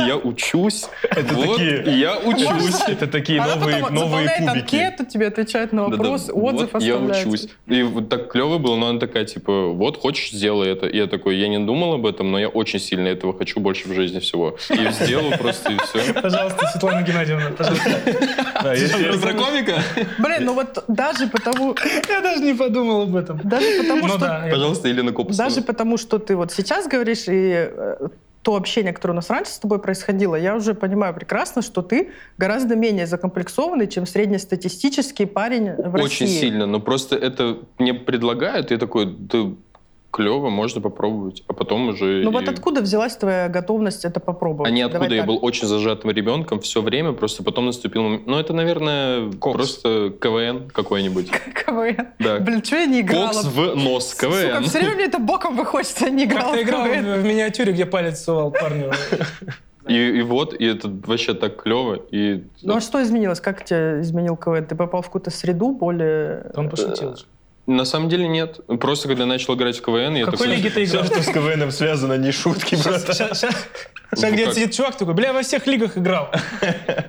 я 0.00 0.16
учусь, 0.16 0.86
вот 1.32 1.60
я 1.60 2.18
учусь. 2.18 2.80
Это 2.86 3.06
такие 3.06 3.44
новые, 3.44 3.88
новые 3.90 4.28
кубики. 4.28 4.76
анкету, 4.76 5.04
тебе 5.04 5.28
отвечает 5.28 5.72
на 5.72 5.88
вопрос, 5.88 6.28
отзыв 6.32 6.72
вот 6.72 6.82
я 6.82 6.94
оставляет. 6.94 7.26
учусь. 7.26 7.48
И 7.66 7.82
вот 7.82 8.08
так 8.08 8.30
клево 8.30 8.58
было, 8.58 8.76
но 8.76 8.88
она 8.88 8.98
такая, 8.98 9.24
типа, 9.24 9.68
вот, 9.68 9.96
хочешь, 9.96 10.30
сделай 10.30 10.70
это. 10.70 10.86
И 10.86 10.96
я 10.96 11.06
такой, 11.06 11.38
я 11.38 11.48
не 11.48 11.58
думал 11.58 11.94
об 11.94 12.06
этом, 12.06 12.30
но 12.32 12.38
я 12.38 12.48
очень 12.48 12.80
сильно 12.80 13.08
этого 13.08 13.36
хочу 13.36 13.60
больше 13.60 13.88
в 13.88 13.94
жизни 13.94 14.18
всего. 14.18 14.56
И 14.70 14.90
сделал 14.92 15.30
просто, 15.38 15.72
и 15.72 15.76
все. 15.78 16.14
Пожалуйста, 16.22 16.66
Светлана 16.72 17.02
Геннадьевна, 17.02 17.50
пожалуйста. 17.56 19.18
Про 19.22 19.32
комика? 19.34 19.82
Блин, 20.18 20.44
ну 20.44 20.54
вот 20.54 20.84
даже 20.88 21.28
потому, 21.28 21.47
Я 22.08 22.20
даже 22.20 22.42
не 22.42 22.54
подумал 22.54 23.02
об 23.02 23.16
этом. 23.16 23.40
даже 23.44 23.82
потому 23.82 24.02
Ну 24.02 24.08
что 24.08 24.18
да, 24.18 24.46
Пожалуйста, 24.50 24.88
Елена 24.88 25.12
Копосова. 25.12 25.48
Даже 25.48 25.62
потому, 25.62 25.96
что 25.96 26.18
ты 26.18 26.36
вот 26.36 26.52
сейчас 26.52 26.86
говоришь, 26.88 27.24
и 27.28 27.68
э, 27.70 28.08
то 28.42 28.56
общение, 28.56 28.92
которое 28.92 29.12
у 29.12 29.16
нас 29.16 29.30
раньше 29.30 29.52
с 29.52 29.58
тобой 29.58 29.78
происходило, 29.78 30.36
я 30.36 30.54
уже 30.56 30.74
понимаю 30.74 31.14
прекрасно, 31.14 31.60
что 31.62 31.82
ты 31.82 32.10
гораздо 32.38 32.76
менее 32.76 33.06
закомплексованный, 33.06 33.86
чем 33.88 34.06
среднестатистический 34.06 35.26
парень 35.26 35.72
в 35.74 35.94
Очень 35.94 36.26
России. 36.26 36.40
сильно, 36.40 36.66
но 36.66 36.80
просто 36.80 37.16
это 37.16 37.58
мне 37.78 37.94
предлагают, 37.94 38.70
и 38.70 38.74
я 38.74 38.80
такой, 38.80 39.06
да 39.06 39.50
клево, 40.10 40.48
можно 40.50 40.80
попробовать. 40.80 41.42
А 41.48 41.52
потом 41.52 41.88
уже... 41.88 42.22
Ну 42.24 42.30
и- 42.30 42.32
вот 42.32 42.48
откуда 42.48 42.80
взялась 42.80 43.16
твоя 43.16 43.48
готовность 43.48 44.04
это 44.04 44.20
попробовать? 44.20 44.70
А 44.70 44.74
не 44.74 44.82
откуда, 44.82 45.04
Давай 45.04 45.16
я 45.16 45.22
так. 45.22 45.28
был 45.28 45.38
очень 45.42 45.66
зажатым 45.66 46.10
ребенком 46.10 46.60
все 46.60 46.80
время, 46.82 47.12
просто 47.12 47.42
потом 47.42 47.66
наступил 47.66 48.02
момент... 48.02 48.26
Ну, 48.26 48.38
это, 48.38 48.52
наверное, 48.52 49.30
Кокс. 49.32 49.54
просто 49.56 50.10
КВН 50.20 50.70
какой-нибудь. 50.70 51.30
КВН. 51.66 52.08
Да. 52.18 52.38
Блин, 52.40 52.64
что 52.64 52.76
я 52.76 52.86
не 52.86 53.00
играла? 53.00 53.32
Кокс 53.32 53.44
в 53.44 53.74
нос, 53.74 54.10
Сука, 54.10 54.26
КВН. 54.26 54.64
все 54.64 54.78
время 54.78 54.94
мне 54.94 55.04
это 55.04 55.18
боком 55.18 55.56
выходит, 55.56 55.94
я 56.00 56.10
не 56.10 56.24
играла 56.24 56.52
Как 56.52 56.60
ты 56.60 56.64
в 56.64 56.68
играл 56.68 56.84
в 56.84 57.20
в 57.20 57.24
миниатюре, 57.24 57.72
где 57.72 57.86
палец 57.86 58.22
сувал 58.24 58.50
парню? 58.50 58.92
И, 59.88 60.18
и 60.18 60.22
вот, 60.22 60.52
и 60.52 60.66
это 60.66 60.90
вообще 61.06 61.32
так 61.32 61.62
клево. 61.62 61.94
И 62.10 62.44
Ну 62.62 62.76
а 62.76 62.80
что 62.82 63.02
изменилось? 63.02 63.40
Как 63.40 63.64
тебя 63.64 64.02
изменил 64.02 64.36
КВН? 64.36 64.66
Ты 64.66 64.74
попал 64.74 65.00
в 65.00 65.06
какую-то 65.06 65.30
среду 65.30 65.72
более... 65.72 66.50
Он 66.54 66.68
пошутил 66.68 67.16
же. 67.16 67.24
На 67.68 67.84
самом 67.84 68.08
деле 68.08 68.26
нет. 68.26 68.60
Просто 68.80 69.08
когда 69.08 69.24
я 69.24 69.28
начал 69.28 69.54
играть 69.54 69.76
в 69.76 69.82
КВН, 69.82 70.14
я 70.16 70.24
В 70.24 70.30
какой 70.30 70.46
такой... 70.46 70.56
лиге 70.56 70.70
ты 70.70 70.84
Все, 70.86 70.96
играл? 70.96 71.04
что 71.06 71.22
с 71.22 71.26
КВНом 71.26 71.70
связано, 71.70 72.16
не 72.16 72.32
шутки, 72.32 72.76
брат. 72.82 73.02
Сейчас 73.02 73.44
Ну, 74.16 74.32
где 74.32 74.50
сидит 74.52 74.72
чувак 74.72 74.96
такой, 74.96 75.12
бля, 75.12 75.28
я 75.28 75.32
во 75.34 75.42
всех 75.42 75.66
лигах 75.66 75.98
играл. 75.98 76.30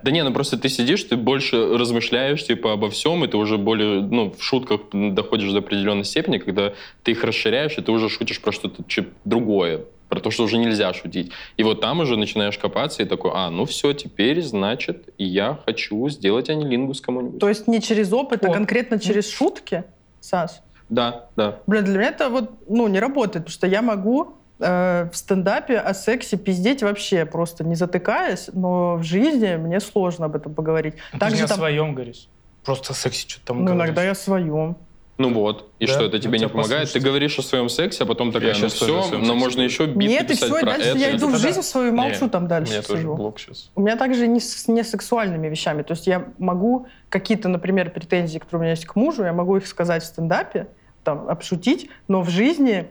Да 0.03 0.11
не, 0.11 0.21
ну 0.23 0.33
просто 0.33 0.57
ты 0.57 0.67
сидишь, 0.67 1.03
ты 1.05 1.15
больше 1.15 1.77
размышляешь 1.77 2.45
типа 2.45 2.73
обо 2.73 2.89
всем, 2.89 3.23
и 3.23 3.27
ты 3.29 3.37
уже 3.37 3.57
более, 3.57 4.01
ну, 4.01 4.35
в 4.37 4.43
шутках 4.43 4.81
доходишь 4.91 5.51
до 5.53 5.59
определенной 5.59 6.03
степени, 6.03 6.39
когда 6.39 6.73
ты 7.03 7.11
их 7.11 7.23
расширяешь, 7.23 7.77
и 7.77 7.81
ты 7.81 7.91
уже 7.93 8.09
шутишь 8.09 8.41
про 8.41 8.51
что-то 8.51 8.83
другое, 9.23 9.85
про 10.09 10.19
то, 10.19 10.29
что 10.29 10.43
уже 10.43 10.57
нельзя 10.57 10.93
шутить. 10.93 11.31
И 11.55 11.63
вот 11.63 11.79
там 11.79 12.01
уже 12.01 12.17
начинаешь 12.17 12.57
копаться 12.57 13.01
и 13.01 13.05
такой, 13.05 13.31
а, 13.33 13.49
ну 13.49 13.63
все, 13.63 13.93
теперь, 13.93 14.41
значит, 14.41 15.07
я 15.17 15.57
хочу 15.65 16.09
сделать 16.09 16.49
анилингус 16.49 16.99
кому-нибудь. 16.99 17.39
То 17.39 17.47
есть 17.47 17.67
не 17.69 17.81
через 17.81 18.11
опыт, 18.11 18.43
а 18.43 18.49
О. 18.49 18.53
конкретно 18.53 18.99
через 18.99 19.31
шутки, 19.31 19.85
Саш? 20.21 20.51
Да, 20.89 21.25
да. 21.35 21.59
Блин, 21.67 21.85
для 21.85 21.97
меня 21.99 22.09
это 22.09 22.29
вот, 22.29 22.51
ну, 22.67 22.87
не 22.87 22.99
работает, 22.99 23.45
потому 23.45 23.53
что 23.53 23.67
я 23.67 23.81
могу 23.81 24.33
э, 24.59 25.09
в 25.11 25.15
стендапе 25.15 25.77
о 25.77 25.93
сексе 25.93 26.37
пиздеть 26.37 26.81
вообще 26.81 27.25
просто 27.25 27.63
не 27.63 27.75
затыкаясь, 27.75 28.49
но 28.53 28.95
в 28.95 29.03
жизни 29.03 29.55
мне 29.55 29.79
сложно 29.79 30.25
об 30.25 30.35
этом 30.35 30.53
поговорить. 30.53 30.95
Ты 31.11 31.19
Так 31.19 31.29
же 31.29 31.35
не 31.35 31.39
же 31.39 31.45
о 31.45 31.47
там, 31.47 31.57
своем 31.57 31.93
говоришь. 31.93 32.27
Просто 32.63 32.93
о 32.93 32.95
сексе 32.95 33.27
что-то 33.27 33.47
там 33.47 33.59
ну, 33.59 33.65
говоришь. 33.65 33.85
иногда 33.85 34.03
я 34.03 34.11
о 34.11 34.15
своем. 34.15 34.77
Ну 35.19 35.33
вот. 35.33 35.69
И 35.79 35.85
Да? 35.85 35.91
что, 35.93 36.05
это 36.05 36.15
Ну, 36.15 36.21
тебе 36.23 36.31
не 36.31 36.37
тебя 36.39 36.49
помогает? 36.49 36.83
послушать. 36.83 36.93
Ты 37.03 37.07
говоришь 37.09 37.37
о 37.37 37.41
своем 37.41 37.67
сексе, 37.67 38.03
а 38.03 38.07
потом 38.07 38.31
такая, 38.31 38.53
Я 38.53 38.59
ну 38.61 38.65
о 38.67 38.69
все, 38.69 38.87
но 38.95 39.01
сексе 39.03 39.33
можно 39.33 39.61
еще 39.61 39.85
бит 39.85 40.09
Нет, 40.09 40.31
и 40.31 40.33
все, 40.33 40.47
и 40.47 40.61
про 40.61 40.65
дальше 40.71 40.89
это. 40.91 40.97
я 40.97 41.15
иду 41.15 41.27
в 41.27 41.37
жизнь 41.37 41.57
да. 41.57 41.61
свою 41.61 41.89
и 41.89 41.91
молчу 41.91 42.23
Не, 42.23 42.29
там 42.29 42.45
У 42.45 42.47
дальше 42.47 42.71
меня 42.71 42.81
тоже 42.81 42.99
сижу. 43.01 43.15
блок 43.15 43.37
сейчас. 43.37 43.69
У 43.75 43.81
меня 43.81 43.97
также 43.97 44.27
не 44.27 44.39
с, 44.39 44.67
не 44.69 44.81
сексуальными 44.81 45.49
вещами. 45.49 45.81
То 45.83 45.91
есть 45.91 46.07
я 46.07 46.25
могу 46.37 46.87
какие-то, 47.09 47.49
например, 47.49 47.89
претензии, 47.91 48.39
которые 48.39 48.59
у 48.59 48.61
меня 48.63 48.71
есть 48.71 48.85
к 48.85 48.95
мужу, 48.95 49.25
я 49.25 49.33
могу 49.33 49.57
их 49.57 49.67
сказать 49.67 50.03
в 50.03 50.05
стендапе, 50.05 50.67
там, 51.03 51.27
обшутить, 51.27 51.89
но 52.07 52.21
в 52.21 52.29
жизни 52.29 52.87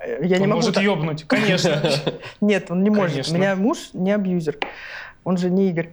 э, 0.00 0.18
я 0.26 0.36
Он 0.36 0.40
не 0.42 0.46
могу... 0.48 0.54
может 0.62 0.74
так- 0.74 0.82
ёбнуть, 0.82 1.24
конечно. 1.28 1.80
Нет, 2.40 2.72
он 2.72 2.82
не 2.82 2.90
может. 2.90 3.28
У 3.30 3.34
меня 3.34 3.54
муж 3.54 3.90
не 3.92 4.10
абьюзер. 4.10 4.58
Он 5.22 5.36
же 5.36 5.48
не 5.48 5.68
Игорь. 5.68 5.90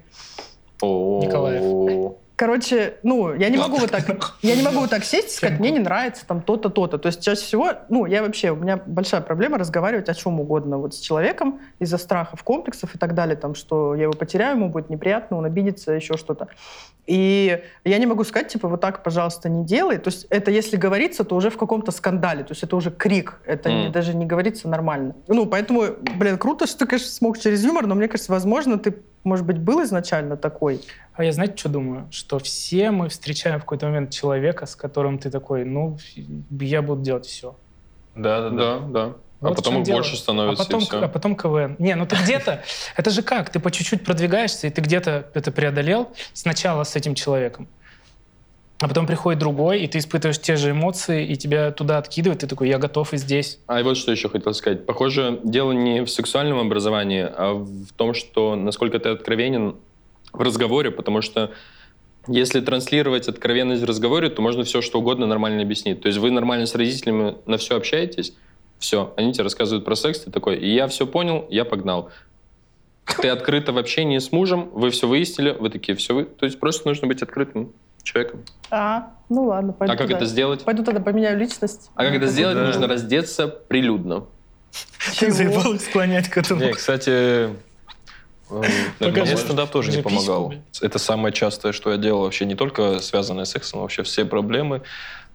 О, 0.81 1.21
Николаев. 1.23 2.13
Короче, 2.37 2.95
ну, 3.03 3.33
я 3.33 3.47
не 3.49 3.57
могу 3.57 3.77
вот 3.77 3.91
так, 3.91 4.35
я 4.41 4.55
не 4.57 4.61
могу 4.61 4.79
вот 4.79 4.89
так 4.89 5.05
сесть 5.05 5.29
и 5.29 5.31
сказать, 5.37 5.57
мне 5.59 5.71
не 5.71 5.79
нравится 5.79 6.25
там 6.27 6.41
то-то, 6.41 6.69
то-то. 6.69 6.97
То 6.97 7.07
есть 7.07 7.23
чаще 7.23 7.41
всего, 7.41 7.69
ну, 7.87 8.05
я 8.05 8.21
вообще, 8.21 8.51
у 8.51 8.55
меня 8.57 8.75
большая 8.85 9.21
проблема 9.21 9.57
разговаривать 9.57 10.09
о 10.09 10.13
чем 10.13 10.39
угодно 10.41 10.77
вот 10.77 10.93
с 10.93 10.99
человеком 10.99 11.61
из-за 11.79 11.97
страхов, 11.97 12.43
комплексов 12.43 12.93
и 12.93 12.97
так 12.97 13.13
далее, 13.13 13.37
там, 13.37 13.55
что 13.55 13.95
я 13.95 14.03
его 14.03 14.13
потеряю, 14.13 14.57
ему 14.57 14.67
будет 14.69 14.89
неприятно, 14.89 15.37
он 15.37 15.45
обидится, 15.45 15.93
еще 15.93 16.17
что-то. 16.17 16.49
И 17.07 17.61
я 17.85 17.97
не 17.99 18.05
могу 18.05 18.23
сказать, 18.25 18.49
типа, 18.49 18.67
вот 18.67 18.81
так, 18.81 19.01
пожалуйста, 19.03 19.47
не 19.47 19.63
делай. 19.63 19.97
То 19.97 20.09
есть 20.09 20.25
это 20.29 20.51
если 20.51 20.75
говорится, 20.75 21.23
то 21.23 21.35
уже 21.35 21.49
в 21.49 21.57
каком-то 21.57 21.91
скандале, 21.91 22.43
то 22.43 22.51
есть 22.51 22.63
это 22.63 22.75
уже 22.75 22.91
крик, 22.91 23.39
это 23.45 23.69
не- 23.69 23.83
Мгм. 23.83 23.91
даже 23.93 24.13
не 24.13 24.25
говорится 24.25 24.67
нормально. 24.67 25.15
Ну, 25.27 25.45
поэтому, 25.45 25.83
блин, 26.17 26.37
круто, 26.37 26.67
что 26.67 26.79
ты, 26.79 26.85
конечно, 26.87 27.09
смог 27.11 27.37
через 27.37 27.63
юмор, 27.63 27.85
но 27.87 27.95
мне 27.95 28.07
кажется, 28.09 28.31
возможно, 28.31 28.77
ты, 28.79 28.95
может 29.25 29.45
быть, 29.45 29.57
был 29.57 29.83
изначально 29.83 30.37
такой. 30.37 30.81
А 31.13 31.23
я, 31.23 31.31
знаете, 31.31 31.57
что 31.57 31.69
думаю? 31.69 32.07
Что 32.11 32.39
все 32.39 32.91
мы 32.91 33.09
встречаем 33.09 33.57
в 33.59 33.63
какой-то 33.63 33.87
момент 33.87 34.11
человека, 34.11 34.65
с 34.65 34.75
которым 34.75 35.17
ты 35.19 35.29
такой, 35.29 35.65
ну, 35.65 35.97
я 36.49 36.81
буду 36.81 37.01
делать 37.01 37.25
все. 37.25 37.57
Да, 38.15 38.49
да, 38.49 38.49
да. 38.49 38.79
Да. 38.79 39.13
Вот 39.41 39.51
а 39.51 39.55
потом 39.55 39.79
их 39.79 39.83
дело. 39.83 39.97
больше 39.97 40.15
становится, 40.15 40.63
а 40.63 40.65
потом, 40.65 40.81
и 40.81 40.85
все. 40.85 41.01
а 41.01 41.07
потом 41.07 41.35
КВН. 41.35 41.75
Не, 41.77 41.95
ну 41.95 42.05
ты 42.05 42.15
где-то... 42.15 42.63
Это 42.95 43.09
же 43.09 43.21
как? 43.21 43.49
Ты 43.49 43.59
по 43.59 43.69
чуть-чуть 43.69 44.05
продвигаешься, 44.05 44.67
и 44.67 44.69
ты 44.69 44.81
где-то 44.81 45.29
это 45.33 45.51
преодолел 45.51 46.13
сначала 46.33 46.83
с 46.83 46.95
этим 46.95 47.15
человеком. 47.15 47.67
А 48.85 48.87
потом 48.87 49.07
приходит 49.07 49.39
другой, 49.39 49.81
и 49.81 49.87
ты 49.87 49.97
испытываешь 49.97 50.39
те 50.39 50.57
же 50.57 50.69
эмоции, 50.69 51.25
и 51.25 51.35
тебя 51.35 51.71
туда 51.71 51.97
откидывает, 51.97 52.41
ты 52.41 52.47
такой, 52.47 52.69
я 52.69 52.77
готов 52.77 53.15
и 53.15 53.17
здесь. 53.17 53.57
А 53.65 53.81
вот 53.81 53.97
что 53.97 54.11
еще 54.11 54.29
хотел 54.29 54.53
сказать. 54.53 54.85
Похоже, 54.85 55.39
дело 55.43 55.71
не 55.71 56.01
в 56.01 56.07
сексуальном 56.07 56.59
образовании, 56.59 57.27
а 57.27 57.55
в 57.55 57.91
том, 57.97 58.13
что 58.13 58.55
насколько 58.55 58.99
ты 58.99 59.09
откровенен 59.09 59.77
в 60.31 60.39
разговоре, 60.39 60.91
потому 60.91 61.23
что 61.23 61.51
если 62.27 62.59
транслировать 62.61 63.27
откровенность 63.27 63.81
в 63.81 63.85
разговоре, 63.85 64.29
то 64.29 64.43
можно 64.43 64.63
все 64.63 64.83
что 64.83 64.99
угодно 64.99 65.25
нормально 65.25 65.63
объяснить. 65.63 66.01
То 66.01 66.07
есть 66.07 66.19
вы 66.19 66.29
нормально 66.29 66.67
с 66.67 66.75
родителями 66.75 67.37
на 67.47 67.57
все 67.57 67.77
общаетесь, 67.77 68.35
все, 68.77 69.15
они 69.17 69.33
тебе 69.33 69.45
рассказывают 69.45 69.83
про 69.83 69.95
секс, 69.95 70.19
ты 70.19 70.29
такой, 70.29 70.59
и 70.59 70.71
я 70.71 70.87
все 70.87 71.07
понял, 71.07 71.47
я 71.49 71.65
погнал. 71.65 72.11
Ты 73.19 73.29
открыто 73.29 73.73
в 73.73 73.79
общении 73.79 74.19
с 74.19 74.31
мужем, 74.31 74.69
вы 74.73 74.91
все 74.91 75.07
выяснили, 75.07 75.57
вы 75.59 75.71
такие, 75.71 75.97
все 75.97 76.13
вы... 76.13 76.25
То 76.25 76.45
есть 76.45 76.59
просто 76.59 76.87
нужно 76.87 77.07
быть 77.07 77.23
открытым 77.23 77.73
человеком. 78.05 78.45
А, 78.71 79.11
ну 79.29 79.45
ладно, 79.45 79.73
пойду 79.73 79.93
а 79.93 79.97
как 79.97 80.07
туда. 80.07 80.17
это 80.17 80.25
сделать? 80.25 80.63
Пойду 80.63 80.83
тогда 80.83 81.01
поменяю 81.01 81.37
личность. 81.37 81.89
А 81.95 82.05
как 82.05 82.13
это 82.13 82.27
сделать? 82.27 82.55
Да. 82.55 82.65
Нужно 82.65 82.87
раздеться 82.87 83.47
прилюдно. 83.47 84.25
Ты 85.19 85.31
заебал 85.31 85.77
склонять 85.79 86.29
к 86.29 86.37
этому. 86.37 86.61
Не, 86.61 86.73
кстати, 86.73 87.09
э, 87.09 87.53
Покажи. 88.99 89.21
мне 89.21 89.37
стендап 89.37 89.71
тоже 89.71 89.91
не 89.91 90.01
помогал. 90.01 90.53
Это 90.81 90.99
самое 90.99 91.33
частое, 91.33 91.71
что 91.73 91.91
я 91.91 91.97
делал 91.97 92.21
вообще, 92.23 92.45
не 92.45 92.55
только 92.55 92.99
связанное 92.99 93.45
с 93.45 93.51
сексом, 93.51 93.81
вообще 93.81 94.03
все 94.03 94.23
проблемы. 94.25 94.83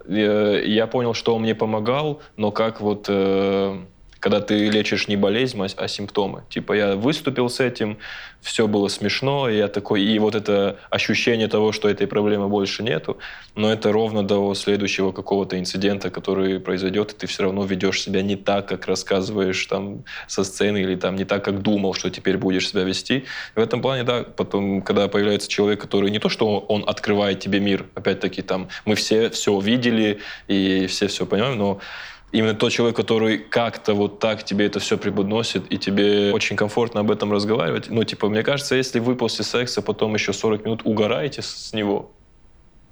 Э, 0.05 0.63
Я 0.65 0.87
понял, 0.87 1.13
что 1.13 1.35
он 1.35 1.41
мне 1.41 1.55
помогал, 1.55 2.21
но 2.37 2.51
как 2.51 2.81
вот 2.81 3.05
э, 3.09 3.77
когда 4.21 4.39
ты 4.39 4.69
лечишь 4.69 5.07
не 5.07 5.17
болезнь, 5.17 5.59
а 5.59 5.67
а 5.75 5.87
симптомы. 5.87 6.43
Типа 6.49 6.73
я 6.73 6.95
выступил 6.95 7.49
с 7.49 7.59
этим, 7.59 7.97
все 8.39 8.67
было 8.67 8.87
смешно, 8.87 9.49
и 9.49 9.57
я 9.57 9.67
такой, 9.67 10.03
и 10.03 10.19
вот 10.19 10.35
это 10.35 10.77
ощущение 10.89 11.47
того, 11.47 11.71
что 11.71 11.89
этой 11.89 12.07
проблемы 12.07 12.47
больше 12.47 12.83
нету, 12.83 13.17
но 13.55 13.71
это 13.73 13.91
ровно 13.91 14.23
до 14.23 14.53
следующего 14.53 15.11
какого-то 15.11 15.59
инцидента, 15.59 16.11
который 16.11 16.59
произойдет, 16.59 17.13
и 17.13 17.15
ты 17.15 17.27
все 17.27 17.43
равно 17.43 17.65
ведешь 17.65 18.01
себя 18.01 18.21
не 18.21 18.35
так, 18.35 18.67
как 18.67 18.85
рассказываешь 18.85 19.65
там 19.65 20.03
со 20.27 20.43
сцены, 20.43 20.81
или 20.81 20.95
там 20.95 21.15
не 21.15 21.25
так, 21.25 21.43
как 21.43 21.61
думал, 21.61 21.95
что 21.95 22.09
теперь 22.11 22.37
будешь 22.37 22.69
себя 22.69 22.83
вести. 22.83 23.25
В 23.55 23.59
этом 23.59 23.81
плане, 23.81 24.03
да, 24.03 24.23
потом, 24.23 24.83
когда 24.83 25.07
появляется 25.07 25.49
человек, 25.49 25.81
который 25.81 26.11
не 26.11 26.19
то, 26.19 26.29
что 26.29 26.59
он 26.59 26.83
открывает 26.85 27.39
тебе 27.39 27.59
мир, 27.59 27.85
опять-таки 27.95 28.43
там 28.43 28.69
мы 28.85 28.95
все 28.95 29.29
все 29.31 29.59
видели 29.59 30.19
и 30.47 30.85
все 30.87 31.07
все 31.07 31.25
понимаем, 31.25 31.57
но 31.57 31.79
именно 32.31 32.53
тот 32.53 32.71
человек, 32.71 32.95
который 32.95 33.37
как-то 33.37 33.93
вот 33.93 34.19
так 34.19 34.43
тебе 34.43 34.65
это 34.65 34.79
все 34.79 34.97
преподносит, 34.97 35.71
и 35.71 35.77
тебе 35.77 36.31
очень 36.31 36.55
комфортно 36.55 37.01
об 37.01 37.11
этом 37.11 37.31
разговаривать. 37.31 37.89
Ну, 37.89 38.03
типа, 38.03 38.29
мне 38.29 38.43
кажется, 38.43 38.75
если 38.75 38.99
вы 38.99 39.15
после 39.15 39.43
секса 39.43 39.81
потом 39.81 40.13
еще 40.13 40.33
40 40.33 40.65
минут 40.65 40.81
угораете 40.83 41.41
с 41.41 41.73
него, 41.73 42.11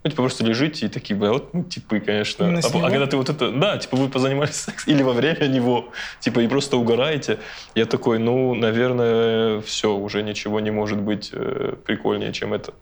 ну, 0.03 0.09
типа, 0.09 0.23
просто 0.23 0.45
лежите 0.45 0.85
и 0.85 0.89
такие, 0.89 1.15
бля, 1.17 1.33
вот 1.33 1.53
ну, 1.53 1.63
типы, 1.63 1.99
конечно. 1.99 2.47
А, 2.47 2.59
а 2.59 2.89
когда 2.89 3.05
ты 3.05 3.17
вот 3.17 3.29
это, 3.29 3.51
да, 3.51 3.77
типа, 3.77 3.97
вы 3.97 4.07
позанимались 4.07 4.55
сексом 4.55 4.93
или 4.93 5.03
во 5.03 5.11
время 5.11 5.47
него, 5.47 5.91
типа, 6.21 6.39
и 6.39 6.47
просто 6.47 6.77
угораете, 6.77 7.39
я 7.75 7.85
такой, 7.85 8.17
ну, 8.17 8.53
наверное, 8.53 9.59
все, 9.61 9.93
уже 9.93 10.23
ничего 10.23 10.61
не 10.61 10.71
может 10.71 10.99
быть 10.99 11.31
э, 11.33 11.73
прикольнее, 11.85 12.31
чем 12.31 12.53
это. 12.53 12.73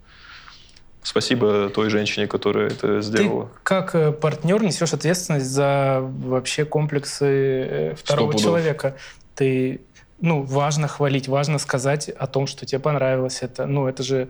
Спасибо 1.04 1.70
той 1.70 1.89
женщине, 1.89 2.28
которая 2.28 2.68
это 2.68 2.98
Ты 2.98 3.02
сделала. 3.02 3.50
как 3.64 3.95
э, 3.95 4.12
партнер 4.12 4.62
несешь 4.62 4.93
ответственность 4.93 5.45
за 5.45 6.00
вообще 6.02 6.66
комплексы 6.66 7.26
э, 7.26 7.95
второго 7.95 8.38
человека. 8.38 8.98
Ты, 9.36 9.82
ну, 10.20 10.43
важно 10.43 10.88
хвалить, 10.88 11.28
важно 11.28 11.60
сказать 11.60 12.10
о 12.10 12.28
том, 12.28 12.45
что 12.45 12.66
тебе 12.66 12.80
понравилось 12.80 13.39
это. 13.41 13.66
Ну, 13.66 13.88
это 13.88 14.04
же 14.04 14.30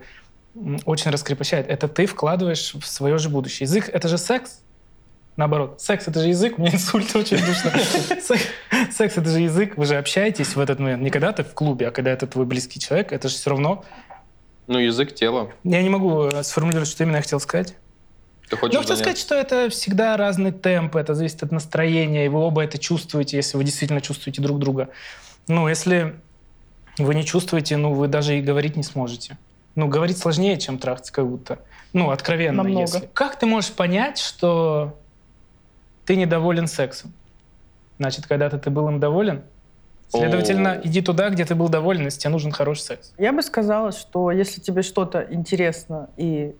очень 0.85 1.11
раскрепощает. 1.11 1.67
Это 1.67 1.87
ты 1.87 2.05
вкладываешь 2.05 2.73
в 2.73 2.85
свое 2.85 3.17
же 3.17 3.29
будущее. 3.29 3.65
Язык— 3.65 3.89
это 3.93 4.07
же 4.07 4.17
секс. 4.17 4.61
Наоборот, 5.35 5.79
секс— 5.79 6.07
это 6.07 6.19
же 6.19 6.29
язык, 6.29 6.57
у 6.57 6.61
меня 6.61 6.71
инсульт 6.73 7.15
очень 7.15 7.37
душно. 7.37 7.71
Секс— 8.91 9.17
это 9.17 9.29
же 9.29 9.39
язык, 9.39 9.77
вы 9.77 9.85
же 9.85 9.95
общаетесь 9.97 10.55
в 10.55 10.59
этот 10.59 10.79
момент. 10.79 11.03
Не 11.03 11.11
когда 11.11 11.31
ты 11.31 11.43
в 11.43 11.53
клубе, 11.53 11.87
а 11.87 11.91
когда 11.91 12.11
это 12.11 12.25
твой 12.25 12.45
близкий 12.45 12.79
человек, 12.79 13.11
это 13.11 13.29
же 13.29 13.35
все 13.35 13.51
равно... 13.51 13.85
Ну, 14.67 14.79
язык 14.79 15.15
тела. 15.15 15.51
Я 15.63 15.81
не 15.81 15.89
могу 15.89 16.25
э, 16.25 16.43
сформулировать, 16.43 16.89
что 16.89 17.03
именно 17.03 17.17
я 17.17 17.21
хотел 17.21 17.39
сказать. 17.39 17.75
Ты 18.49 18.57
хочешь 18.57 18.75
Ну, 18.75 18.81
хотел 18.81 18.95
занять- 18.95 19.17
сказать, 19.17 19.17
что 19.19 19.35
это 19.35 19.69
всегда 19.69 20.17
разный 20.17 20.51
темп, 20.51 20.95
это 20.97 21.15
зависит 21.15 21.43
от 21.43 21.51
настроения, 21.51 22.25
и 22.25 22.29
вы 22.29 22.39
оба 22.39 22.63
это 22.63 22.77
чувствуете, 22.77 23.37
если 23.37 23.57
вы 23.57 23.63
действительно 23.63 24.01
чувствуете 24.01 24.41
друг 24.41 24.59
друга. 24.59 24.89
Ну, 25.47 25.67
если 25.67 26.15
вы 26.97 27.15
не 27.15 27.23
чувствуете, 27.25 27.77
ну, 27.77 27.93
вы 27.93 28.07
даже 28.07 28.37
и 28.37 28.41
говорить 28.41 28.75
не 28.75 28.83
сможете. 28.83 29.37
Ну, 29.75 29.87
говорить 29.87 30.17
сложнее, 30.17 30.57
чем 30.57 30.79
трахаться, 30.79 31.13
как 31.13 31.27
будто. 31.27 31.59
Ну, 31.93 32.09
откровенно, 32.09 32.63
Намного. 32.63 32.81
если. 32.81 33.09
Как 33.13 33.37
ты 33.39 33.45
можешь 33.45 33.71
понять, 33.71 34.17
что 34.17 34.97
ты 36.05 36.15
недоволен 36.15 36.67
сексом? 36.67 37.13
Значит, 37.99 38.27
когда-то 38.27 38.57
ты 38.57 38.69
был 38.69 38.87
им 38.89 38.99
доволен? 38.99 39.43
Следовательно, 40.09 40.73
О. 40.73 40.81
иди 40.83 41.01
туда, 41.01 41.29
где 41.29 41.45
ты 41.45 41.55
был 41.55 41.69
доволен, 41.69 42.05
если 42.05 42.19
тебе 42.19 42.31
нужен 42.31 42.51
хороший 42.51 42.81
секс. 42.81 43.13
Я 43.17 43.33
бы 43.33 43.41
сказала, 43.41 43.91
что 43.91 44.31
если 44.31 44.61
тебе 44.61 44.81
что-то 44.81 45.25
интересно 45.29 46.09
и 46.17 46.55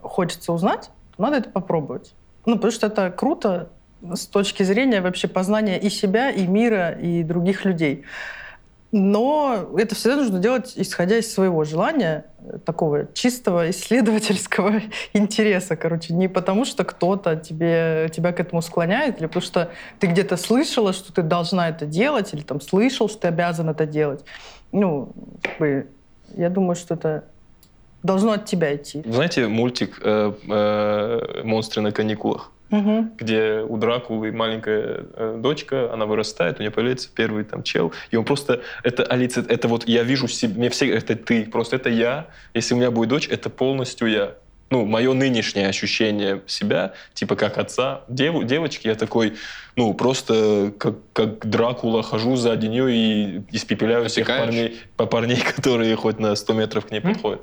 хочется 0.00 0.52
узнать, 0.52 0.90
то 1.16 1.22
надо 1.22 1.36
это 1.36 1.50
попробовать. 1.50 2.14
Ну, 2.44 2.54
потому 2.56 2.72
что 2.72 2.86
это 2.88 3.10
круто 3.10 3.68
с 4.02 4.26
точки 4.26 4.62
зрения 4.62 5.00
вообще 5.00 5.28
познания 5.28 5.78
и 5.78 5.90
себя, 5.90 6.30
и 6.30 6.46
мира, 6.46 6.90
и 6.90 7.22
других 7.22 7.64
людей. 7.64 8.04
Но 8.90 9.68
это 9.76 9.94
всегда 9.94 10.16
нужно 10.16 10.38
делать, 10.38 10.72
исходя 10.76 11.18
из 11.18 11.32
своего 11.32 11.64
желания, 11.64 12.24
такого 12.64 13.06
чистого 13.12 13.70
исследовательского 13.70 14.80
интереса, 15.12 15.76
короче. 15.76 16.14
Не 16.14 16.28
потому, 16.28 16.64
что 16.64 16.84
кто-то 16.84 17.36
тебе, 17.36 18.10
тебя 18.14 18.32
к 18.32 18.40
этому 18.40 18.62
склоняет, 18.62 19.18
или 19.18 19.26
потому 19.26 19.42
что 19.42 19.70
ты 19.98 20.06
где-то 20.06 20.36
слышала, 20.36 20.92
что 20.92 21.12
ты 21.12 21.22
должна 21.22 21.68
это 21.68 21.84
делать, 21.84 22.32
или 22.32 22.40
там 22.40 22.60
слышал, 22.60 23.08
что 23.08 23.20
ты 23.20 23.28
обязан 23.28 23.68
это 23.68 23.84
делать. 23.84 24.24
Ну, 24.72 25.12
я 26.36 26.48
думаю, 26.48 26.76
что 26.76 26.94
это 26.94 27.24
должно 28.02 28.32
от 28.32 28.46
тебя 28.46 28.74
идти. 28.74 29.02
Знаете 29.04 29.48
мультик 29.48 30.00
э, 30.02 30.32
э, 30.48 31.42
«Монстры 31.44 31.82
на 31.82 31.92
каникулах»? 31.92 32.52
Мгм. 32.70 33.12
где 33.16 33.60
у 33.66 33.78
Дракулы 33.78 34.30
маленькая 34.30 35.06
э, 35.14 35.38
дочка, 35.38 35.92
она 35.92 36.04
вырастает, 36.06 36.58
у 36.58 36.60
нее 36.60 36.70
появляется 36.70 37.08
первый 37.14 37.44
там 37.44 37.62
чел, 37.62 37.92
и 38.10 38.16
он 38.16 38.24
просто, 38.24 38.60
это 38.82 39.04
олицет, 39.04 39.50
это 39.50 39.68
вот 39.68 39.88
я 39.88 40.02
вижу 40.02 40.28
себе, 40.28 40.54
мне 40.54 40.70
все, 40.70 40.92
это 40.92 41.16
ты, 41.16 41.46
просто 41.46 41.76
это 41.76 41.88
я, 41.88 42.26
если 42.52 42.74
у 42.74 42.76
меня 42.76 42.90
будет 42.90 43.08
дочь, 43.08 43.28
это 43.28 43.48
полностью 43.48 44.08
я. 44.08 44.34
Ну, 44.70 44.84
мое 44.84 45.14
нынешнее 45.14 45.66
ощущение 45.68 46.42
себя, 46.46 46.92
типа 47.14 47.36
как 47.36 47.56
отца, 47.56 48.02
Дев, 48.08 48.44
девочки, 48.44 48.86
я 48.86 48.96
такой, 48.96 49.34
ну, 49.76 49.94
просто 49.94 50.74
как, 50.78 50.96
как 51.14 51.48
Дракула 51.48 52.02
хожу 52.02 52.36
сзади 52.36 52.66
нее 52.66 52.92
и 52.92 53.42
испепеляю 53.50 54.06
всех 54.10 54.28
Опекаешь? 54.28 54.44
парней, 54.46 54.80
по 54.96 55.06
парней, 55.06 55.40
которые 55.56 55.96
хоть 55.96 56.18
на 56.18 56.36
100 56.36 56.52
метров 56.52 56.86
к 56.86 56.90
ней 56.90 57.00
подходят. 57.00 57.40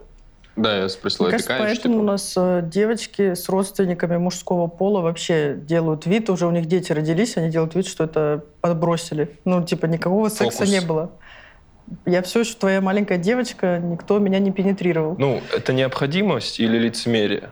Да, 0.55 0.77
я 0.77 0.89
спросил, 0.89 1.25
Мне 1.25 1.31
кажется, 1.31 1.55
поэтому 1.59 1.95
типа? 1.95 2.01
у 2.01 2.05
нас 2.05 2.33
э, 2.37 2.61
девочки 2.63 3.33
с 3.33 3.49
родственниками 3.49 4.17
мужского 4.17 4.67
пола 4.67 5.01
вообще 5.01 5.55
делают 5.57 6.05
вид, 6.05 6.29
уже 6.29 6.47
у 6.47 6.51
них 6.51 6.65
дети 6.65 6.93
родились, 6.93 7.35
они 7.35 7.49
делают 7.49 7.75
вид, 7.75 7.87
что 7.87 8.05
это 8.05 8.43
подбросили. 8.61 9.37
Ну, 9.43 9.63
типа, 9.63 9.85
никакого 9.87 10.29
секса 10.29 10.59
Фокус. 10.59 10.71
не 10.71 10.79
было. 10.79 11.11
Я 12.05 12.21
все 12.21 12.39
еще 12.39 12.55
твоя 12.55 12.81
маленькая 12.81 13.17
девочка, 13.17 13.79
никто 13.79 14.17
меня 14.19 14.39
не 14.39 14.51
пенетрировал. 14.51 15.15
Ну, 15.17 15.41
это 15.55 15.73
необходимость 15.73 16.59
или 16.59 16.77
лицемерие? 16.77 17.49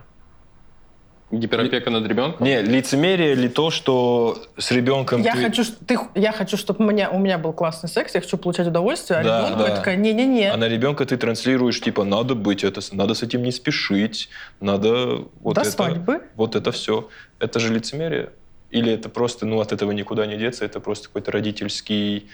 Гиперопека 1.39 1.89
над 1.89 2.05
ребенком? 2.07 2.45
Не, 2.45 2.61
лицемерие 2.61 3.33
ли 3.33 3.49
то, 3.49 3.71
что 3.71 4.37
с 4.57 4.71
ребенком 4.71 5.21
я, 5.21 5.33
ты... 5.33 5.43
хочу, 5.43 5.63
ты, 5.85 5.97
я 6.15 6.31
хочу, 6.31 6.57
чтобы 6.57 6.85
у 6.85 6.89
меня, 6.89 7.09
у 7.09 7.17
меня 7.17 7.37
был 7.37 7.53
классный 7.53 7.89
секс, 7.89 8.13
я 8.15 8.21
хочу 8.21 8.37
получать 8.37 8.67
удовольствие, 8.67 9.19
а 9.19 9.23
Да, 9.23 9.41
ребенку 9.41 9.63
да. 9.63 9.69
я 9.69 9.75
такая, 9.75 9.95
не-не-не. 9.95 10.51
А 10.51 10.57
на 10.57 10.67
ребенка 10.67 11.05
ты 11.05 11.17
транслируешь, 11.17 11.81
типа, 11.81 12.03
надо 12.03 12.35
быть, 12.35 12.63
это, 12.63 12.81
надо 12.91 13.13
с 13.15 13.23
этим 13.23 13.41
не 13.43 13.51
спешить, 13.51 14.29
надо 14.59 15.23
вот 15.41 15.55
До 15.55 15.61
это, 15.61 15.71
свадьбы. 15.71 16.21
вот 16.35 16.55
это 16.55 16.71
все. 16.71 17.09
Это 17.39 17.59
же 17.59 17.73
лицемерие? 17.73 18.29
Или 18.73 18.91
это 18.91 19.07
просто, 19.07 19.45
ну, 19.45 19.59
от 19.59 19.71
этого 19.71 19.91
никуда 19.91 20.25
не 20.25 20.35
деться, 20.35 20.65
это 20.65 20.79
просто 20.79 21.07
какой-то 21.07 21.31
родительский, 21.31 22.27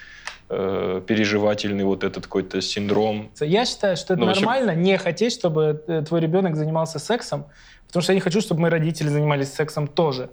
э, 0.50 1.02
переживательный 1.06 1.84
вот 1.84 2.04
этот 2.06 2.24
какой-то 2.24 2.62
синдром. 2.62 3.30
Я 3.42 3.66
считаю, 3.66 3.98
что 3.98 4.14
это 4.14 4.22
Ну, 4.22 4.28
вообще- 4.28 4.46
нормально 4.46 4.74
не 4.76 4.98
хотеть, 4.98 5.34
чтобы 5.34 5.84
э, 5.88 6.02
твой 6.08 6.22
ребенок 6.22 6.56
занимался 6.56 6.98
сексом, 6.98 7.46
потому 7.88 8.04
что 8.04 8.14
я 8.14 8.16
не 8.16 8.22
хочу, 8.22 8.40
чтобы 8.40 8.62
мои 8.62 8.72
родители 8.72 9.10
занимались 9.10 9.52
сексом 9.52 9.88
тоже. 9.88 10.30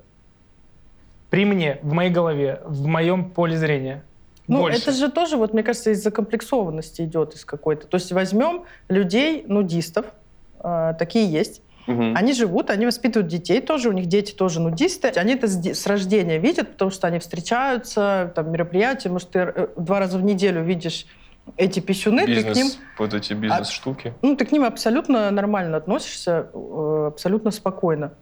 При 1.30 1.44
мне, 1.44 1.78
в 1.82 1.92
моей 1.92 2.10
голове, 2.10 2.60
в 2.64 2.86
моем 2.86 3.30
поле 3.30 3.56
зрения. 3.56 4.04
Ну, 4.46 4.58
Больше. 4.60 4.78
это 4.78 4.92
же 4.92 5.10
тоже, 5.10 5.36
вот, 5.36 5.52
мне 5.54 5.64
кажется, 5.64 5.90
из 5.90 6.02
закомплексованности 6.04 7.02
идет 7.02 7.34
из 7.34 7.44
какой-то. 7.44 7.88
То 7.88 7.96
есть 7.96 8.12
возьмем 8.12 8.62
людей, 8.88 9.44
нудистов, 9.48 10.06
э, 10.60 10.94
такие 11.00 11.26
есть. 11.28 11.62
Мгм. 11.86 12.14
Они 12.16 12.32
живут, 12.32 12.70
они 12.70 12.86
воспитывают 12.86 13.30
детей 13.30 13.60
тоже, 13.60 13.88
у 13.88 13.92
них 13.92 14.06
дети 14.06 14.32
тоже 14.32 14.60
нудисты. 14.60 15.08
Они 15.08 15.34
это 15.34 15.46
с, 15.46 15.56
де- 15.56 15.74
с 15.74 15.86
рождения 15.86 16.38
видят, 16.38 16.72
потому 16.72 16.90
что 16.90 17.06
они 17.06 17.18
встречаются, 17.18 18.32
там 18.34 18.50
мероприятия, 18.50 19.08
может, 19.08 19.30
ты 19.30 19.38
э, 19.40 19.68
два 19.76 20.00
раза 20.00 20.18
в 20.18 20.24
неделю 20.24 20.62
видишь 20.64 21.06
эти 21.56 21.78
писюны, 21.78 22.26
ты 22.26 22.42
к 22.42 22.46
ним, 22.56 22.66
Бизнес, 22.66 22.78
вот 22.98 23.14
эти 23.14 23.32
бизнес-штуки. 23.34 24.14
ну, 24.22 24.34
ты 24.34 24.44
к 24.44 24.50
ним 24.52 24.64
абсолютно 24.64 25.30
нормально 25.30 25.76
относишься, 25.76 26.48
э, 26.52 27.04
абсолютно 27.08 27.52
спокойно. 27.52 28.14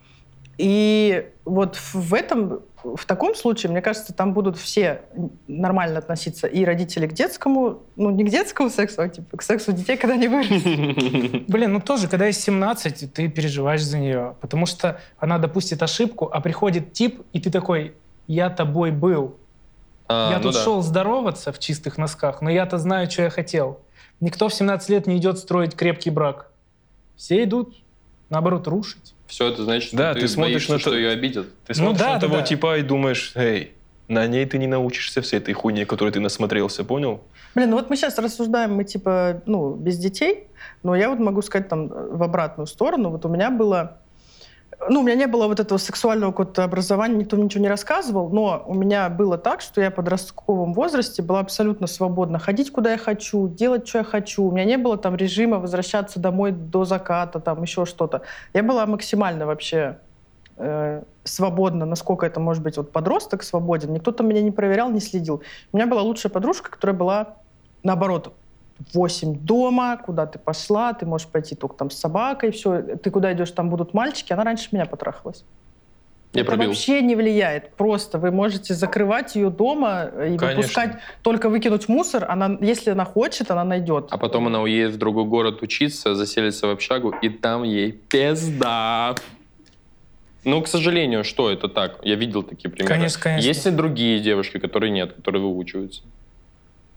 И 0.58 1.30
вот 1.44 1.76
в 1.92 2.14
этом, 2.14 2.60
в 2.82 3.04
таком 3.06 3.34
случае, 3.34 3.72
мне 3.72 3.82
кажется, 3.82 4.12
там 4.12 4.32
будут 4.32 4.56
все 4.56 5.02
нормально 5.48 5.98
относиться 5.98 6.46
и 6.46 6.64
родители 6.64 7.06
к 7.06 7.12
детскому, 7.12 7.82
ну, 7.96 8.10
не 8.10 8.24
к 8.24 8.30
детскому 8.30 8.70
сексу, 8.70 9.02
а 9.02 9.08
типа 9.08 9.36
к 9.36 9.42
сексу 9.42 9.72
детей, 9.72 9.96
когда 9.96 10.14
они 10.14 10.28
вырастут. 10.28 10.62
Блин, 11.48 11.72
ну 11.72 11.80
тоже, 11.80 12.08
когда 12.08 12.26
ей 12.26 12.32
17, 12.32 13.12
ты 13.12 13.28
переживаешь 13.28 13.82
за 13.82 13.98
нее, 13.98 14.36
потому 14.40 14.66
что 14.66 15.00
она 15.18 15.38
допустит 15.38 15.82
ошибку, 15.82 16.30
а 16.32 16.40
приходит 16.40 16.92
тип, 16.92 17.22
и 17.32 17.40
ты 17.40 17.50
такой, 17.50 17.94
я 18.26 18.50
тобой 18.50 18.90
был. 18.90 19.36
А, 20.06 20.30
я 20.30 20.36
ну 20.36 20.44
тут 20.44 20.54
да. 20.54 20.62
шел 20.62 20.82
здороваться 20.82 21.52
в 21.52 21.58
чистых 21.58 21.98
носках, 21.98 22.42
но 22.42 22.50
я-то 22.50 22.78
знаю, 22.78 23.10
что 23.10 23.22
я 23.22 23.30
хотел. 23.30 23.80
Никто 24.20 24.48
в 24.48 24.54
17 24.54 24.88
лет 24.90 25.06
не 25.06 25.16
идет 25.16 25.38
строить 25.38 25.74
крепкий 25.74 26.10
брак. 26.10 26.50
Все 27.16 27.42
идут, 27.44 27.82
наоборот, 28.28 28.66
рушить. 28.68 29.13
Все 29.34 29.48
это 29.48 29.64
значит, 29.64 29.88
что 29.88 29.96
Да, 29.96 30.14
ты, 30.14 30.20
ты 30.20 30.28
смотришь 30.28 30.52
боишься, 30.54 30.72
на 30.74 30.78
что 30.78 30.90
то- 30.90 30.96
ее 30.96 31.10
обидят. 31.10 31.46
Ты 31.66 31.72
Ну 31.72 31.74
смотришь 31.74 31.98
да, 31.98 32.06
на 32.06 32.14
да, 32.14 32.20
того 32.20 32.36
да. 32.36 32.42
типа 32.42 32.78
и 32.78 32.82
думаешь, 32.82 33.32
эй, 33.34 33.72
на 34.06 34.24
ней 34.28 34.46
ты 34.46 34.58
не 34.58 34.68
научишься 34.68 35.22
всей 35.22 35.38
этой 35.38 35.54
хуйне, 35.54 35.84
которой 35.86 36.12
ты 36.12 36.20
насмотрелся, 36.20 36.84
понял? 36.84 37.20
Блин, 37.56 37.70
ну 37.70 37.76
вот 37.76 37.90
мы 37.90 37.96
сейчас 37.96 38.16
рассуждаем, 38.18 38.74
мы 38.76 38.84
типа, 38.84 39.42
ну, 39.46 39.74
без 39.74 39.98
детей, 39.98 40.44
но 40.84 40.94
я 40.94 41.10
вот 41.10 41.18
могу 41.18 41.42
сказать 41.42 41.68
там 41.68 41.88
в 41.88 42.22
обратную 42.22 42.68
сторону. 42.68 43.10
Вот 43.10 43.24
у 43.26 43.28
меня 43.28 43.50
было, 43.50 43.98
ну, 44.88 45.00
у 45.00 45.02
меня 45.02 45.14
не 45.14 45.26
было 45.26 45.46
вот 45.46 45.60
этого 45.60 45.78
сексуального 45.78 46.30
какого-то 46.30 46.64
образования, 46.64 47.16
никто 47.16 47.36
ничего 47.36 47.62
не 47.62 47.68
рассказывал, 47.68 48.28
но 48.30 48.62
у 48.66 48.74
меня 48.74 49.08
было 49.08 49.38
так, 49.38 49.60
что 49.60 49.80
я 49.80 49.90
в 49.90 49.94
подростковом 49.94 50.74
возрасте 50.74 51.22
была 51.22 51.40
абсолютно 51.40 51.86
свободна 51.86 52.38
ходить, 52.38 52.72
куда 52.72 52.92
я 52.92 52.98
хочу, 52.98 53.48
делать, 53.48 53.86
что 53.88 53.98
я 53.98 54.04
хочу. 54.04 54.44
У 54.44 54.50
меня 54.50 54.64
не 54.64 54.76
было 54.76 54.96
там 54.96 55.16
режима 55.16 55.58
возвращаться 55.58 56.20
домой 56.20 56.52
до 56.52 56.84
заката, 56.84 57.40
там 57.40 57.62
еще 57.62 57.86
что-то. 57.86 58.22
Я 58.52 58.62
была 58.62 58.86
максимально 58.86 59.46
вообще 59.46 59.98
э, 60.56 61.02
свободна, 61.24 61.86
насколько 61.86 62.26
это 62.26 62.40
может 62.40 62.62
быть 62.62 62.76
вот 62.76 62.92
подросток 62.92 63.42
свободен. 63.42 63.92
Никто 63.92 64.12
там 64.12 64.28
меня 64.28 64.42
не 64.42 64.50
проверял, 64.50 64.90
не 64.90 65.00
следил. 65.00 65.42
У 65.72 65.76
меня 65.76 65.86
была 65.86 66.02
лучшая 66.02 66.30
подружка, 66.32 66.70
которая 66.70 66.96
была 66.96 67.36
наоборот, 67.82 68.34
8 68.92 69.38
дома, 69.38 69.96
куда 69.96 70.26
ты 70.26 70.38
пошла, 70.38 70.92
ты 70.92 71.06
можешь 71.06 71.28
пойти 71.28 71.54
только 71.54 71.76
там 71.76 71.90
с 71.90 71.96
собакой, 71.96 72.50
все, 72.50 72.82
ты 72.82 73.10
куда 73.10 73.32
идешь, 73.32 73.50
там 73.50 73.70
будут 73.70 73.94
мальчики, 73.94 74.32
она 74.32 74.44
раньше 74.44 74.68
меня 74.72 74.86
потрахалась. 74.86 75.44
Я 76.34 76.40
это 76.40 76.50
пробил. 76.50 76.68
вообще 76.70 77.00
не 77.00 77.14
влияет. 77.14 77.74
Просто 77.76 78.18
вы 78.18 78.32
можете 78.32 78.74
закрывать 78.74 79.36
ее 79.36 79.50
дома 79.50 80.10
и 80.14 80.36
Конечно. 80.36 80.48
выпускать, 80.48 80.98
только 81.22 81.48
выкинуть 81.48 81.88
мусор. 81.88 82.26
Она, 82.28 82.58
если 82.60 82.90
она 82.90 83.04
хочет, 83.04 83.52
она 83.52 83.62
найдет. 83.62 84.08
А 84.10 84.18
потом 84.18 84.48
она 84.48 84.60
уедет 84.60 84.94
в 84.94 84.98
другой 84.98 85.24
город 85.24 85.62
учиться, 85.62 86.16
заселится 86.16 86.66
в 86.66 86.70
общагу, 86.70 87.14
и 87.22 87.28
там 87.28 87.62
ей 87.62 87.92
пизда. 87.92 89.14
Ну, 90.44 90.60
к 90.60 90.66
сожалению, 90.66 91.22
что 91.22 91.50
это 91.50 91.68
так? 91.68 92.00
Я 92.02 92.16
видел 92.16 92.42
такие 92.42 92.68
примеры. 92.68 92.94
Конечно, 92.94 93.22
конечно. 93.22 93.46
Есть 93.46 93.66
и 93.66 93.70
другие 93.70 94.18
девушки, 94.18 94.58
которые 94.58 94.90
нет, 94.90 95.12
которые 95.12 95.40
выучиваются. 95.40 96.02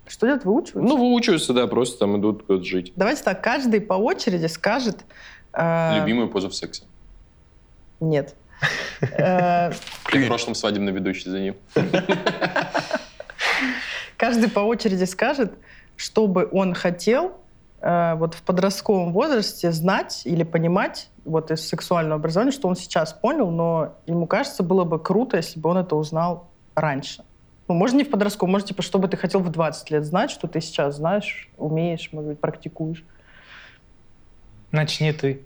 Что 0.08 0.26
делать? 0.28 0.46
Выучивать? 0.46 0.84
Ну, 0.88 0.98
выучиваются, 0.98 1.54
да, 1.54 1.68
просто 1.68 2.00
там 2.00 2.18
идут 2.20 2.44
куда-то 2.44 2.64
жить. 2.66 2.94
Давайте 2.96 3.24
так, 3.24 3.44
каждый 3.44 3.82
по 3.82 3.94
очереди 3.94 4.46
скажет... 4.48 5.04
э, 5.54 6.00
Любимую 6.00 6.30
позу 6.30 6.50
в 6.50 6.56
сексе. 6.56 6.84
Нет. 8.00 8.36
Э, 9.02 9.72
И 10.14 10.18
в 10.18 10.28
прошлом 10.28 10.56
свадебный 10.56 10.92
ведущий 10.92 11.30
за 11.30 11.40
ним. 11.40 11.56
Каждый 14.18 14.50
по 14.50 14.62
очереди 14.62 15.04
скажет, 15.04 15.54
что 15.96 16.26
бы 16.26 16.50
он 16.52 16.74
хотел 16.74 17.34
э, 17.82 18.16
вот 18.16 18.34
в 18.34 18.42
подростковом 18.42 19.14
возрасте 19.14 19.72
знать 19.72 20.24
или 20.26 20.44
понимать 20.44 21.10
вот 21.24 21.52
из 21.52 21.68
сексуального 21.68 22.16
образования, 22.16 22.52
что 22.52 22.68
он 22.68 22.76
сейчас 22.76 23.14
понял, 23.14 23.52
но 23.52 23.94
ему 24.08 24.26
кажется, 24.26 24.64
было 24.64 24.84
бы 24.86 24.98
круто, 25.00 25.38
если 25.38 25.60
бы 25.60 25.70
он 25.70 25.78
это 25.78 25.96
узнал 25.96 26.50
раньше. 26.74 27.24
Ну, 27.68 27.76
можно 27.76 27.98
не 27.98 28.04
в 28.04 28.10
подростковом, 28.10 28.52
может, 28.52 28.68
типа, 28.68 28.82
что 28.82 28.98
бы 28.98 29.08
ты 29.08 29.18
хотел 29.18 29.42
в 29.42 29.50
20 29.50 29.92
лет 29.92 30.06
знать, 30.06 30.32
что 30.32 30.48
ты 30.48 30.62
сейчас 30.62 30.96
знаешь, 30.96 31.50
умеешь, 31.58 32.10
может 32.14 32.30
быть, 32.30 32.40
практикуешь. 32.40 33.04
Начни 34.72 35.12
ты. 35.12 35.42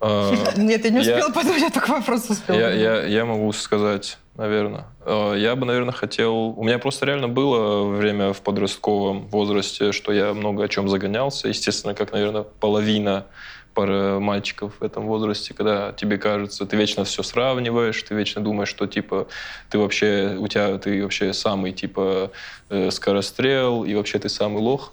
А, 0.00 0.34
Нет, 0.56 0.84
я 0.84 0.90
не 0.90 1.00
успела 1.00 1.30
подумать, 1.30 1.62
я 1.62 1.70
только 1.70 1.90
вопрос 1.90 2.28
успела. 2.28 2.58
Я, 2.58 3.24
могу 3.24 3.50
сказать, 3.52 4.18
наверное. 4.36 4.84
Э, 5.06 5.34
Я 5.36 5.56
бы, 5.56 5.64
наверное, 5.64 5.92
хотел... 5.92 6.34
У 6.58 6.62
меня 6.64 6.78
просто 6.78 7.06
реально 7.06 7.28
было 7.28 7.84
время 7.84 8.34
в 8.34 8.42
подростковом 8.42 9.26
возрасте, 9.28 9.92
что 9.92 10.12
я 10.12 10.34
много 10.34 10.64
о 10.64 10.68
чем 10.68 10.88
загонялся. 10.90 11.48
Естественно, 11.48 11.94
как, 11.94 12.12
наверное, 12.12 12.42
половина 12.42 13.26
пара 13.74 14.18
мальчиков 14.20 14.72
в 14.80 14.84
этом 14.84 15.06
возрасте, 15.06 15.52
когда 15.52 15.92
тебе 15.92 16.16
кажется, 16.16 16.64
ты 16.64 16.76
вечно 16.76 17.04
все 17.04 17.22
сравниваешь, 17.22 18.02
ты 18.02 18.14
вечно 18.14 18.42
думаешь, 18.42 18.68
что 18.68 18.86
типа 18.86 19.26
ты 19.70 19.78
вообще 19.78 20.36
у 20.38 20.46
тебя 20.48 20.78
ты 20.78 21.02
вообще 21.02 21.32
самый 21.32 21.72
типа 21.72 22.30
э, 22.70 22.90
скорострел 22.90 23.84
и 23.84 23.94
вообще 23.94 24.18
ты 24.18 24.28
самый 24.28 24.62
лох. 24.62 24.92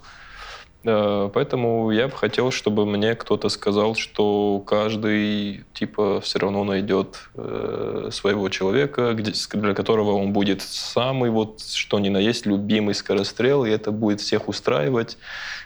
Э, 0.84 1.30
Поэтому 1.32 1.90
я 1.90 2.08
бы 2.08 2.16
хотел, 2.16 2.50
чтобы 2.50 2.86
мне 2.86 3.14
кто-то 3.14 3.48
сказал, 3.48 3.94
что 3.94 4.62
каждый 4.66 5.64
типа 5.74 6.20
все 6.20 6.38
равно 6.38 6.64
найдет 6.64 7.28
э, 7.34 8.08
своего 8.12 8.48
человека, 8.48 9.14
для 9.14 9.74
которого 9.74 10.12
он 10.12 10.32
будет 10.32 10.62
самый 10.62 11.30
вот 11.30 11.60
что 11.60 11.98
ни 12.00 12.08
на 12.08 12.18
есть 12.18 12.46
любимый 12.46 12.94
скорострел, 12.94 13.64
и 13.64 13.70
это 13.70 13.92
будет 13.92 14.20
всех 14.20 14.48
устраивать. 14.48 15.18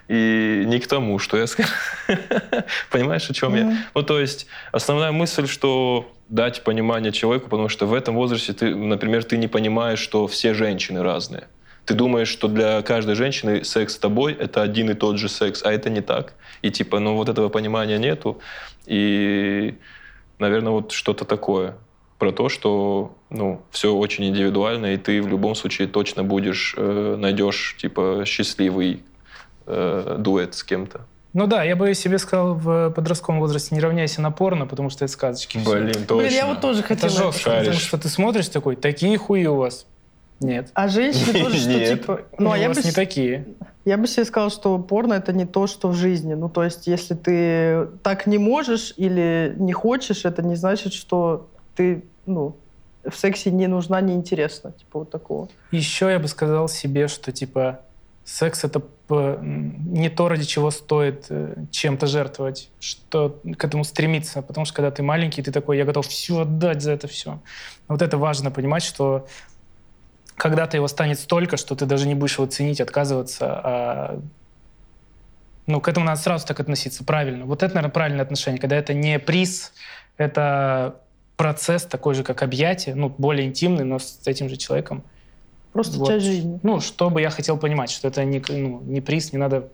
И 0.08 0.62
не 0.66 0.78
к 0.78 0.86
тому, 0.86 1.18
что 1.18 1.36
я 1.36 1.46
скажу. 1.46 1.72
Понимаешь, 2.90 3.28
о 3.28 3.34
чем 3.34 3.56
я? 3.56 3.76
Ну, 3.94 4.02
то 4.02 4.20
есть 4.20 4.46
основная 4.70 5.10
мысль, 5.10 5.48
что 5.48 6.08
дать 6.28 6.62
понимание 6.62 7.12
человеку, 7.12 7.48
потому 7.48 7.68
что 7.68 7.86
в 7.86 7.94
этом 7.94 8.14
возрасте 8.14 8.52
ты, 8.52 8.74
например, 8.74 9.24
ты 9.24 9.36
не 9.36 9.48
понимаешь, 9.48 9.98
что 9.98 10.26
все 10.26 10.54
женщины 10.54 11.02
разные. 11.02 11.48
Ты 11.86 11.94
думаешь, 11.94 12.28
что 12.28 12.48
для 12.48 12.82
каждой 12.82 13.14
женщины 13.14 13.64
секс 13.64 13.94
с 13.94 13.98
тобой— 13.98 14.32
это 14.38 14.60
один 14.60 14.90
и 14.90 14.94
тот 14.94 15.18
же 15.18 15.28
секс, 15.28 15.62
а 15.64 15.72
это 15.72 15.88
не 15.88 16.00
так. 16.00 16.34
И 16.60 16.70
типа, 16.70 16.98
ну 16.98 17.14
вот 17.14 17.28
этого 17.28 17.48
понимания 17.48 17.96
нету. 17.96 18.40
И, 18.86 19.76
наверное, 20.40 20.72
вот 20.72 20.90
что-то 20.90 21.24
такое 21.24 21.76
про 22.18 22.32
то, 22.32 22.48
что 22.48 23.14
ну, 23.30 23.62
все 23.70 23.94
очень 23.94 24.24
индивидуально, 24.24 24.94
и 24.94 24.96
ты 24.96 25.22
в 25.22 25.28
любом 25.28 25.54
случае 25.54 25.86
точно 25.86 26.24
будешь, 26.24 26.74
э, 26.76 27.16
найдешь 27.18 27.76
типа 27.78 28.24
счастливый 28.26 29.04
э, 29.66 30.16
дуэт 30.18 30.54
с 30.54 30.64
кем-то. 30.64 31.02
Ну 31.34 31.46
да, 31.46 31.62
я 31.62 31.76
бы 31.76 31.92
себе 31.94 32.18
сказал 32.18 32.54
в 32.54 32.90
подростковом 32.90 33.40
возрасте 33.40 33.74
не 33.74 33.80
равняйся 33.80 34.22
на 34.22 34.30
порно, 34.30 34.66
потому 34.66 34.88
что 34.88 35.04
это 35.04 35.12
сказочки. 35.12 35.58
Блин, 35.58 35.92
точно. 35.92 36.16
Блин, 36.16 36.32
я 36.32 36.46
вот 36.46 36.62
тоже 36.62 36.80
Это 36.80 36.88
хотела... 36.88 37.30
жестко, 37.30 37.50
потому 37.50 37.76
что 37.76 37.98
ты 37.98 38.08
смотришь 38.08 38.48
такой, 38.48 38.74
такие 38.74 39.18
хуи 39.18 39.44
у 39.46 39.56
вас. 39.56 39.86
Нет. 40.40 40.70
А 40.74 40.88
женщины 40.88 41.40
тоже, 41.44 41.58
что 41.58 41.70
Нет. 41.70 42.00
типа... 42.00 42.20
Ну, 42.38 42.50
а 42.50 42.52
у 42.52 42.56
я 42.56 42.68
вас 42.68 42.78
бы 42.78 42.84
не 42.84 42.92
такие. 42.92 43.46
Я 43.84 43.96
бы 43.96 44.06
себе 44.06 44.24
сказала, 44.24 44.50
что 44.50 44.78
порно 44.78 45.14
это 45.14 45.32
не 45.32 45.46
то, 45.46 45.66
что 45.66 45.88
в 45.88 45.94
жизни. 45.94 46.34
Ну, 46.34 46.48
то 46.48 46.64
есть, 46.64 46.86
если 46.86 47.14
ты 47.14 47.86
так 48.02 48.26
не 48.26 48.38
можешь 48.38 48.92
или 48.96 49.54
не 49.56 49.72
хочешь, 49.72 50.24
это 50.24 50.42
не 50.42 50.56
значит, 50.56 50.92
что 50.92 51.48
ты, 51.74 52.04
ну, 52.26 52.56
в 53.08 53.14
сексе 53.16 53.50
не 53.50 53.66
нужна, 53.66 54.00
не 54.00 54.14
интересна. 54.14 54.72
Типа 54.72 55.00
вот 55.00 55.10
такого. 55.10 55.48
Еще 55.70 56.10
я 56.10 56.18
бы 56.18 56.28
сказал 56.28 56.68
себе, 56.68 57.08
что 57.08 57.32
типа 57.32 57.80
секс 58.24 58.64
это 58.64 58.82
не 59.08 60.10
то, 60.10 60.28
ради 60.28 60.44
чего 60.44 60.72
стоит 60.72 61.26
э, 61.28 61.54
чем-то 61.70 62.08
жертвовать, 62.08 62.70
что 62.80 63.40
к 63.56 63.64
этому 63.64 63.84
стремиться. 63.84 64.42
Потому 64.42 64.64
что 64.64 64.74
когда 64.74 64.90
ты 64.90 65.04
маленький, 65.04 65.42
ты 65.42 65.52
такой, 65.52 65.78
я 65.78 65.84
готов 65.84 66.08
все 66.08 66.40
отдать 66.40 66.82
за 66.82 66.90
это 66.90 67.06
все. 67.06 67.38
Вот 67.86 68.02
это 68.02 68.18
важно 68.18 68.50
понимать, 68.50 68.82
что 68.82 69.28
когда-то 70.36 70.76
его 70.76 70.88
станет 70.88 71.18
столько, 71.18 71.56
что 71.56 71.74
ты 71.74 71.86
даже 71.86 72.06
не 72.06 72.14
будешь 72.14 72.36
его 72.36 72.46
ценить, 72.46 72.80
отказываться. 72.80 73.46
а 73.64 74.20
ну, 75.66 75.80
к 75.80 75.88
этому 75.88 76.06
надо 76.06 76.20
сразу 76.20 76.46
так 76.46 76.60
относиться, 76.60 77.02
правильно. 77.04 77.44
Вот 77.44 77.62
это, 77.62 77.74
наверное, 77.74 77.92
правильное 77.92 78.24
отношение, 78.24 78.60
когда 78.60 78.76
это 78.76 78.94
не 78.94 79.18
приз, 79.18 79.72
это 80.16 81.00
процесс 81.36 81.84
такой 81.84 82.14
же, 82.14 82.22
как 82.22 82.42
объятие, 82.42 82.94
ну, 82.94 83.08
более 83.08 83.46
интимный, 83.46 83.84
но 83.84 83.98
с 83.98 84.20
этим 84.26 84.48
же 84.48 84.56
человеком. 84.56 85.02
Просто 85.72 85.98
Вот. 85.98 86.08
часть 86.08 86.24
жизни. 86.24 86.60
Ну, 86.62 86.80
что 86.80 87.10
бы 87.10 87.20
я 87.20 87.30
хотел 87.30 87.58
понимать, 87.58 87.90
что 87.90 88.08
это 88.08 88.24
не, 88.24 88.42
ну, 88.48 88.80
не 88.82 89.00
приз, 89.00 89.32
не 89.32 89.38
надо 89.38 89.68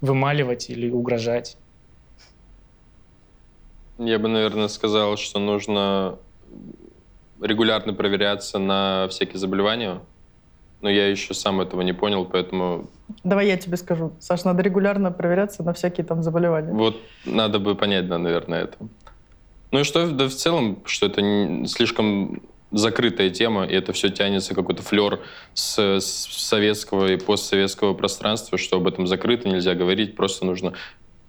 вымаливать 0.00 0.68
или 0.68 0.90
угрожать. 0.90 1.56
Я 3.98 4.18
бы, 4.18 4.28
наверное, 4.28 4.68
сказал, 4.68 5.16
что 5.16 5.38
нужно 5.38 6.18
регулярно 7.42 7.92
проверяться 7.94 8.58
на 8.58 9.06
всякие 9.10 9.38
заболевания. 9.38 10.00
Но 10.80 10.90
я 10.90 11.08
еще 11.08 11.32
сам 11.34 11.60
этого 11.60 11.82
не 11.82 11.92
понял, 11.92 12.24
поэтому 12.24 12.90
Давай 13.22 13.46
я 13.46 13.56
тебе 13.56 13.76
скажу. 13.76 14.12
Саш, 14.18 14.44
надо 14.44 14.62
регулярно 14.62 15.12
проверяться 15.12 15.62
на 15.62 15.72
всякие 15.72 16.04
там 16.04 16.22
заболевания. 16.22 16.72
вот 16.72 17.00
надо 17.24 17.58
бы 17.58 17.74
понять, 17.74 18.08
да, 18.08 18.18
наверное, 18.18 18.64
это. 18.64 18.76
Ну 19.70 19.80
и 19.80 19.84
что, 19.84 20.10
да 20.10 20.28
в 20.28 20.34
целом, 20.34 20.82
что 20.84 21.06
это 21.06 21.22
не- 21.22 21.66
слишком 21.66 22.42
закрытая 22.72 23.30
тема, 23.30 23.64
и 23.66 23.74
это 23.74 23.92
все 23.92 24.08
тянется 24.08 24.54
какой-то 24.54 24.82
флер 24.82 25.20
с, 25.54 25.78
с 25.78 26.04
советского 26.48 27.12
и 27.12 27.16
постсоветского 27.16 27.94
пространства, 27.94 28.58
что 28.58 28.78
об 28.78 28.86
этом 28.88 29.06
закрыто, 29.06 29.48
нельзя 29.48 29.74
говорить, 29.74 30.16
просто 30.16 30.46
нужно... 30.46 30.72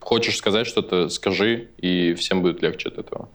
Хочешь 0.04 0.36
сказать 0.36 0.68
что-то, 0.68 1.08
скажи, 1.08 1.70
и 1.78 2.14
всем 2.14 2.42
будет 2.42 2.62
легче 2.62 2.90
от 2.90 2.98
этого. 2.98 3.30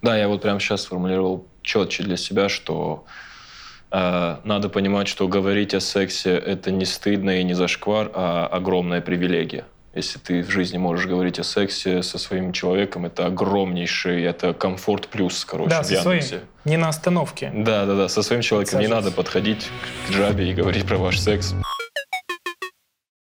Да, 0.00 0.16
я 0.16 0.26
вот 0.26 0.40
прямо 0.40 0.58
сейчас 0.58 0.82
сформулировал 0.82 1.46
четче 1.62 2.02
для 2.02 2.16
себя, 2.16 2.48
что 2.48 3.04
э, 3.90 4.36
надо 4.42 4.70
понимать, 4.70 5.06
что 5.06 5.28
говорить 5.28 5.74
о 5.74 5.80
сексе 5.80 6.30
это 6.30 6.70
не 6.70 6.86
стыдно 6.86 7.40
и 7.40 7.44
не 7.44 7.52
зашквар, 7.52 8.10
а 8.14 8.46
огромная 8.46 9.02
привилегия. 9.02 9.66
Если 9.94 10.18
ты 10.18 10.42
в 10.42 10.50
жизни 10.50 10.78
можешь 10.78 11.06
говорить 11.06 11.38
о 11.38 11.44
сексе 11.44 12.02
со 12.02 12.18
своим 12.18 12.52
человеком, 12.52 13.04
это 13.04 13.26
огромнейший, 13.26 14.22
это 14.24 14.54
комфорт 14.54 15.08
плюс, 15.08 15.44
короче, 15.44 15.70
да, 15.70 15.82
в 15.82 15.86
со 15.86 16.00
своим. 16.00 16.20
Яндексе. 16.20 16.40
Не 16.64 16.78
на 16.78 16.88
остановке. 16.88 17.52
Да, 17.54 17.84
да, 17.84 17.94
да, 17.94 18.08
со 18.08 18.22
своим 18.22 18.40
человеком 18.40 18.80
не 18.80 18.88
надо 18.88 19.10
подходить 19.10 19.68
к 20.08 20.12
джабе 20.12 20.50
и 20.50 20.54
говорить 20.54 20.86
про 20.86 20.96
ваш 20.96 21.20
секс. 21.20 21.54